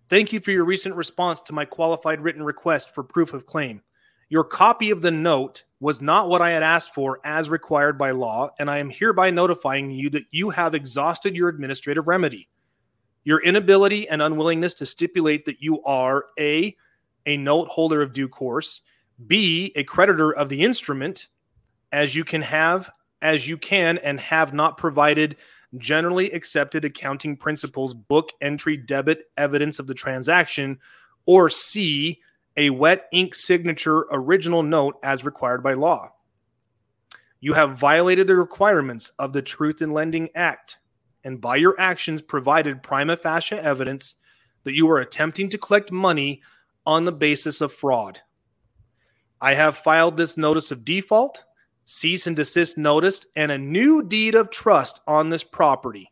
thank 0.07 0.32
you 0.32 0.39
for 0.39 0.51
your 0.51 0.63
recent 0.63 0.95
response 0.95 1.41
to 1.43 1.53
my 1.53 1.65
qualified 1.65 2.22
written 2.22 2.43
request 2.43 2.95
for 2.95 3.03
proof 3.03 3.34
of 3.34 3.45
claim. 3.45 3.82
Your 4.30 4.45
copy 4.45 4.91
of 4.91 5.01
the 5.01 5.11
note 5.11 5.63
was 5.82 5.99
not 5.99 6.30
what 6.30 6.41
I 6.41 6.51
had 6.51 6.63
asked 6.63 6.93
for 6.93 7.19
as 7.26 7.49
required 7.49 7.97
by 7.97 8.11
law, 8.11 8.51
and 8.59 8.69
I 8.69 8.78
am 8.78 8.89
hereby 8.89 9.30
notifying 9.30 9.91
you 9.91 10.09
that 10.11 10.24
you 10.32 10.51
have 10.51 10.74
exhausted 10.74 11.36
your 11.36 11.49
administrative 11.49 12.07
remedy. 12.07 12.47
Your 13.24 13.41
inability 13.41 14.07
and 14.07 14.22
unwillingness 14.22 14.74
to 14.76 14.86
stipulate 14.86 15.45
that 15.45 15.61
you 15.61 15.84
are 15.84 16.26
A, 16.39 16.76
a 17.26 17.38
note 17.38 17.67
holder 17.67 18.01
of 18.01 18.13
due 18.13 18.28
course, 18.28 18.82
B, 19.28 19.72
a 19.76 19.84
creditor 19.84 20.32
of 20.32 20.49
the 20.49 20.63
instrument, 20.63 21.28
as 21.91 22.15
you 22.15 22.24
can 22.24 22.41
have, 22.41 22.89
as 23.22 23.47
you 23.47 23.57
can 23.57 23.97
and 23.99 24.19
have 24.19 24.53
not 24.53 24.78
provided 24.78 25.36
generally 25.78 26.32
accepted 26.32 26.84
accounting 26.84 27.38
principles 27.38 27.93
book 27.93 28.32
entry 28.41 28.76
debit 28.76 29.30
evidence 29.38 29.80
of 29.80 29.88
the 29.88 29.93
transaction, 29.93 30.80
or 31.26 31.49
C, 31.49 32.19
a 32.57 32.69
wet 32.72 33.07
ink 33.11 33.36
signature 33.36 34.05
original 34.11 34.63
note 34.63 34.97
as 35.03 35.24
required 35.24 35.63
by 35.63 35.74
law. 35.74 36.11
You 37.39 37.53
have 37.53 37.78
violated 37.78 38.28
the 38.28 38.36
requirements 38.36 39.11
of 39.17 39.34
the 39.34 39.41
Truth 39.41 39.82
in 39.82 39.93
Lending 39.93 40.30
Act, 40.36 40.78
and 41.24 41.41
by 41.41 41.55
your 41.55 41.80
actions 41.80 42.22
provided 42.22 42.84
prima 42.84 43.17
facie 43.17 43.55
evidence 43.55 44.15
that 44.63 44.76
you 44.76 44.89
are 44.89 44.99
attempting 44.99 45.49
to 45.49 45.57
collect 45.57 45.91
money 45.91 46.41
on 46.86 47.05
the 47.05 47.11
basis 47.11 47.61
of 47.61 47.74
fraud. 47.74 48.22
I 49.39 49.55
have 49.55 49.78
filed 49.78 50.17
this 50.17 50.38
notice 50.38 50.72
of 50.72 50.86
default, 50.86 51.43
cease 51.86 52.28
and 52.28 52.36
desist 52.36 52.78
notice, 52.78 53.26
and 53.36 53.51
a 53.51 53.57
new 53.57 54.03
deed 54.03 54.36
of 54.36 54.51
trust 54.51 55.01
on 55.07 55.30
this 55.30 55.43
property 55.43 56.11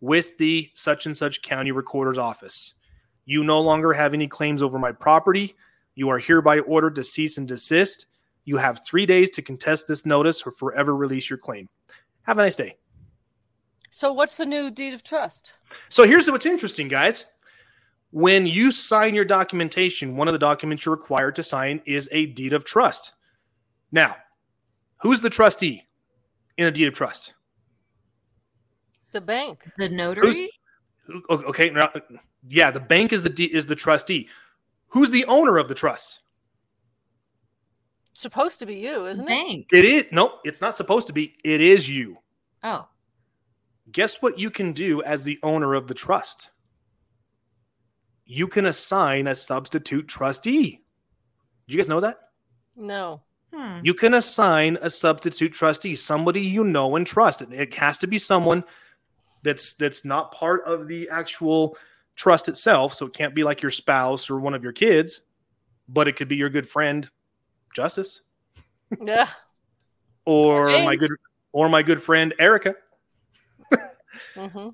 with 0.00 0.38
the 0.38 0.70
such 0.74 1.06
and 1.06 1.16
such 1.16 1.42
county 1.42 1.72
recorder's 1.72 2.18
office. 2.18 2.74
You 3.24 3.42
no 3.42 3.60
longer 3.60 3.92
have 3.92 4.14
any 4.14 4.28
claims 4.28 4.62
over 4.62 4.78
my 4.78 4.92
property. 4.92 5.56
You 5.96 6.08
are 6.10 6.18
hereby 6.18 6.60
ordered 6.60 6.94
to 6.96 7.04
cease 7.04 7.38
and 7.38 7.48
desist. 7.48 8.06
You 8.44 8.58
have 8.58 8.84
three 8.86 9.06
days 9.06 9.30
to 9.30 9.42
contest 9.42 9.88
this 9.88 10.06
notice 10.06 10.46
or 10.46 10.52
forever 10.52 10.94
release 10.94 11.28
your 11.28 11.38
claim. 11.38 11.68
Have 12.22 12.38
a 12.38 12.42
nice 12.42 12.56
day. 12.56 12.76
So, 13.96 14.12
what's 14.12 14.36
the 14.36 14.44
new 14.44 14.70
deed 14.70 14.92
of 14.92 15.02
trust? 15.02 15.54
So 15.88 16.04
here's 16.04 16.30
what's 16.30 16.44
interesting, 16.44 16.86
guys. 16.86 17.24
When 18.10 18.44
you 18.44 18.70
sign 18.70 19.14
your 19.14 19.24
documentation, 19.24 20.18
one 20.18 20.28
of 20.28 20.32
the 20.32 20.38
documents 20.38 20.84
you're 20.84 20.94
required 20.94 21.34
to 21.36 21.42
sign 21.42 21.80
is 21.86 22.06
a 22.12 22.26
deed 22.26 22.52
of 22.52 22.66
trust. 22.66 23.14
Now, 23.90 24.16
who's 25.00 25.22
the 25.22 25.30
trustee 25.30 25.84
in 26.58 26.66
a 26.66 26.70
deed 26.70 26.88
of 26.88 26.92
trust? 26.92 27.32
The 29.12 29.22
bank. 29.22 29.64
The 29.78 29.88
notary? 29.88 30.50
Who- 31.06 31.22
Okay, 31.30 31.72
yeah, 32.50 32.70
the 32.70 32.80
bank 32.80 33.14
is 33.14 33.22
the 33.22 33.44
is 33.44 33.64
the 33.64 33.76
trustee. 33.76 34.28
Who's 34.88 35.10
the 35.10 35.24
owner 35.24 35.56
of 35.56 35.68
the 35.68 35.74
trust? 35.74 36.18
Supposed 38.12 38.58
to 38.58 38.66
be 38.66 38.74
you, 38.74 39.06
isn't 39.06 39.24
it? 39.24 39.28
Bank. 39.28 39.68
It 39.72 39.86
is 39.86 40.04
no, 40.12 40.38
it's 40.44 40.60
not 40.60 40.74
supposed 40.74 41.06
to 41.06 41.14
be. 41.14 41.34
It 41.42 41.62
is 41.62 41.88
you. 41.88 42.18
Oh. 42.62 42.88
Guess 43.90 44.20
what 44.20 44.38
you 44.38 44.50
can 44.50 44.72
do 44.72 45.02
as 45.02 45.24
the 45.24 45.38
owner 45.42 45.74
of 45.74 45.86
the 45.86 45.94
trust? 45.94 46.50
You 48.24 48.48
can 48.48 48.66
assign 48.66 49.26
a 49.26 49.34
substitute 49.34 50.08
trustee. 50.08 50.82
Do 51.68 51.76
you 51.76 51.78
guys 51.80 51.88
know 51.88 52.00
that? 52.00 52.18
No. 52.76 53.22
Hmm. 53.54 53.78
You 53.84 53.94
can 53.94 54.14
assign 54.14 54.76
a 54.80 54.90
substitute 54.90 55.52
trustee, 55.52 55.94
somebody 55.94 56.40
you 56.40 56.64
know 56.64 56.96
and 56.96 57.06
trust. 57.06 57.42
It- 57.42 57.52
It 57.52 57.74
has 57.74 57.98
to 57.98 58.06
be 58.06 58.18
someone 58.18 58.64
that's 59.42 59.74
that's 59.74 60.04
not 60.04 60.32
part 60.32 60.64
of 60.66 60.88
the 60.88 61.08
actual 61.08 61.76
trust 62.16 62.48
itself. 62.48 62.94
So 62.94 63.06
it 63.06 63.12
can't 63.14 63.34
be 63.34 63.44
like 63.44 63.62
your 63.62 63.70
spouse 63.70 64.28
or 64.28 64.40
one 64.40 64.54
of 64.54 64.62
your 64.64 64.72
kids, 64.72 65.22
but 65.88 66.08
it 66.08 66.16
could 66.16 66.26
be 66.28 66.36
your 66.36 66.50
good 66.50 66.68
friend, 66.68 67.08
Justice, 67.74 68.22
Yeah. 69.00 69.28
or 70.24 70.66
my 70.66 70.96
good 70.96 71.10
or 71.52 71.68
my 71.68 71.82
good 71.84 72.02
friend 72.02 72.34
Erica. 72.40 72.74
Hmm 74.36 74.68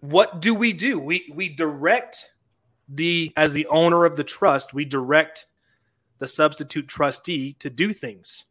What 0.00 0.40
do 0.40 0.54
we 0.54 0.72
do? 0.72 0.98
We 0.98 1.32
we 1.34 1.48
direct 1.48 2.30
the 2.88 3.32
as 3.36 3.52
the 3.52 3.66
owner 3.66 4.04
of 4.04 4.16
the 4.16 4.24
trust, 4.24 4.74
we 4.74 4.84
direct 4.84 5.46
the 6.18 6.26
substitute 6.26 6.88
trustee 6.88 7.54
to 7.54 7.70
do 7.70 7.92
things. 7.92 8.44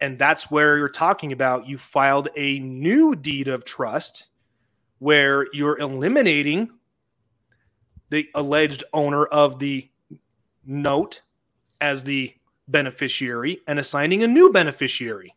And 0.00 0.18
that's 0.18 0.50
where 0.50 0.76
you're 0.76 0.88
talking 0.88 1.32
about 1.32 1.66
you 1.68 1.78
filed 1.78 2.28
a 2.36 2.58
new 2.58 3.14
deed 3.14 3.48
of 3.48 3.64
trust 3.64 4.26
where 4.98 5.46
you're 5.52 5.78
eliminating 5.78 6.70
the 8.10 8.28
alleged 8.34 8.84
owner 8.92 9.24
of 9.24 9.58
the 9.58 9.88
note 10.64 11.22
as 11.80 12.04
the 12.04 12.34
beneficiary 12.68 13.60
and 13.66 13.78
assigning 13.78 14.22
a 14.22 14.26
new 14.26 14.50
beneficiary. 14.52 15.34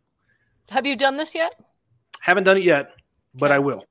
Have 0.69 0.85
you 0.85 0.95
done 0.95 1.17
this 1.17 1.35
yet? 1.35 1.53
Haven't 2.21 2.43
done 2.43 2.57
it 2.57 2.63
yet, 2.63 2.91
but 3.33 3.51
Okay. 3.51 3.55
I 3.55 3.59
will. 3.59 3.85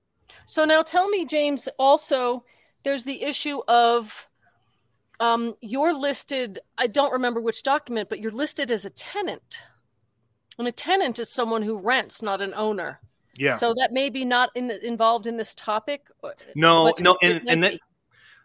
So 0.47 0.65
now 0.65 0.83
tell 0.83 1.09
me, 1.09 1.25
James, 1.25 1.69
also, 1.79 2.45
there's 2.83 3.05
the 3.05 3.23
issue 3.23 3.61
of 3.69 4.29
um, 5.21 5.55
you're 5.61 5.95
listed, 5.95 6.59
I 6.77 6.87
don't 6.87 7.13
remember 7.13 7.41
which 7.41 7.63
document, 7.63 8.09
but 8.09 8.21
you're 8.21 8.33
listed 8.33 8.71
as 8.71 8.85
a 8.85 8.91
tenant. 8.91 9.63
And 10.59 10.69
a 10.69 10.73
tenant 10.73 11.19
is 11.19 11.31
someone 11.31 11.63
who 11.63 11.79
rents, 11.79 12.23
not 12.23 12.41
an 12.41 12.53
owner. 12.55 13.01
Yeah. 13.37 13.55
So 13.55 13.75
that 13.79 13.93
may 13.93 14.11
be 14.11 14.25
not 14.25 14.51
in 14.55 14.69
the, 14.69 14.87
involved 14.87 15.27
in 15.27 15.37
this 15.37 15.55
topic. 15.55 16.09
No, 16.55 16.93
no, 16.99 17.17
and, 17.23 17.43
and 17.49 17.65
that, 17.65 17.81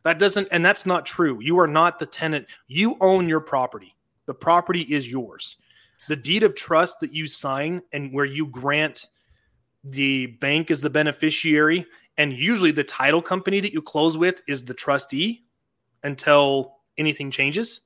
that 0.03 0.19
doesn't, 0.19 0.47
and 0.51 0.65
that's 0.65 0.85
not 0.85 1.05
true. 1.05 1.39
You 1.41 1.59
are 1.59 1.67
not 1.67 1.99
the 1.99 2.05
tenant. 2.05 2.47
You 2.67 2.97
own 3.01 3.29
your 3.29 3.41
property. 3.41 3.95
The 4.25 4.33
property 4.33 4.81
is 4.81 5.11
yours. 5.11 5.57
The 6.07 6.15
deed 6.15 6.43
of 6.43 6.55
trust 6.55 6.99
that 7.01 7.13
you 7.13 7.27
sign 7.27 7.81
and 7.91 8.13
where 8.13 8.25
you 8.25 8.47
grant 8.47 9.07
the 9.83 10.27
bank 10.27 10.71
is 10.71 10.81
the 10.81 10.89
beneficiary, 10.89 11.85
and 12.17 12.33
usually 12.33 12.71
the 12.71 12.83
title 12.83 13.21
company 13.21 13.59
that 13.59 13.73
you 13.73 13.81
close 13.81 14.17
with 14.17 14.41
is 14.47 14.65
the 14.65 14.73
trustee 14.73 15.43
until 16.03 16.77
anything 16.97 17.31
changes. 17.31 17.81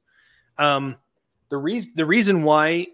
Um, 0.57 0.95
the 1.49 1.57
reason 1.57 1.93
the 1.95 2.05
reason 2.05 2.43
why 2.43 2.87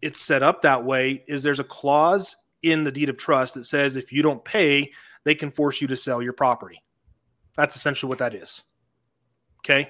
it's 0.00 0.20
set 0.20 0.42
up 0.42 0.62
that 0.62 0.84
way 0.84 1.24
is 1.28 1.42
there's 1.42 1.60
a 1.60 1.64
clause 1.64 2.36
in 2.62 2.84
the 2.84 2.92
deed 2.92 3.08
of 3.08 3.16
trust 3.16 3.54
that 3.54 3.64
says 3.64 3.96
if 3.96 4.12
you 4.12 4.22
don't 4.22 4.44
pay, 4.44 4.92
they 5.24 5.34
can 5.34 5.50
force 5.50 5.80
you 5.80 5.88
to 5.88 5.96
sell 5.96 6.22
your 6.22 6.32
property. 6.32 6.82
That's 7.56 7.76
essentially 7.76 8.08
what 8.08 8.18
that 8.18 8.34
is. 8.34 8.62
Okay. 9.60 9.88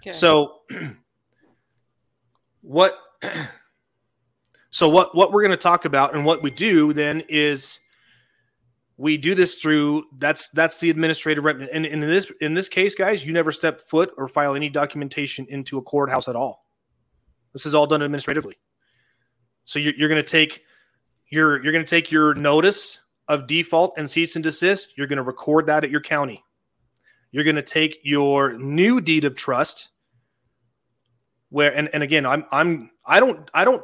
Okay. 0.00 0.12
So, 0.12 0.60
what 2.62 2.96
so 4.70 4.88
what 4.88 5.14
what 5.14 5.32
we're 5.32 5.42
going 5.42 5.50
to 5.50 5.56
talk 5.56 5.84
about 5.84 6.14
and 6.14 6.24
what 6.24 6.42
we 6.42 6.50
do 6.50 6.92
then 6.92 7.22
is 7.28 7.80
we 9.00 9.16
do 9.16 9.34
this 9.34 9.54
through 9.54 10.04
that's 10.18 10.50
that's 10.50 10.78
the 10.78 10.90
administrative 10.90 11.46
and, 11.46 11.62
and 11.62 11.86
in 11.86 12.00
this 12.00 12.30
in 12.42 12.52
this 12.52 12.68
case 12.68 12.94
guys 12.94 13.24
you 13.24 13.32
never 13.32 13.50
step 13.50 13.80
foot 13.80 14.12
or 14.18 14.28
file 14.28 14.54
any 14.54 14.68
documentation 14.68 15.46
into 15.48 15.78
a 15.78 15.82
courthouse 15.82 16.28
at 16.28 16.36
all. 16.36 16.66
This 17.54 17.64
is 17.64 17.74
all 17.74 17.86
done 17.86 18.02
administratively. 18.02 18.58
So 19.64 19.78
you're, 19.78 19.94
you're 19.96 20.08
going 20.10 20.22
to 20.22 20.28
take 20.28 20.62
your 21.30 21.62
you're 21.64 21.72
going 21.72 21.84
to 21.84 21.88
take 21.88 22.10
your 22.10 22.34
notice 22.34 22.98
of 23.26 23.46
default 23.46 23.94
and 23.96 24.08
cease 24.08 24.36
and 24.36 24.42
desist. 24.42 24.98
You're 24.98 25.06
going 25.06 25.16
to 25.16 25.22
record 25.22 25.66
that 25.66 25.82
at 25.82 25.90
your 25.90 26.02
county. 26.02 26.44
You're 27.32 27.44
going 27.44 27.56
to 27.56 27.62
take 27.62 28.00
your 28.02 28.52
new 28.58 29.00
deed 29.00 29.24
of 29.24 29.34
trust 29.34 29.88
where 31.48 31.74
and, 31.76 31.88
and 31.92 32.02
again 32.02 32.24
i'm 32.24 32.44
i'm 32.52 32.90
i 33.04 33.18
don't 33.18 33.50
i 33.52 33.64
don't 33.64 33.82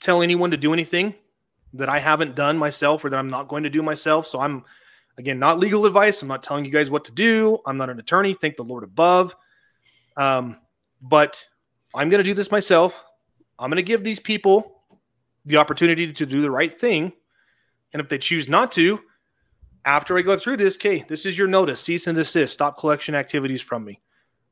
tell 0.00 0.22
anyone 0.22 0.52
to 0.52 0.56
do 0.56 0.72
anything 0.72 1.14
that 1.74 1.88
I 1.88 1.98
haven't 1.98 2.34
done 2.34 2.58
myself 2.58 3.04
or 3.04 3.10
that 3.10 3.16
I'm 3.16 3.30
not 3.30 3.48
going 3.48 3.62
to 3.62 3.70
do 3.70 3.82
myself. 3.82 4.26
So 4.26 4.40
I'm 4.40 4.64
again 5.18 5.38
not 5.38 5.58
legal 5.58 5.86
advice. 5.86 6.22
I'm 6.22 6.28
not 6.28 6.42
telling 6.42 6.64
you 6.64 6.70
guys 6.70 6.90
what 6.90 7.04
to 7.06 7.12
do. 7.12 7.58
I'm 7.66 7.76
not 7.76 7.90
an 7.90 7.98
attorney. 7.98 8.34
Thank 8.34 8.56
the 8.56 8.64
Lord 8.64 8.84
above. 8.84 9.34
Um, 10.16 10.58
but 11.00 11.46
I'm 11.94 12.08
going 12.08 12.18
to 12.18 12.24
do 12.24 12.34
this 12.34 12.50
myself. 12.50 13.04
I'm 13.58 13.70
going 13.70 13.76
to 13.76 13.82
give 13.82 14.04
these 14.04 14.20
people 14.20 14.82
the 15.44 15.56
opportunity 15.56 16.12
to 16.12 16.26
do 16.26 16.40
the 16.40 16.50
right 16.50 16.78
thing. 16.78 17.12
And 17.92 18.00
if 18.00 18.08
they 18.08 18.18
choose 18.18 18.48
not 18.48 18.72
to, 18.72 19.00
after 19.84 20.16
I 20.16 20.22
go 20.22 20.36
through 20.36 20.58
this, 20.58 20.76
okay, 20.76 21.04
this 21.08 21.26
is 21.26 21.36
your 21.36 21.48
notice 21.48 21.80
cease 21.80 22.06
and 22.06 22.16
desist, 22.16 22.54
stop 22.54 22.78
collection 22.78 23.14
activities 23.14 23.60
from 23.60 23.84
me. 23.84 24.00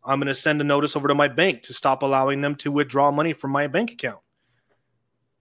I'm 0.04 0.18
going 0.18 0.28
to 0.28 0.34
send 0.34 0.60
a 0.60 0.64
notice 0.64 0.96
over 0.96 1.08
to 1.08 1.14
my 1.14 1.28
bank 1.28 1.62
to 1.62 1.72
stop 1.72 2.02
allowing 2.02 2.40
them 2.40 2.56
to 2.56 2.72
withdraw 2.72 3.10
money 3.10 3.32
from 3.32 3.52
my 3.52 3.66
bank 3.66 3.92
account. 3.92 4.20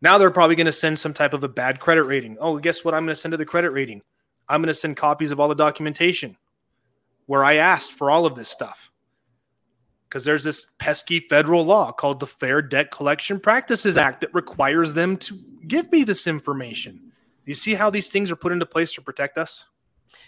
Now 0.02 0.18
they're 0.18 0.32
probably 0.32 0.56
going 0.56 0.66
to 0.66 0.72
send 0.72 0.98
some 0.98 1.14
type 1.14 1.34
of 1.34 1.44
a 1.44 1.50
bad 1.50 1.80
credit 1.80 2.04
rating. 2.04 2.38
Oh, 2.40 2.58
guess 2.58 2.86
what? 2.86 2.94
I'm 2.94 3.04
going 3.04 3.16
to 3.16 3.20
send 3.20 3.34
to 3.34 3.38
the 3.38 3.46
credit 3.46 3.72
rating. 3.72 4.02
I'm 4.48 4.62
going 4.62 4.68
to 4.68 4.74
send 4.74 4.98
copies 4.98 5.32
of 5.32 5.40
all 5.40 5.50
the 5.50 5.56
documentation 5.56 6.38
where 7.26 7.44
I 7.44 7.56
asked 7.56 7.92
for 7.92 8.10
all 8.10 8.26
of 8.26 8.36
this 8.36 8.50
stuff. 8.50 8.92
Because 10.08 10.26
there's 10.26 10.44
this 10.44 10.66
pesky 10.80 11.20
federal 11.20 11.64
law 11.64 11.92
called 11.92 12.20
the 12.20 12.26
Fair 12.26 12.64
Debt 12.64 12.90
Collection 12.90 13.40
Practices 13.40 13.98
Act 13.98 14.22
that 14.22 14.34
requires 14.34 14.96
them 14.96 15.18
to 15.18 15.38
give 15.68 15.92
me 15.92 16.04
this 16.04 16.26
information. 16.26 17.12
You 17.46 17.54
see 17.54 17.76
how 17.76 17.92
these 17.92 18.10
things 18.10 18.32
are 18.32 18.36
put 18.36 18.52
into 18.52 18.66
place 18.66 18.92
to 18.94 19.02
protect 19.02 19.38
us? 19.38 19.66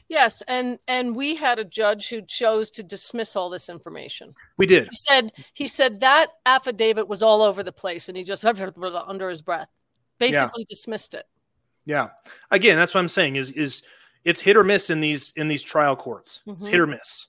Yes, 0.07 0.41
and 0.47 0.79
and 0.87 1.15
we 1.15 1.35
had 1.35 1.59
a 1.59 1.65
judge 1.65 2.09
who 2.09 2.21
chose 2.21 2.69
to 2.71 2.83
dismiss 2.83 3.35
all 3.35 3.49
this 3.49 3.69
information. 3.69 4.33
We 4.57 4.65
did. 4.65 4.85
He 4.85 4.89
said 4.91 5.31
he 5.53 5.67
said 5.67 5.99
that 6.01 6.29
affidavit 6.45 7.07
was 7.07 7.21
all 7.21 7.41
over 7.41 7.63
the 7.63 7.71
place, 7.71 8.09
and 8.09 8.17
he 8.17 8.23
just 8.23 8.45
under 8.45 9.29
his 9.29 9.41
breath, 9.41 9.69
basically 10.17 10.61
yeah. 10.61 10.65
dismissed 10.69 11.13
it. 11.13 11.25
Yeah. 11.85 12.09
Again, 12.51 12.77
that's 12.77 12.93
what 12.93 12.99
I'm 12.99 13.07
saying 13.07 13.37
is 13.37 13.51
is 13.51 13.83
it's 14.23 14.41
hit 14.41 14.57
or 14.57 14.63
miss 14.63 14.89
in 14.89 15.01
these 15.01 15.33
in 15.35 15.47
these 15.47 15.63
trial 15.63 15.95
courts. 15.95 16.41
Mm-hmm. 16.47 16.61
It's 16.63 16.67
hit 16.67 16.79
or 16.79 16.87
miss. 16.87 17.27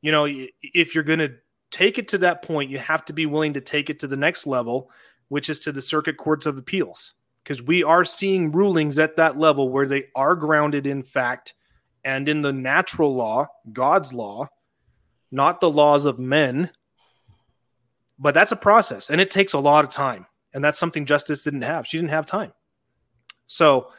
You 0.00 0.12
know, 0.12 0.26
if 0.62 0.94
you're 0.94 1.04
going 1.04 1.18
to 1.18 1.34
take 1.70 1.98
it 1.98 2.08
to 2.08 2.18
that 2.18 2.42
point, 2.42 2.70
you 2.70 2.78
have 2.78 3.04
to 3.06 3.12
be 3.12 3.26
willing 3.26 3.54
to 3.54 3.60
take 3.60 3.90
it 3.90 3.98
to 4.00 4.06
the 4.06 4.16
next 4.16 4.46
level, 4.46 4.90
which 5.28 5.50
is 5.50 5.58
to 5.60 5.72
the 5.72 5.82
circuit 5.82 6.16
courts 6.16 6.46
of 6.46 6.56
appeals, 6.56 7.14
because 7.42 7.62
we 7.62 7.82
are 7.82 8.04
seeing 8.04 8.52
rulings 8.52 8.98
at 8.98 9.16
that 9.16 9.38
level 9.38 9.70
where 9.70 9.86
they 9.86 10.04
are 10.14 10.36
grounded 10.36 10.86
in 10.86 11.02
fact 11.02 11.54
and 12.04 12.28
in 12.28 12.42
the 12.42 12.52
natural 12.52 13.14
law, 13.14 13.46
God's 13.72 14.12
law, 14.12 14.48
not 15.30 15.60
the 15.60 15.70
laws 15.70 16.04
of 16.04 16.18
men. 16.18 16.70
But 18.18 18.34
that's 18.34 18.52
a 18.52 18.56
process 18.56 19.10
and 19.10 19.20
it 19.20 19.30
takes 19.30 19.52
a 19.52 19.58
lot 19.58 19.84
of 19.84 19.90
time. 19.90 20.26
And 20.52 20.64
that's 20.64 20.78
something 20.78 21.06
Justice 21.06 21.44
didn't 21.44 21.62
have. 21.62 21.86
She 21.86 21.98
didn't 21.98 22.10
have 22.10 22.26
time. 22.26 22.52
So, 23.46 23.90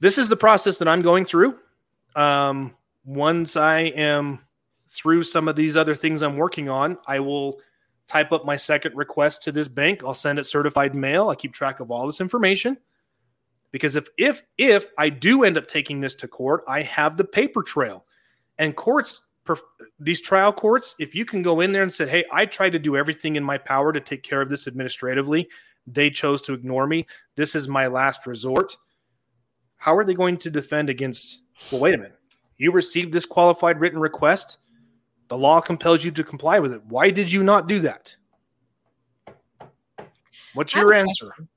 this 0.00 0.18
is 0.18 0.28
the 0.28 0.36
process 0.36 0.78
that 0.78 0.88
I'm 0.88 1.02
going 1.02 1.24
through. 1.24 1.56
Um, 2.16 2.74
once 3.04 3.56
I 3.56 3.80
am 3.80 4.40
through 4.88 5.22
some 5.22 5.46
of 5.46 5.54
these 5.54 5.76
other 5.76 5.94
things 5.94 6.22
I'm 6.22 6.36
working 6.36 6.68
on, 6.68 6.98
I 7.06 7.20
will 7.20 7.60
type 8.08 8.32
up 8.32 8.44
my 8.44 8.56
second 8.56 8.96
request 8.96 9.44
to 9.44 9.52
this 9.52 9.68
bank. 9.68 10.02
I'll 10.02 10.12
send 10.12 10.40
it 10.40 10.46
certified 10.46 10.94
mail. 10.94 11.28
I 11.28 11.36
keep 11.36 11.52
track 11.52 11.78
of 11.78 11.92
all 11.92 12.06
this 12.06 12.20
information 12.20 12.78
because 13.72 13.96
if 13.96 14.08
if 14.16 14.42
if 14.58 14.86
I 14.96 15.08
do 15.08 15.42
end 15.42 15.58
up 15.58 15.66
taking 15.66 16.00
this 16.00 16.14
to 16.16 16.28
court, 16.28 16.62
I 16.68 16.82
have 16.82 17.16
the 17.16 17.24
paper 17.24 17.62
trail. 17.62 18.04
And 18.58 18.76
courts 18.76 19.22
these 19.98 20.20
trial 20.20 20.52
courts, 20.52 20.94
if 21.00 21.16
you 21.16 21.24
can 21.24 21.42
go 21.42 21.60
in 21.60 21.72
there 21.72 21.82
and 21.82 21.92
say, 21.92 22.06
"Hey, 22.06 22.24
I 22.32 22.46
tried 22.46 22.70
to 22.72 22.78
do 22.78 22.96
everything 22.96 23.34
in 23.34 23.42
my 23.42 23.58
power 23.58 23.92
to 23.92 24.00
take 24.00 24.22
care 24.22 24.40
of 24.40 24.50
this 24.50 24.68
administratively. 24.68 25.48
They 25.86 26.10
chose 26.10 26.42
to 26.42 26.52
ignore 26.52 26.86
me. 26.86 27.06
This 27.34 27.56
is 27.56 27.66
my 27.66 27.88
last 27.88 28.26
resort." 28.26 28.76
How 29.78 29.96
are 29.96 30.04
they 30.04 30.14
going 30.14 30.36
to 30.38 30.50
defend 30.50 30.88
against, 30.90 31.40
well, 31.72 31.80
wait 31.80 31.94
a 31.94 31.96
minute. 31.96 32.16
You 32.56 32.70
received 32.70 33.12
this 33.12 33.26
qualified 33.26 33.80
written 33.80 33.98
request. 33.98 34.58
The 35.26 35.36
law 35.36 35.60
compels 35.60 36.04
you 36.04 36.12
to 36.12 36.22
comply 36.22 36.60
with 36.60 36.72
it. 36.72 36.84
Why 36.84 37.10
did 37.10 37.32
you 37.32 37.42
not 37.42 37.66
do 37.66 37.80
that? 37.80 38.14
What's 40.54 40.72
your 40.72 40.94
answer? 40.94 41.26
Question. 41.26 41.48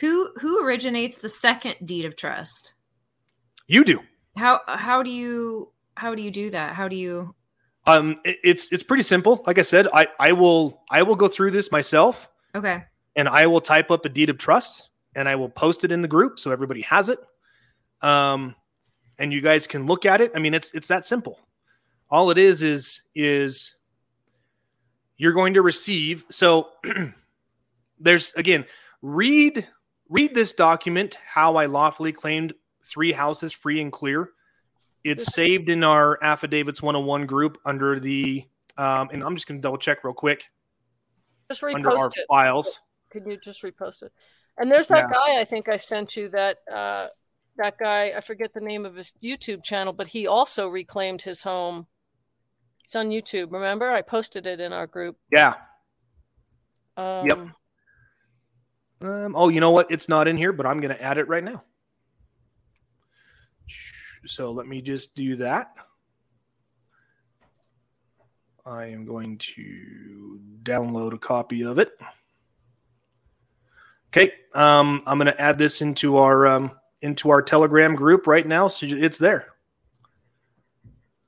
Who 0.00 0.30
who 0.40 0.64
originates 0.64 1.16
the 1.18 1.28
second 1.28 1.76
deed 1.84 2.04
of 2.04 2.14
trust? 2.16 2.74
You 3.66 3.84
do. 3.84 4.00
How 4.36 4.60
how 4.66 5.02
do 5.02 5.10
you 5.10 5.72
how 5.96 6.14
do 6.14 6.22
you 6.22 6.30
do 6.30 6.50
that? 6.50 6.74
How 6.74 6.86
do 6.88 6.94
you 6.96 7.34
um 7.86 8.20
it, 8.24 8.38
it's 8.44 8.72
it's 8.72 8.84
pretty 8.84 9.02
simple. 9.02 9.42
Like 9.46 9.58
I 9.58 9.62
said, 9.62 9.88
I 9.92 10.06
I 10.20 10.32
will 10.32 10.82
I 10.90 11.02
will 11.02 11.16
go 11.16 11.26
through 11.26 11.50
this 11.50 11.72
myself. 11.72 12.28
Okay. 12.54 12.84
And 13.16 13.28
I 13.28 13.46
will 13.48 13.60
type 13.60 13.90
up 13.90 14.04
a 14.04 14.08
deed 14.08 14.30
of 14.30 14.38
trust 14.38 14.88
and 15.16 15.28
I 15.28 15.34
will 15.34 15.48
post 15.48 15.82
it 15.82 15.90
in 15.90 16.00
the 16.00 16.08
group 16.08 16.38
so 16.38 16.52
everybody 16.52 16.82
has 16.82 17.08
it. 17.08 17.18
Um 18.00 18.54
and 19.18 19.32
you 19.32 19.40
guys 19.40 19.66
can 19.66 19.86
look 19.86 20.06
at 20.06 20.20
it. 20.20 20.30
I 20.36 20.38
mean, 20.38 20.54
it's 20.54 20.72
it's 20.74 20.88
that 20.88 21.04
simple. 21.04 21.40
All 22.08 22.30
it 22.30 22.38
is 22.38 22.62
is 22.62 23.02
is 23.16 23.74
you're 25.16 25.32
going 25.32 25.54
to 25.54 25.62
receive 25.62 26.24
so 26.30 26.68
there's 27.98 28.32
again 28.34 28.64
read 29.02 29.66
Read 30.08 30.34
this 30.34 30.52
document, 30.52 31.18
How 31.26 31.56
I 31.56 31.66
Lawfully 31.66 32.12
Claimed 32.12 32.54
Three 32.84 33.12
Houses 33.12 33.52
Free 33.52 33.80
and 33.80 33.92
Clear. 33.92 34.30
It's 35.04 35.32
saved 35.34 35.68
in 35.68 35.84
our 35.84 36.18
Affidavits 36.22 36.82
101 36.82 37.26
group 37.26 37.58
under 37.64 38.00
the, 38.00 38.44
um, 38.76 39.08
and 39.12 39.22
I'm 39.22 39.36
just 39.36 39.46
going 39.46 39.58
to 39.58 39.62
double 39.62 39.78
check 39.78 40.04
real 40.04 40.14
quick. 40.14 40.44
Just 41.48 41.62
repost 41.62 41.74
under 41.74 41.90
our 41.90 42.08
it. 42.08 42.26
files. 42.28 42.80
Can 43.10 43.28
you 43.28 43.38
just 43.38 43.62
repost 43.62 44.02
it? 44.02 44.12
And 44.58 44.70
there's 44.70 44.88
that 44.88 45.08
yeah. 45.10 45.14
guy 45.14 45.40
I 45.40 45.44
think 45.44 45.68
I 45.68 45.76
sent 45.76 46.16
you 46.16 46.28
that 46.30 46.58
uh, 46.70 47.08
that 47.56 47.78
guy 47.78 48.12
I 48.16 48.20
forget 48.20 48.52
the 48.52 48.60
name 48.60 48.84
of 48.84 48.96
his 48.96 49.14
YouTube 49.22 49.62
channel, 49.62 49.92
but 49.92 50.08
he 50.08 50.26
also 50.26 50.68
reclaimed 50.68 51.22
his 51.22 51.42
home. 51.42 51.86
It's 52.84 52.96
on 52.96 53.10
YouTube. 53.10 53.52
Remember, 53.52 53.90
I 53.90 54.02
posted 54.02 54.46
it 54.46 54.60
in 54.60 54.72
our 54.72 54.86
group. 54.86 55.16
Yeah. 55.30 55.54
Um, 56.96 57.26
yep. 57.26 57.38
Um, 59.00 59.36
oh, 59.36 59.48
you 59.48 59.60
know 59.60 59.70
what? 59.70 59.90
It's 59.90 60.08
not 60.08 60.26
in 60.26 60.36
here, 60.36 60.52
but 60.52 60.66
I'm 60.66 60.80
going 60.80 60.94
to 60.94 61.02
add 61.02 61.18
it 61.18 61.28
right 61.28 61.44
now. 61.44 61.62
So 64.26 64.50
let 64.50 64.66
me 64.66 64.82
just 64.82 65.14
do 65.14 65.36
that. 65.36 65.72
I 68.66 68.86
am 68.86 69.06
going 69.06 69.38
to 69.38 70.40
download 70.62 71.14
a 71.14 71.18
copy 71.18 71.64
of 71.64 71.78
it. 71.78 71.92
Okay, 74.12 74.32
um, 74.54 75.00
I'm 75.06 75.18
going 75.18 75.32
to 75.32 75.40
add 75.40 75.58
this 75.58 75.80
into 75.80 76.18
our 76.18 76.46
um, 76.46 76.72
into 77.00 77.30
our 77.30 77.40
Telegram 77.40 77.94
group 77.94 78.26
right 78.26 78.46
now, 78.46 78.68
so 78.68 78.86
it's 78.86 79.18
there. 79.18 79.46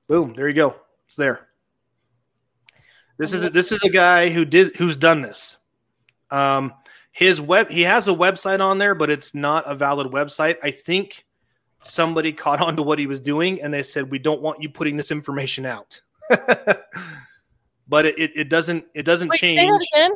Boom! 0.08 0.34
There 0.34 0.48
you 0.48 0.54
go. 0.54 0.76
It's 1.06 1.14
there. 1.14 1.48
This 3.16 3.32
is 3.32 3.44
a, 3.44 3.50
this 3.50 3.70
is 3.70 3.82
a 3.84 3.90
guy 3.90 4.30
who 4.30 4.44
did 4.44 4.76
who's 4.76 4.96
done 4.96 5.22
this. 5.22 5.56
Um, 6.30 6.72
his 7.12 7.40
web 7.40 7.70
he 7.70 7.82
has 7.82 8.08
a 8.08 8.12
website 8.12 8.60
on 8.60 8.78
there, 8.78 8.94
but 8.94 9.10
it's 9.10 9.34
not 9.34 9.70
a 9.70 9.74
valid 9.74 10.12
website. 10.12 10.56
I 10.62 10.70
think 10.70 11.26
somebody 11.82 12.32
caught 12.44 12.60
on 12.60 12.76
to 12.76 12.82
what 12.82 12.98
he 12.98 13.06
was 13.06 13.20
doing 13.20 13.62
and 13.62 13.72
they 13.72 13.82
said, 13.82 14.10
We 14.10 14.18
don't 14.18 14.42
want 14.42 14.62
you 14.62 14.68
putting 14.68 14.96
this 14.96 15.10
information 15.10 15.66
out. 15.66 16.00
but 16.28 16.86
it, 18.06 18.18
it, 18.18 18.32
it, 18.36 18.48
doesn't 18.48 18.84
it 18.94 19.02
doesn't 19.02 19.28
Wait, 19.28 19.40
change. 19.40 19.58
Say 19.58 19.66
that 19.66 19.86
again. 19.92 20.12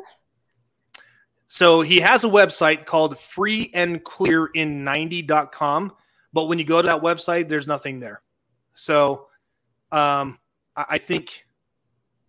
So 1.48 1.80
he 1.82 2.00
has 2.00 2.24
a 2.24 2.28
website 2.28 2.86
called 2.86 3.16
freeandclearin90.com. 3.16 5.92
But 6.32 6.46
when 6.46 6.58
you 6.58 6.64
go 6.64 6.80
to 6.82 6.86
that 6.86 7.02
website, 7.02 7.48
there's 7.48 7.68
nothing 7.68 8.00
there. 8.00 8.20
So 8.74 9.28
um, 9.92 10.38
I, 10.74 10.86
I 10.90 10.98
think 10.98 11.46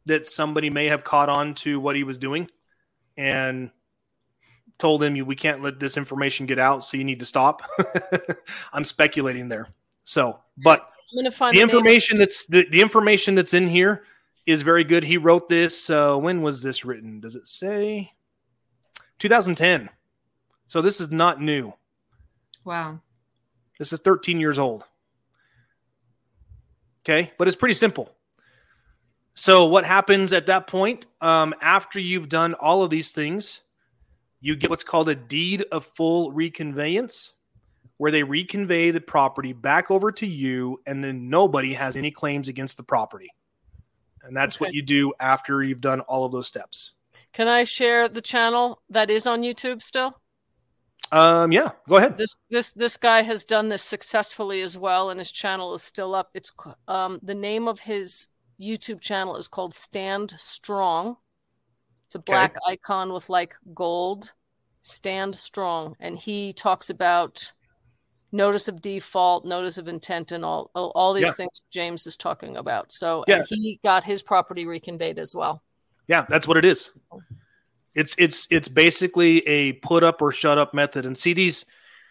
that 0.06 0.28
somebody 0.28 0.70
may 0.70 0.86
have 0.88 1.04
caught 1.04 1.30
on 1.30 1.56
to 1.56 1.80
what 1.80 1.96
he 1.96 2.04
was 2.04 2.20
doing 2.20 2.48
and 3.18 3.72
told 4.78 5.04
him 5.04 5.14
we 5.26 5.36
can't 5.36 5.62
let 5.62 5.80
this 5.80 5.98
information 5.98 6.46
get 6.46 6.60
out, 6.60 6.84
so 6.84 6.98
you 6.98 7.04
need 7.04 7.20
to 7.20 7.26
stop. 7.26 7.62
I'm 8.74 8.84
speculating 8.84 9.48
there. 9.48 9.68
So, 10.04 10.40
but 10.58 10.90
the 11.12 11.62
information 11.62 12.18
that's 12.18 12.46
the, 12.46 12.66
the, 12.70 12.82
information 12.82 13.36
that's 13.36 13.54
in 13.54 13.68
here 13.70 14.04
is 14.46 14.62
very 14.62 14.84
good. 14.84 15.04
He 15.04 15.18
wrote 15.18 15.50
this. 15.50 15.90
Uh, 15.90 16.16
when 16.18 16.42
was 16.42 16.62
this 16.62 16.86
written? 16.86 17.20
Does 17.20 17.36
it 17.36 17.48
say? 17.48 18.12
2010. 19.20 19.90
So 20.68 20.82
this 20.82 21.00
is 21.00 21.12
not 21.12 21.42
new. 21.42 21.74
Wow. 22.64 23.00
This 23.80 23.94
is 23.94 24.00
13 24.00 24.40
years 24.40 24.58
old. 24.58 24.84
Okay, 27.04 27.32
but 27.38 27.48
it's 27.48 27.58
pretty 27.58 27.76
simple. 27.76 28.10
So 29.36 29.66
what 29.66 29.86
happens 29.86 30.34
at 30.34 30.48
that 30.48 30.66
point? 30.66 31.06
Um, 31.22 31.54
after 31.62 32.00
you've 32.00 32.30
done 32.30 32.56
all 32.56 32.84
of 32.84 32.90
these 32.90 33.12
things, 33.12 33.62
you 34.42 34.56
get 34.56 34.70
what's 34.70 34.84
called 34.84 35.10
a 35.10 35.16
deed 35.16 35.66
of 35.72 35.86
full 35.86 36.32
reconveyance, 36.32 37.32
where 37.98 38.12
they 38.12 38.24
reconvey 38.24 38.92
the 38.92 39.02
property 39.02 39.54
back 39.54 39.90
over 39.90 40.12
to 40.12 40.28
you, 40.28 40.82
and 40.86 41.04
then 41.04 41.30
nobody 41.30 41.74
has 41.74 41.96
any 41.98 42.12
claims 42.12 42.48
against 42.48 42.78
the 42.78 42.84
property. 42.84 43.30
And 44.24 44.36
that's 44.36 44.56
Okay. 44.56 44.66
what 44.66 44.74
you 44.74 44.82
do 44.82 45.14
after 45.20 45.64
you've 45.64 45.82
done 45.82 46.02
all 46.02 46.26
of 46.26 46.32
those 46.32 46.48
steps. 46.48 46.92
Can 47.32 47.48
I 47.48 47.64
share 47.64 48.08
the 48.08 48.22
channel 48.22 48.82
that 48.90 49.10
is 49.10 49.28
on 49.28 49.42
YouTube 49.42 49.84
still? 49.84 50.20
Um, 51.12 51.52
yeah, 51.52 51.72
go 51.88 51.98
ahead. 51.98 52.18
This 52.18 52.36
this 52.50 52.72
this 52.72 52.98
guy 52.98 53.22
has 53.22 53.46
done 53.46 53.70
this 53.70 53.84
successfully 53.84 54.62
as 54.62 54.78
well, 54.78 55.12
and 55.12 55.20
his 55.20 55.32
channel 55.32 55.74
is 55.76 55.84
still 55.84 56.16
up. 56.16 56.32
It's 56.34 56.52
um 56.88 57.20
the 57.22 57.36
name 57.36 57.68
of 57.68 57.80
his 57.80 58.28
YouTube 58.60 59.02
channel 59.02 59.36
is 59.38 59.48
called 59.48 59.74
Stand 59.74 60.34
Strong. 60.38 61.18
It's 62.16 62.22
a 62.22 62.32
black 62.32 62.56
icon 62.66 63.12
with 63.12 63.30
like 63.30 63.56
gold. 63.74 64.32
Stand 64.84 65.36
Strong, 65.36 65.98
and 66.00 66.18
he 66.18 66.54
talks 66.54 66.90
about 66.90 67.52
notice 68.32 68.68
of 68.68 68.82
default, 68.82 69.44
notice 69.44 69.78
of 69.78 69.88
intent, 69.88 70.32
and 70.32 70.46
all 70.46 70.70
all, 70.76 71.14
these 71.14 71.24
Yeah. 71.26 71.32
things 71.32 71.62
James 71.72 72.08
is 72.08 72.16
talking 72.16 72.56
about. 72.56 72.92
So 72.92 73.26
Yeah. 73.28 73.44
he 73.50 73.80
got 73.84 74.04
his 74.04 74.22
property 74.22 74.66
reconveyed 74.66 75.18
as 75.20 75.36
well. 75.36 75.62
Yeah, 76.08 76.26
that's 76.30 76.48
what 76.48 76.58
it 76.58 76.66
is. 76.66 76.92
It's 77.96 78.16
it's 78.18 78.48
it's 78.50 78.68
basically 78.68 79.40
a 79.48 79.74
put 79.74 80.04
up 80.04 80.22
or 80.22 80.32
shut 80.32 80.58
up 80.58 80.74
method. 80.74 81.06
And 81.06 81.18
see 81.18 81.34
these 81.34 81.66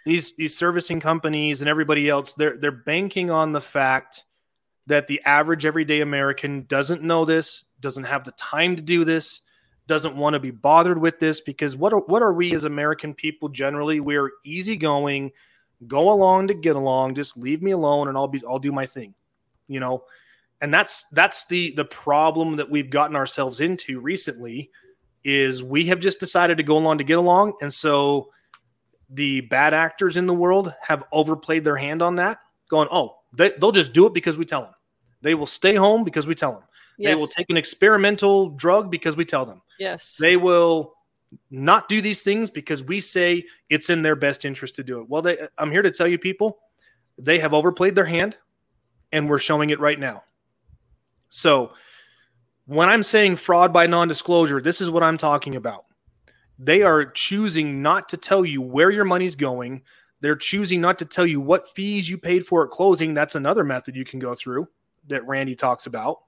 these 0.04 0.34
these 0.34 0.56
servicing 0.56 1.00
companies 1.00 1.60
and 1.60 1.70
everybody 1.70 2.10
else, 2.10 2.34
they're 2.34 2.58
they're 2.58 2.72
banking 2.72 3.30
on 3.30 3.52
the 3.52 3.60
fact 3.60 4.24
that 4.86 5.06
the 5.06 5.22
average 5.24 5.64
everyday 5.64 6.00
American 6.00 6.66
doesn't 6.66 7.02
know 7.02 7.24
this, 7.24 7.64
doesn't 7.80 8.04
have 8.04 8.24
the 8.24 8.32
time 8.32 8.76
to 8.76 8.82
do 8.82 9.04
this, 9.04 9.40
doesn't 9.86 10.16
want 10.16 10.34
to 10.34 10.40
be 10.40 10.50
bothered 10.50 10.98
with 10.98 11.18
this 11.18 11.40
because 11.40 11.76
what 11.76 11.92
are, 11.92 12.00
what 12.00 12.22
are 12.22 12.32
we 12.32 12.54
as 12.54 12.64
American 12.64 13.14
people 13.14 13.48
generally? 13.48 14.00
We're 14.00 14.32
easygoing, 14.44 15.32
go 15.86 16.10
along 16.10 16.48
to 16.48 16.54
get 16.54 16.76
along, 16.76 17.14
just 17.14 17.36
leave 17.36 17.62
me 17.62 17.72
alone 17.72 18.08
and 18.08 18.16
I'll 18.16 18.28
be 18.28 18.42
I'll 18.48 18.58
do 18.58 18.72
my 18.72 18.86
thing. 18.86 19.14
You 19.68 19.80
know, 19.80 20.04
and 20.60 20.72
that's 20.72 21.04
that's 21.12 21.46
the 21.46 21.72
the 21.72 21.84
problem 21.84 22.56
that 22.56 22.70
we've 22.70 22.90
gotten 22.90 23.16
ourselves 23.16 23.60
into 23.60 24.00
recently 24.00 24.70
is 25.24 25.62
we 25.62 25.86
have 25.86 26.00
just 26.00 26.20
decided 26.20 26.58
to 26.58 26.62
go 26.62 26.76
along 26.76 26.98
to 26.98 27.04
get 27.04 27.18
along. 27.18 27.54
And 27.60 27.72
so 27.72 28.30
the 29.10 29.42
bad 29.42 29.74
actors 29.74 30.16
in 30.16 30.26
the 30.26 30.34
world 30.34 30.74
have 30.80 31.04
overplayed 31.12 31.64
their 31.64 31.76
hand 31.76 32.02
on 32.02 32.16
that 32.16 32.38
going 32.68 32.88
oh 32.90 33.16
they, 33.36 33.52
they'll 33.60 33.72
just 33.72 33.92
do 33.92 34.06
it 34.06 34.14
because 34.14 34.36
we 34.36 34.44
tell 34.44 34.62
them 34.62 34.74
they 35.22 35.34
will 35.34 35.46
stay 35.46 35.74
home 35.74 36.04
because 36.04 36.26
we 36.26 36.34
tell 36.34 36.52
them 36.52 36.62
Yes. 36.98 37.10
they 37.10 37.20
will 37.20 37.26
take 37.26 37.50
an 37.50 37.56
experimental 37.56 38.50
drug 38.50 38.90
because 38.90 39.16
we 39.16 39.24
tell 39.24 39.44
them. 39.44 39.62
Yes. 39.78 40.16
they 40.20 40.36
will 40.36 40.94
not 41.50 41.88
do 41.88 42.00
these 42.00 42.22
things 42.22 42.50
because 42.50 42.82
we 42.82 43.00
say 43.00 43.44
it's 43.68 43.90
in 43.90 44.02
their 44.02 44.14
best 44.16 44.44
interest 44.44 44.76
to 44.76 44.84
do 44.84 45.00
it. 45.00 45.08
Well 45.08 45.22
they 45.22 45.48
i'm 45.58 45.70
here 45.70 45.82
to 45.82 45.90
tell 45.90 46.06
you 46.06 46.18
people 46.18 46.58
they 47.18 47.38
have 47.38 47.54
overplayed 47.54 47.94
their 47.94 48.04
hand 48.04 48.36
and 49.12 49.28
we're 49.28 49.38
showing 49.38 49.70
it 49.70 49.80
right 49.80 49.98
now. 49.98 50.22
So 51.30 51.72
when 52.66 52.88
i'm 52.88 53.02
saying 53.02 53.36
fraud 53.36 53.72
by 53.72 53.86
non-disclosure 53.86 54.60
this 54.60 54.80
is 54.80 54.90
what 54.90 55.02
i'm 55.02 55.18
talking 55.18 55.56
about. 55.56 55.86
They 56.58 56.82
are 56.82 57.04
choosing 57.04 57.82
not 57.82 58.08
to 58.10 58.16
tell 58.16 58.44
you 58.44 58.62
where 58.62 58.90
your 58.90 59.04
money's 59.04 59.34
going. 59.34 59.82
They're 60.20 60.36
choosing 60.36 60.80
not 60.80 61.00
to 61.00 61.04
tell 61.04 61.26
you 61.26 61.40
what 61.40 61.74
fees 61.74 62.08
you 62.08 62.16
paid 62.16 62.46
for 62.46 62.64
at 62.64 62.70
closing. 62.70 63.12
That's 63.12 63.34
another 63.34 63.64
method 63.64 63.96
you 63.96 64.04
can 64.04 64.20
go 64.20 64.34
through 64.34 64.68
that 65.08 65.26
randy 65.26 65.56
talks 65.56 65.86
about 65.86 66.20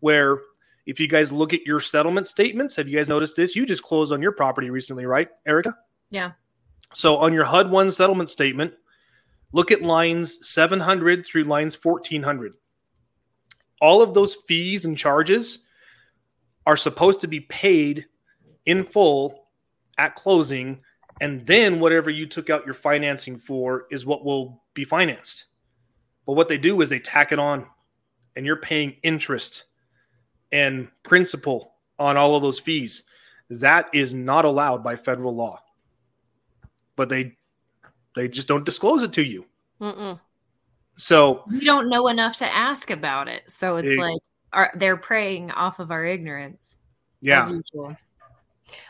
where 0.00 0.40
if 0.88 0.98
you 0.98 1.06
guys 1.06 1.30
look 1.30 1.52
at 1.52 1.66
your 1.66 1.80
settlement 1.80 2.26
statements, 2.26 2.74
have 2.76 2.88
you 2.88 2.96
guys 2.96 3.08
noticed 3.08 3.36
this? 3.36 3.54
You 3.54 3.66
just 3.66 3.82
closed 3.82 4.10
on 4.10 4.22
your 4.22 4.32
property 4.32 4.70
recently, 4.70 5.04
right, 5.04 5.28
Erica? 5.46 5.76
Yeah. 6.08 6.32
So 6.94 7.18
on 7.18 7.34
your 7.34 7.44
HUD 7.44 7.70
one 7.70 7.90
settlement 7.90 8.30
statement, 8.30 8.72
look 9.52 9.70
at 9.70 9.82
lines 9.82 10.48
700 10.48 11.26
through 11.26 11.44
lines 11.44 11.78
1400. 11.82 12.54
All 13.82 14.00
of 14.00 14.14
those 14.14 14.34
fees 14.34 14.86
and 14.86 14.96
charges 14.96 15.58
are 16.66 16.76
supposed 16.76 17.20
to 17.20 17.26
be 17.26 17.40
paid 17.40 18.06
in 18.64 18.84
full 18.84 19.48
at 19.98 20.14
closing, 20.14 20.80
and 21.20 21.46
then 21.46 21.80
whatever 21.80 22.08
you 22.08 22.26
took 22.26 22.48
out 22.48 22.64
your 22.64 22.74
financing 22.74 23.36
for 23.36 23.86
is 23.90 24.06
what 24.06 24.24
will 24.24 24.62
be 24.72 24.84
financed. 24.84 25.44
But 26.24 26.32
what 26.32 26.48
they 26.48 26.58
do 26.58 26.80
is 26.80 26.88
they 26.88 26.98
tack 26.98 27.30
it 27.30 27.38
on, 27.38 27.66
and 28.36 28.46
you're 28.46 28.56
paying 28.56 28.96
interest 29.02 29.64
and 30.52 30.88
principal 31.02 31.74
on 31.98 32.16
all 32.16 32.36
of 32.36 32.42
those 32.42 32.58
fees. 32.58 33.02
That 33.50 33.88
is 33.94 34.12
not 34.12 34.44
allowed 34.44 34.84
by 34.84 34.96
federal 34.96 35.34
law. 35.34 35.62
But 36.96 37.08
they 37.08 37.36
they 38.14 38.28
just 38.28 38.48
don't 38.48 38.64
disclose 38.64 39.02
it 39.02 39.12
to 39.14 39.22
you. 39.22 39.46
Mm-mm. 39.80 40.20
So 40.96 41.44
We 41.46 41.64
don't 41.64 41.88
know 41.88 42.08
enough 42.08 42.36
to 42.36 42.46
ask 42.56 42.90
about 42.90 43.28
it. 43.28 43.44
So 43.48 43.76
it's 43.76 43.88
Ex- 43.88 43.98
like 43.98 44.20
are, 44.52 44.72
they're 44.74 44.96
preying 44.96 45.50
off 45.50 45.78
of 45.78 45.90
our 45.90 46.04
ignorance. 46.04 46.76
yeah, 47.20 47.44
As 47.44 47.50
usual. 47.50 47.96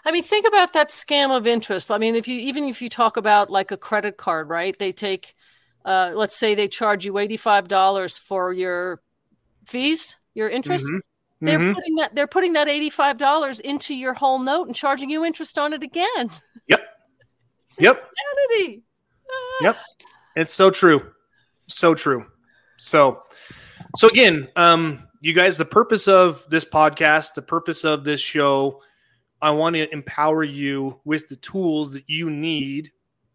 I 0.04 0.10
mean, 0.12 0.22
think 0.22 0.46
about 0.46 0.72
that 0.72 0.88
scam 0.88 1.36
of 1.36 1.46
interest. 1.46 1.90
I 1.90 1.98
mean, 1.98 2.14
if 2.14 2.26
you 2.26 2.38
even 2.40 2.64
if 2.64 2.80
you 2.82 2.88
talk 2.88 3.16
about 3.16 3.50
like 3.50 3.70
a 3.70 3.76
credit 3.76 4.16
card, 4.16 4.48
right? 4.48 4.76
They 4.76 4.92
take, 4.92 5.34
uh, 5.84 6.12
let's 6.14 6.36
say 6.36 6.54
they 6.54 6.68
charge 6.68 7.04
you 7.04 7.18
eighty 7.18 7.36
five 7.36 7.68
dollars 7.68 8.16
for 8.16 8.52
your 8.52 9.02
fees, 9.66 10.16
your 10.34 10.48
interest. 10.48 10.86
Mhm. 10.86 11.00
They're 11.40 11.58
Mhm. 11.58 11.74
putting 11.74 11.94
that 11.96 12.14
they're 12.14 12.26
putting 12.26 12.52
that 12.54 12.68
eighty 12.68 12.90
five 12.90 13.16
dollars 13.16 13.60
into 13.60 13.94
your 13.94 14.14
whole 14.14 14.38
note 14.40 14.66
and 14.66 14.74
charging 14.74 15.08
you 15.10 15.24
interest 15.24 15.56
on 15.58 15.72
it 15.72 15.82
again. 15.82 16.30
Yep. 16.68 16.80
It's 17.60 17.78
Yep. 17.80 17.94
insanity. 17.96 18.82
Ah. 19.30 19.64
Yep. 19.64 19.76
It's 20.36 20.52
so 20.54 20.70
true. 20.70 21.12
So 21.68 21.94
true. 21.94 22.26
So 22.78 23.22
so 23.96 24.08
again, 24.08 24.48
um 24.56 25.06
you 25.20 25.32
guys 25.34 25.58
the 25.58 25.64
purpose 25.64 26.08
of 26.08 26.44
this 26.48 26.64
podcast, 26.64 27.34
the 27.34 27.42
purpose 27.42 27.84
of 27.84 28.04
this 28.04 28.20
show, 28.20 28.82
I 29.42 29.50
want 29.50 29.76
to 29.76 29.92
empower 29.92 30.42
you 30.44 31.00
with 31.04 31.28
the 31.28 31.36
tools 31.36 31.92
that 31.92 32.04
you 32.08 32.30
need 32.30 32.90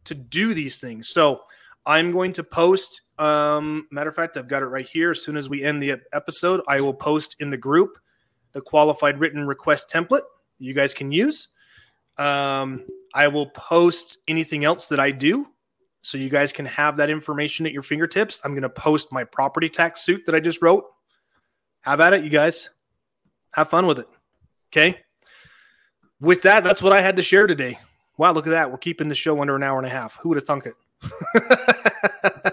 to 0.06 0.16
do 0.16 0.54
these 0.54 0.80
things. 0.80 1.08
So 1.10 1.44
I'm 1.86 2.12
going 2.12 2.34
to 2.34 2.44
post 2.44 3.02
um 3.20 3.88
matter 3.92 4.10
of 4.10 4.16
fact, 4.16 4.38
I've 4.38 4.48
got 4.48 4.64
it 4.64 4.68
right 4.68 4.88
here 4.88 5.12
as 5.12 5.24
soon 5.24 5.38
as 5.38 5.50
we 5.50 5.64
end 5.64 5.82
the 5.82 5.96
episode, 6.14 6.62
I 6.68 6.82
will 6.82 6.94
post 6.94 7.36
in 7.40 7.50
the 7.50 7.58
group 7.58 7.98
the 8.54 8.62
qualified 8.62 9.20
written 9.20 9.46
request 9.46 9.90
template 9.92 10.22
you 10.60 10.74
guys 10.74 10.94
can 10.94 11.12
use. 11.12 11.50
Um, 12.18 12.86
I 13.14 13.28
will 13.28 13.48
post 13.48 14.20
anything 14.28 14.66
else 14.66 14.88
that 14.90 15.00
I 15.00 15.12
do 15.12 15.48
so 16.02 16.18
you 16.18 16.30
guys 16.30 16.52
can 16.52 16.66
have 16.66 16.98
that 16.98 17.10
information 17.10 17.66
at 17.66 17.72
your 17.72 17.82
fingertips. 17.82 18.40
I'm 18.44 18.52
going 18.52 18.64
to 18.64 18.70
post 18.70 19.12
my 19.12 19.24
property 19.24 19.70
tax 19.70 20.02
suit 20.02 20.26
that 20.26 20.36
I 20.36 20.40
just 20.40 20.62
wrote. 20.62 20.86
Have 21.82 22.02
at 22.02 22.14
it, 22.14 22.24
you 22.24 22.30
guys. 22.30 22.70
Have 23.52 23.70
fun 23.70 23.88
with 23.88 24.00
it. 24.00 24.08
Okay. 24.72 25.00
With 26.20 26.42
that, 26.44 26.64
that's 26.64 26.82
what 26.82 26.94
I 26.94 27.02
had 27.02 27.16
to 27.18 27.22
share 27.22 27.48
today. 27.48 27.80
Wow, 28.18 28.34
look 28.34 28.48
at 28.48 28.52
that. 28.52 28.72
We're 28.72 28.78
keeping 28.78 29.08
the 29.08 29.16
show 29.16 29.42
under 29.42 29.56
an 29.56 29.64
hour 29.64 29.78
and 29.78 29.88
a 29.88 29.90
half. 29.90 30.16
Who 30.18 30.30
would 30.30 30.38
have 30.38 30.46
thunk 30.46 30.68
it? 30.68 32.53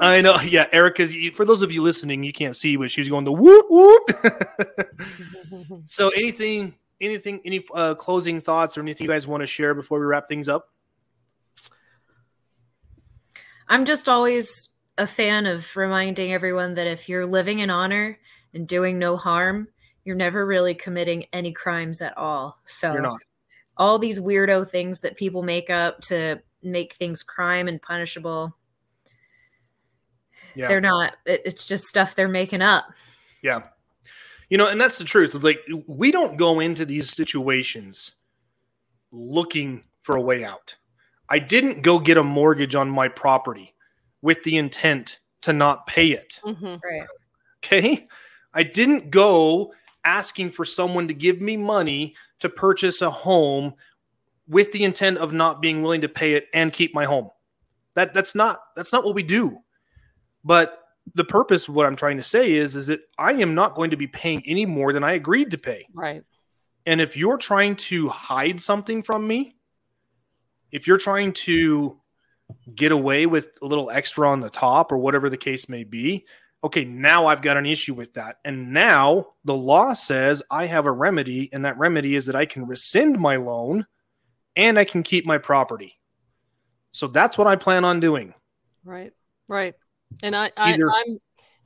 I 0.00 0.20
know. 0.20 0.36
Yeah, 0.42 0.66
Erica, 0.72 1.08
for 1.32 1.44
those 1.44 1.62
of 1.62 1.72
you 1.72 1.82
listening, 1.82 2.22
you 2.24 2.32
can't 2.32 2.56
see, 2.56 2.76
but 2.76 2.90
she's 2.90 3.08
going 3.08 3.24
the 3.24 3.32
whoop 3.32 3.66
whoop. 3.68 4.10
so 5.86 6.08
anything 6.10 6.74
anything 7.00 7.40
any 7.44 7.64
uh, 7.74 7.94
closing 7.94 8.40
thoughts 8.40 8.76
or 8.76 8.80
anything 8.80 9.04
you 9.04 9.10
guys 9.10 9.26
want 9.26 9.40
to 9.40 9.46
share 9.46 9.72
before 9.72 10.00
we 10.00 10.04
wrap 10.06 10.26
things 10.26 10.48
up 10.48 10.70
I'm 13.68 13.84
just 13.84 14.08
always 14.08 14.70
a 14.96 15.06
fan 15.06 15.46
of 15.46 15.76
reminding 15.76 16.32
everyone 16.32 16.74
that 16.74 16.86
if 16.86 17.08
you're 17.08 17.26
living 17.26 17.58
in 17.58 17.70
honor 17.70 18.18
and 18.54 18.66
doing 18.66 18.98
no 18.98 19.16
harm, 19.16 19.68
you're 20.04 20.16
never 20.16 20.46
really 20.46 20.74
committing 20.74 21.26
any 21.32 21.52
crimes 21.52 22.00
at 22.00 22.16
all. 22.16 22.58
So 22.66 23.18
all 23.76 23.98
these 23.98 24.18
weirdo 24.18 24.68
things 24.70 25.00
that 25.00 25.16
people 25.16 25.42
make 25.42 25.68
up 25.68 26.00
to 26.02 26.40
make 26.62 26.94
things 26.94 27.22
crime 27.22 27.68
and 27.68 27.80
punishable, 27.80 28.56
yeah 30.54 30.68
they're 30.68 30.80
not. 30.80 31.16
It, 31.26 31.42
it's 31.44 31.66
just 31.66 31.84
stuff 31.86 32.14
they're 32.14 32.28
making 32.28 32.62
up. 32.62 32.86
yeah 33.42 33.62
you 34.48 34.56
know 34.58 34.66
and 34.68 34.80
that's 34.80 34.98
the 34.98 35.04
truth 35.04 35.34
it's 35.34 35.44
like 35.44 35.58
we 35.86 36.10
don't 36.10 36.36
go 36.38 36.60
into 36.60 36.84
these 36.86 37.14
situations 37.14 38.12
looking 39.12 39.84
for 40.02 40.16
a 40.16 40.20
way 40.20 40.44
out 40.44 40.76
i 41.28 41.38
didn't 41.38 41.82
go 41.82 41.98
get 41.98 42.16
a 42.16 42.22
mortgage 42.22 42.74
on 42.74 42.88
my 42.90 43.08
property 43.08 43.74
with 44.22 44.42
the 44.44 44.56
intent 44.56 45.20
to 45.42 45.52
not 45.52 45.86
pay 45.86 46.08
it 46.08 46.40
Mhm. 46.44 46.80
Right. 46.82 47.06
okay 47.64 48.06
i 48.54 48.62
didn't 48.62 49.10
go 49.10 49.72
asking 50.04 50.50
for 50.50 50.64
someone 50.64 51.08
to 51.08 51.14
give 51.14 51.40
me 51.40 51.56
money 51.56 52.14
to 52.40 52.48
purchase 52.48 53.02
a 53.02 53.10
home 53.10 53.74
with 54.48 54.72
the 54.72 54.84
intent 54.84 55.18
of 55.18 55.32
not 55.32 55.60
being 55.60 55.82
willing 55.82 56.00
to 56.00 56.08
pay 56.08 56.32
it 56.32 56.46
and 56.54 56.72
keep 56.72 56.94
my 56.94 57.04
home. 57.04 57.28
That 57.94 58.14
that's 58.14 58.34
not 58.34 58.60
that's 58.76 58.92
not 58.94 59.04
what 59.04 59.14
we 59.14 59.22
do. 59.22 59.58
But 60.44 60.78
the 61.14 61.24
purpose 61.24 61.68
of 61.68 61.74
what 61.74 61.86
I'm 61.86 61.96
trying 61.96 62.18
to 62.18 62.22
say 62.22 62.52
is 62.52 62.76
is 62.76 62.88
that 62.88 63.00
I 63.18 63.32
am 63.32 63.54
not 63.54 63.74
going 63.74 63.90
to 63.90 63.96
be 63.96 64.06
paying 64.06 64.42
any 64.46 64.66
more 64.66 64.92
than 64.92 65.04
I 65.04 65.12
agreed 65.12 65.50
to 65.52 65.58
pay. 65.58 65.86
Right. 65.94 66.22
And 66.86 67.00
if 67.00 67.16
you're 67.16 67.38
trying 67.38 67.76
to 67.76 68.08
hide 68.08 68.60
something 68.60 69.02
from 69.02 69.26
me, 69.26 69.56
if 70.70 70.86
you're 70.86 70.98
trying 70.98 71.32
to 71.32 72.00
get 72.74 72.92
away 72.92 73.26
with 73.26 73.48
a 73.62 73.66
little 73.66 73.90
extra 73.90 74.28
on 74.28 74.40
the 74.40 74.50
top 74.50 74.92
or 74.92 74.98
whatever 74.98 75.28
the 75.28 75.36
case 75.36 75.68
may 75.68 75.84
be, 75.84 76.26
okay, 76.62 76.84
now 76.84 77.26
I've 77.26 77.42
got 77.42 77.56
an 77.56 77.66
issue 77.66 77.94
with 77.94 78.14
that. 78.14 78.38
And 78.44 78.72
now 78.72 79.28
the 79.44 79.54
law 79.54 79.94
says 79.94 80.42
I 80.50 80.66
have 80.66 80.86
a 80.86 80.92
remedy, 80.92 81.50
and 81.52 81.64
that 81.64 81.78
remedy 81.78 82.14
is 82.14 82.26
that 82.26 82.36
I 82.36 82.46
can 82.46 82.66
rescind 82.66 83.18
my 83.18 83.36
loan 83.36 83.86
and 84.56 84.78
I 84.78 84.84
can 84.84 85.02
keep 85.02 85.24
my 85.24 85.38
property. 85.38 85.98
So 86.92 87.06
that's 87.06 87.38
what 87.38 87.46
I 87.46 87.56
plan 87.56 87.84
on 87.84 88.00
doing. 88.00 88.34
Right. 88.84 89.12
Right. 89.46 89.74
And 90.22 90.34
I, 90.34 90.50
I 90.56 90.74
Either- 90.74 90.90
I'm 90.90 91.18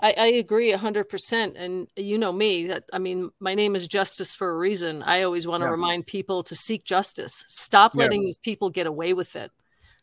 I, 0.03 0.15
I 0.19 0.27
agree 0.27 0.73
hundred 0.73 1.09
percent. 1.09 1.57
And 1.57 1.87
you 1.97 2.19
know 2.19 2.33
me, 2.33 2.67
that 2.67 2.85
I 2.93 2.99
mean, 2.99 3.31
my 3.39 3.55
name 3.55 3.77
is 3.77 3.87
justice 3.87 4.35
for 4.35 4.51
a 4.51 4.59
reason. 4.59 5.03
I 5.05 5.23
always 5.23 5.47
want 5.47 5.63
to 5.63 5.67
yeah. 5.67 5.71
remind 5.71 6.07
people 6.07 6.43
to 6.43 6.57
seek 6.57 6.85
justice. 6.85 7.45
Stop 7.47 7.95
letting 7.95 8.23
yeah. 8.23 8.27
these 8.27 8.37
people 8.37 8.69
get 8.69 8.89
away 8.89 9.15
with 9.15 9.37
it. 9.37 9.51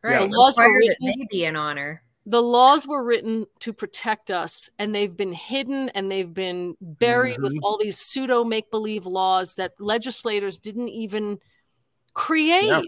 Right. 0.02 0.30
The 0.30 0.38
laws 0.38 0.58
were 0.58 0.74
written, 0.74 0.96
may 1.02 1.28
be 1.30 1.44
an 1.44 1.58
honor. 1.58 2.02
The 2.26 2.42
laws 2.42 2.88
were 2.88 3.04
written 3.04 3.46
to 3.60 3.74
protect 3.74 4.32
us, 4.32 4.70
and 4.80 4.96
they've 4.96 5.16
been 5.16 5.34
hidden 5.34 5.90
and 5.90 6.10
they've 6.10 6.34
been 6.34 6.78
buried 6.80 7.36
mm-hmm. 7.36 7.44
with 7.44 7.58
all 7.62 7.78
these 7.78 7.98
pseudo 7.98 8.46
make 8.46 8.72
believe 8.72 9.06
laws 9.06 9.56
that 9.56 9.74
legislators 9.80 10.60
didn't 10.60 10.90
even 10.90 11.40
create. 12.14 12.68
Yeah. 12.68 12.82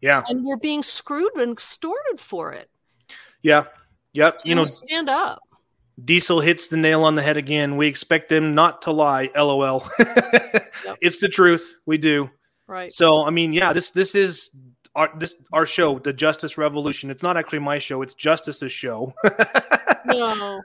yeah. 0.00 0.22
And 0.26 0.44
we're 0.44 0.56
being 0.56 0.82
screwed 0.82 1.36
and 1.36 1.52
extorted 1.52 2.18
for 2.18 2.52
it. 2.52 2.68
Yeah. 3.42 3.64
Yep. 4.14 4.32
So 4.32 4.38
you 4.44 4.54
know, 4.54 4.66
stand 4.66 5.08
up. 5.08 5.40
Diesel 6.02 6.40
hits 6.40 6.68
the 6.68 6.76
nail 6.76 7.04
on 7.04 7.14
the 7.14 7.22
head 7.22 7.36
again. 7.36 7.76
We 7.76 7.86
expect 7.86 8.28
them 8.28 8.54
not 8.54 8.82
to 8.82 8.90
lie. 8.90 9.30
LOL. 9.36 9.88
yep. 9.98 10.72
It's 11.00 11.18
the 11.18 11.28
truth. 11.28 11.74
We 11.86 11.98
do. 11.98 12.30
Right. 12.66 12.92
So 12.92 13.24
I 13.24 13.30
mean, 13.30 13.52
yeah, 13.52 13.72
this 13.72 13.90
this 13.90 14.14
is 14.14 14.50
our 14.94 15.10
this 15.18 15.34
our 15.52 15.66
show, 15.66 15.98
the 15.98 16.12
Justice 16.12 16.58
Revolution. 16.58 17.10
It's 17.10 17.22
not 17.22 17.36
actually 17.36 17.60
my 17.60 17.78
show. 17.78 18.02
It's 18.02 18.14
Justice's 18.14 18.72
show. 18.72 19.12
no. 20.06 20.60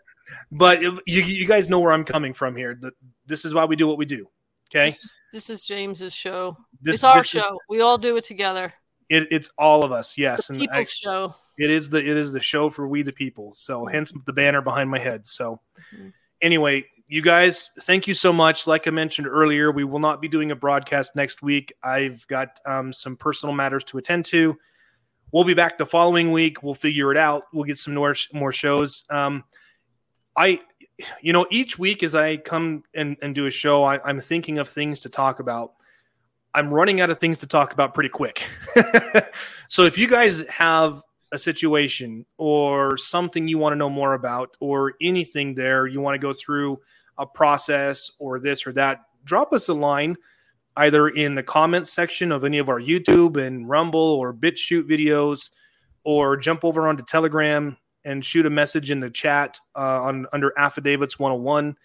But 0.52 0.82
you 0.82 1.00
you 1.06 1.46
guys 1.46 1.70
know 1.70 1.80
where 1.80 1.92
I'm 1.92 2.06
coming 2.06 2.34
from 2.34 2.56
here. 2.56 2.78
The, 2.80 2.92
this 3.26 3.46
is 3.46 3.54
why 3.54 3.66
we 3.66 3.76
do 3.76 3.88
what 3.88 3.98
we 3.98 4.06
do. 4.06 4.28
Okay. 4.72 4.86
This 4.86 5.04
is, 5.04 5.14
this 5.34 5.50
is 5.50 5.62
James's 5.64 6.14
show. 6.14 6.56
This, 6.82 6.96
it's 6.96 7.04
our 7.04 7.24
show. 7.24 7.40
Is, 7.40 7.60
we 7.70 7.82
all 7.82 7.98
do 7.98 8.16
it 8.18 8.24
together. 8.24 8.72
It, 9.10 9.28
it's 9.32 9.50
all 9.58 9.84
of 9.84 9.92
us. 9.92 10.18
Yes. 10.18 10.50
It's 10.50 10.60
people's 10.60 10.70
I, 10.78 10.84
show. 10.84 11.36
It 11.60 11.70
is 11.70 11.90
the 11.90 12.00
it 12.00 12.18
is 12.18 12.32
the 12.32 12.40
show 12.40 12.70
for 12.70 12.88
we 12.88 13.04
the 13.04 13.12
people. 13.12 13.54
So 13.54 13.86
hence 13.86 14.14
the 14.26 14.34
banner 14.34 14.62
behind 14.62 14.90
my 14.90 15.00
head. 15.00 15.28
So 15.28 15.60
mm-hmm. 15.94 16.10
anyway, 16.42 16.86
you 17.08 17.22
guys, 17.22 17.72
thank 17.82 18.08
you 18.08 18.14
so 18.14 18.32
much. 18.32 18.68
Like 18.68 18.88
I 18.88 18.92
mentioned 18.92 19.28
earlier, 19.28 19.72
we 19.72 19.84
will 19.84 20.00
not 20.00 20.22
be 20.22 20.28
doing 20.28 20.52
a 20.52 20.56
broadcast 20.56 21.16
next 21.16 21.42
week. 21.42 21.74
I've 21.84 22.26
got 22.28 22.60
um, 22.66 22.94
some 22.94 23.18
personal 23.18 23.54
matters 23.54 23.84
to 23.86 23.98
attend 23.98 24.26
to. 24.26 24.58
We'll 25.32 25.44
be 25.44 25.54
back 25.54 25.78
the 25.78 25.86
following 25.86 26.32
week. 26.32 26.64
We'll 26.64 26.76
figure 26.76 27.12
it 27.12 27.18
out. 27.18 27.44
We'll 27.52 27.66
get 27.66 27.78
some 27.78 27.94
more 27.96 28.16
more 28.32 28.52
shows. 28.52 29.04
Um, 29.10 29.44
I, 30.38 30.62
you 31.22 31.34
know, 31.34 31.46
each 31.52 31.78
week 31.78 32.04
as 32.04 32.16
I 32.16 32.38
come 32.38 32.84
and, 32.94 33.18
and 33.22 33.36
do 33.36 33.48
a 33.48 33.52
show, 33.52 33.84
I, 33.84 34.00
I'm 34.08 34.22
thinking 34.22 34.60
of 34.60 34.70
things 34.70 35.02
to 35.02 35.10
talk 35.10 35.40
about. 35.40 35.74
I'm 36.54 36.74
running 36.74 37.02
out 37.02 37.10
of 37.10 37.20
things 37.20 37.40
to 37.40 37.48
talk 37.48 37.74
about 37.74 37.94
pretty 37.94 38.10
quick. 38.10 38.44
so 39.68 39.84
if 39.84 39.98
you 39.98 40.08
guys 40.08 40.42
have 40.48 41.04
a 41.32 41.38
situation 41.38 42.26
or 42.38 42.98
something 42.98 43.48
you 43.48 43.58
want 43.58 43.74
to 43.74 43.78
know 43.78 43.90
more 43.90 44.14
about 44.14 44.58
or 44.60 44.94
anything 45.02 45.54
there 45.54 45.86
you 45.86 46.02
want 46.02 46.16
to 46.16 46.20
go 46.20 46.34
through 46.34 46.80
a 47.20 47.26
process 47.26 48.10
or 48.18 48.40
this 48.40 48.66
or 48.66 48.72
that, 48.74 49.02
drop 49.26 49.54
us 49.54 49.68
a 49.68 49.74
line 49.74 50.18
either 50.78 51.10
in 51.10 51.36
the 51.36 51.44
comments 51.44 51.92
section 51.92 52.32
of 52.32 52.44
any 52.46 52.58
of 52.58 52.70
our 52.70 52.80
YouTube 52.80 53.36
and 53.38 53.70
Rumble 53.70 54.00
or 54.00 54.34
BitChute 54.34 54.90
videos, 54.90 55.50
or 56.06 56.38
jump 56.38 56.64
over 56.64 56.88
onto 56.88 57.04
Telegram 57.04 57.76
and 58.06 58.24
shoot 58.24 58.46
a 58.46 58.50
message 58.50 58.90
in 58.90 59.02
the 59.02 59.10
chat 59.10 59.60
uh, 59.76 60.02
on 60.04 60.26
under 60.32 60.58
Affidavits 60.58 61.20
101. 61.20 61.76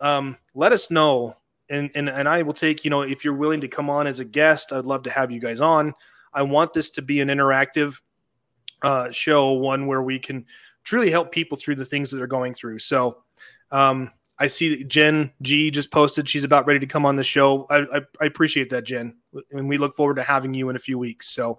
Um, 0.00 0.38
let 0.54 0.72
us 0.72 0.90
know, 0.90 1.36
and, 1.68 1.90
and 1.94 2.08
and 2.08 2.26
I 2.26 2.42
will 2.42 2.54
take 2.54 2.84
you 2.84 2.90
know 2.90 3.02
if 3.02 3.24
you're 3.24 3.34
willing 3.34 3.60
to 3.60 3.68
come 3.68 3.90
on 3.90 4.06
as 4.06 4.18
a 4.18 4.24
guest, 4.24 4.72
I'd 4.72 4.86
love 4.86 5.02
to 5.04 5.10
have 5.10 5.30
you 5.30 5.40
guys 5.40 5.60
on. 5.60 5.92
I 6.32 6.42
want 6.42 6.72
this 6.72 6.90
to 6.90 7.02
be 7.02 7.20
an 7.20 7.28
interactive 7.28 7.98
uh, 8.82 9.10
show, 9.10 9.52
one 9.52 9.86
where 9.86 10.02
we 10.02 10.18
can 10.18 10.46
truly 10.84 11.10
help 11.10 11.32
people 11.32 11.56
through 11.56 11.76
the 11.76 11.84
things 11.84 12.10
that 12.10 12.16
they're 12.16 12.26
going 12.26 12.54
through. 12.54 12.78
So 12.78 13.18
um, 13.70 14.12
I 14.38 14.46
see 14.46 14.84
Jen 14.84 15.32
G 15.42 15.70
just 15.70 15.90
posted 15.90 16.28
she's 16.28 16.44
about 16.44 16.66
ready 16.66 16.80
to 16.80 16.86
come 16.86 17.06
on 17.06 17.16
the 17.16 17.24
show. 17.24 17.66
I, 17.70 17.78
I, 17.78 18.00
I 18.20 18.26
appreciate 18.26 18.70
that, 18.70 18.84
Jen, 18.84 19.14
and 19.50 19.68
we 19.68 19.78
look 19.78 19.96
forward 19.96 20.16
to 20.16 20.22
having 20.22 20.54
you 20.54 20.68
in 20.68 20.76
a 20.76 20.80
few 20.80 20.98
weeks. 20.98 21.28
So 21.28 21.58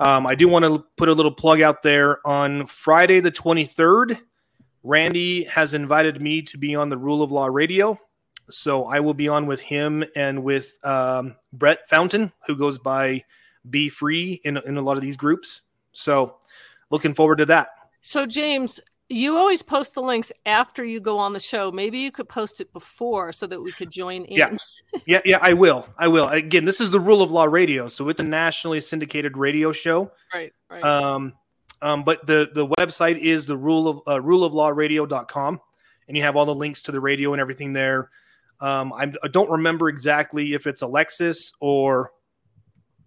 um, 0.00 0.26
I 0.26 0.34
do 0.34 0.48
want 0.48 0.64
to 0.64 0.84
put 0.96 1.08
a 1.08 1.12
little 1.12 1.32
plug 1.32 1.60
out 1.60 1.82
there 1.82 2.26
on 2.26 2.66
Friday 2.66 3.20
the 3.20 3.30
23rd. 3.30 4.18
Randy 4.82 5.44
has 5.44 5.74
invited 5.74 6.20
me 6.20 6.42
to 6.42 6.58
be 6.58 6.74
on 6.74 6.88
the 6.88 6.98
Rule 6.98 7.22
of 7.22 7.32
Law 7.32 7.46
Radio. 7.46 7.98
So 8.50 8.84
I 8.84 9.00
will 9.00 9.14
be 9.14 9.28
on 9.28 9.46
with 9.46 9.60
him 9.60 10.04
and 10.14 10.44
with 10.44 10.78
um, 10.84 11.36
Brett 11.52 11.88
Fountain, 11.88 12.32
who 12.46 12.56
goes 12.56 12.78
by 12.78 13.24
Be 13.68 13.88
Free 13.88 14.40
in, 14.44 14.58
in 14.58 14.76
a 14.76 14.82
lot 14.82 14.96
of 14.96 15.02
these 15.02 15.16
groups. 15.16 15.62
So 15.94 16.36
looking 16.90 17.14
forward 17.14 17.36
to 17.36 17.46
that. 17.46 17.68
So, 18.02 18.26
James, 18.26 18.80
you 19.08 19.36
always 19.36 19.62
post 19.62 19.94
the 19.94 20.02
links 20.02 20.32
after 20.46 20.84
you 20.84 21.00
go 21.00 21.18
on 21.18 21.32
the 21.32 21.40
show. 21.40 21.70
Maybe 21.70 21.98
you 21.98 22.10
could 22.10 22.28
post 22.28 22.60
it 22.60 22.72
before 22.72 23.32
so 23.32 23.46
that 23.46 23.60
we 23.60 23.72
could 23.72 23.90
join 23.90 24.24
in. 24.24 24.36
Yeah, 24.36 24.56
yeah, 25.06 25.20
yeah. 25.24 25.38
I 25.40 25.52
will. 25.52 25.86
I 25.98 26.08
will. 26.08 26.28
Again, 26.28 26.64
this 26.64 26.80
is 26.80 26.90
the 26.90 27.00
Rule 27.00 27.22
of 27.22 27.30
Law 27.30 27.44
Radio, 27.44 27.88
so 27.88 28.08
it's 28.08 28.20
a 28.20 28.24
nationally 28.24 28.80
syndicated 28.80 29.36
radio 29.36 29.72
show. 29.72 30.10
Right. 30.32 30.52
Right. 30.70 30.82
Um, 30.82 31.34
um, 31.82 32.04
but 32.04 32.26
the 32.26 32.50
the 32.52 32.66
website 32.66 33.18
is 33.18 33.46
the 33.46 33.56
rule 33.56 33.88
of 33.88 33.98
uh, 34.06 34.22
ruleoflawradio.com, 34.22 35.60
and 36.08 36.16
you 36.16 36.22
have 36.22 36.36
all 36.36 36.46
the 36.46 36.54
links 36.54 36.82
to 36.82 36.92
the 36.92 37.00
radio 37.00 37.32
and 37.32 37.40
everything 37.40 37.72
there. 37.72 38.10
Um, 38.60 38.92
I 38.92 39.06
don't 39.30 39.50
remember 39.50 39.88
exactly 39.88 40.54
if 40.54 40.66
it's 40.66 40.80
Alexis 40.80 41.52
or 41.60 42.12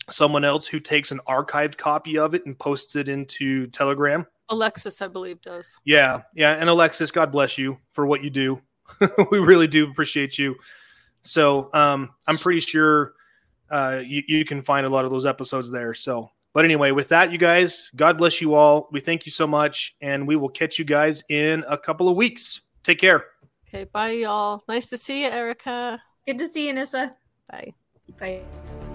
someone 0.09 0.45
else 0.45 0.67
who 0.67 0.79
takes 0.79 1.11
an 1.11 1.19
archived 1.27 1.77
copy 1.77 2.17
of 2.17 2.33
it 2.33 2.45
and 2.45 2.57
posts 2.57 2.95
it 2.95 3.09
into 3.09 3.67
Telegram. 3.67 4.25
Alexis, 4.49 5.01
I 5.01 5.07
believe, 5.07 5.41
does. 5.41 5.75
Yeah, 5.83 6.21
yeah, 6.33 6.53
and 6.53 6.69
Alexis, 6.69 7.11
God 7.11 7.31
bless 7.31 7.57
you 7.57 7.77
for 7.91 8.05
what 8.05 8.23
you 8.23 8.29
do. 8.29 8.61
we 9.31 9.39
really 9.39 9.67
do 9.67 9.89
appreciate 9.89 10.37
you. 10.37 10.55
So 11.21 11.69
um, 11.73 12.11
I'm 12.25 12.37
pretty 12.37 12.61
sure 12.61 13.13
uh, 13.69 14.01
you, 14.05 14.23
you 14.27 14.45
can 14.45 14.61
find 14.61 14.85
a 14.85 14.89
lot 14.89 15.05
of 15.05 15.11
those 15.11 15.25
episodes 15.25 15.69
there. 15.69 15.93
So, 15.93 16.31
but 16.53 16.63
anyway, 16.63 16.91
with 16.91 17.09
that, 17.09 17.31
you 17.31 17.37
guys, 17.37 17.89
God 17.95 18.17
bless 18.17 18.41
you 18.41 18.53
all. 18.53 18.87
We 18.91 19.01
thank 19.01 19.25
you 19.25 19.31
so 19.31 19.45
much, 19.45 19.95
and 20.01 20.25
we 20.27 20.35
will 20.37 20.49
catch 20.49 20.79
you 20.79 20.85
guys 20.85 21.23
in 21.29 21.65
a 21.67 21.77
couple 21.77 22.07
of 22.07 22.15
weeks. 22.15 22.61
Take 22.83 22.99
care. 22.99 23.25
Okay, 23.67 23.83
bye, 23.83 24.11
y'all. 24.11 24.63
Nice 24.67 24.89
to 24.89 24.97
see 24.97 25.23
you, 25.23 25.29
Erica. 25.29 26.01
Good 26.25 26.39
to 26.39 26.47
see 26.47 26.67
you, 26.67 26.73
Nissa. 26.73 27.13
Bye. 27.49 27.73
Bye. 28.17 28.86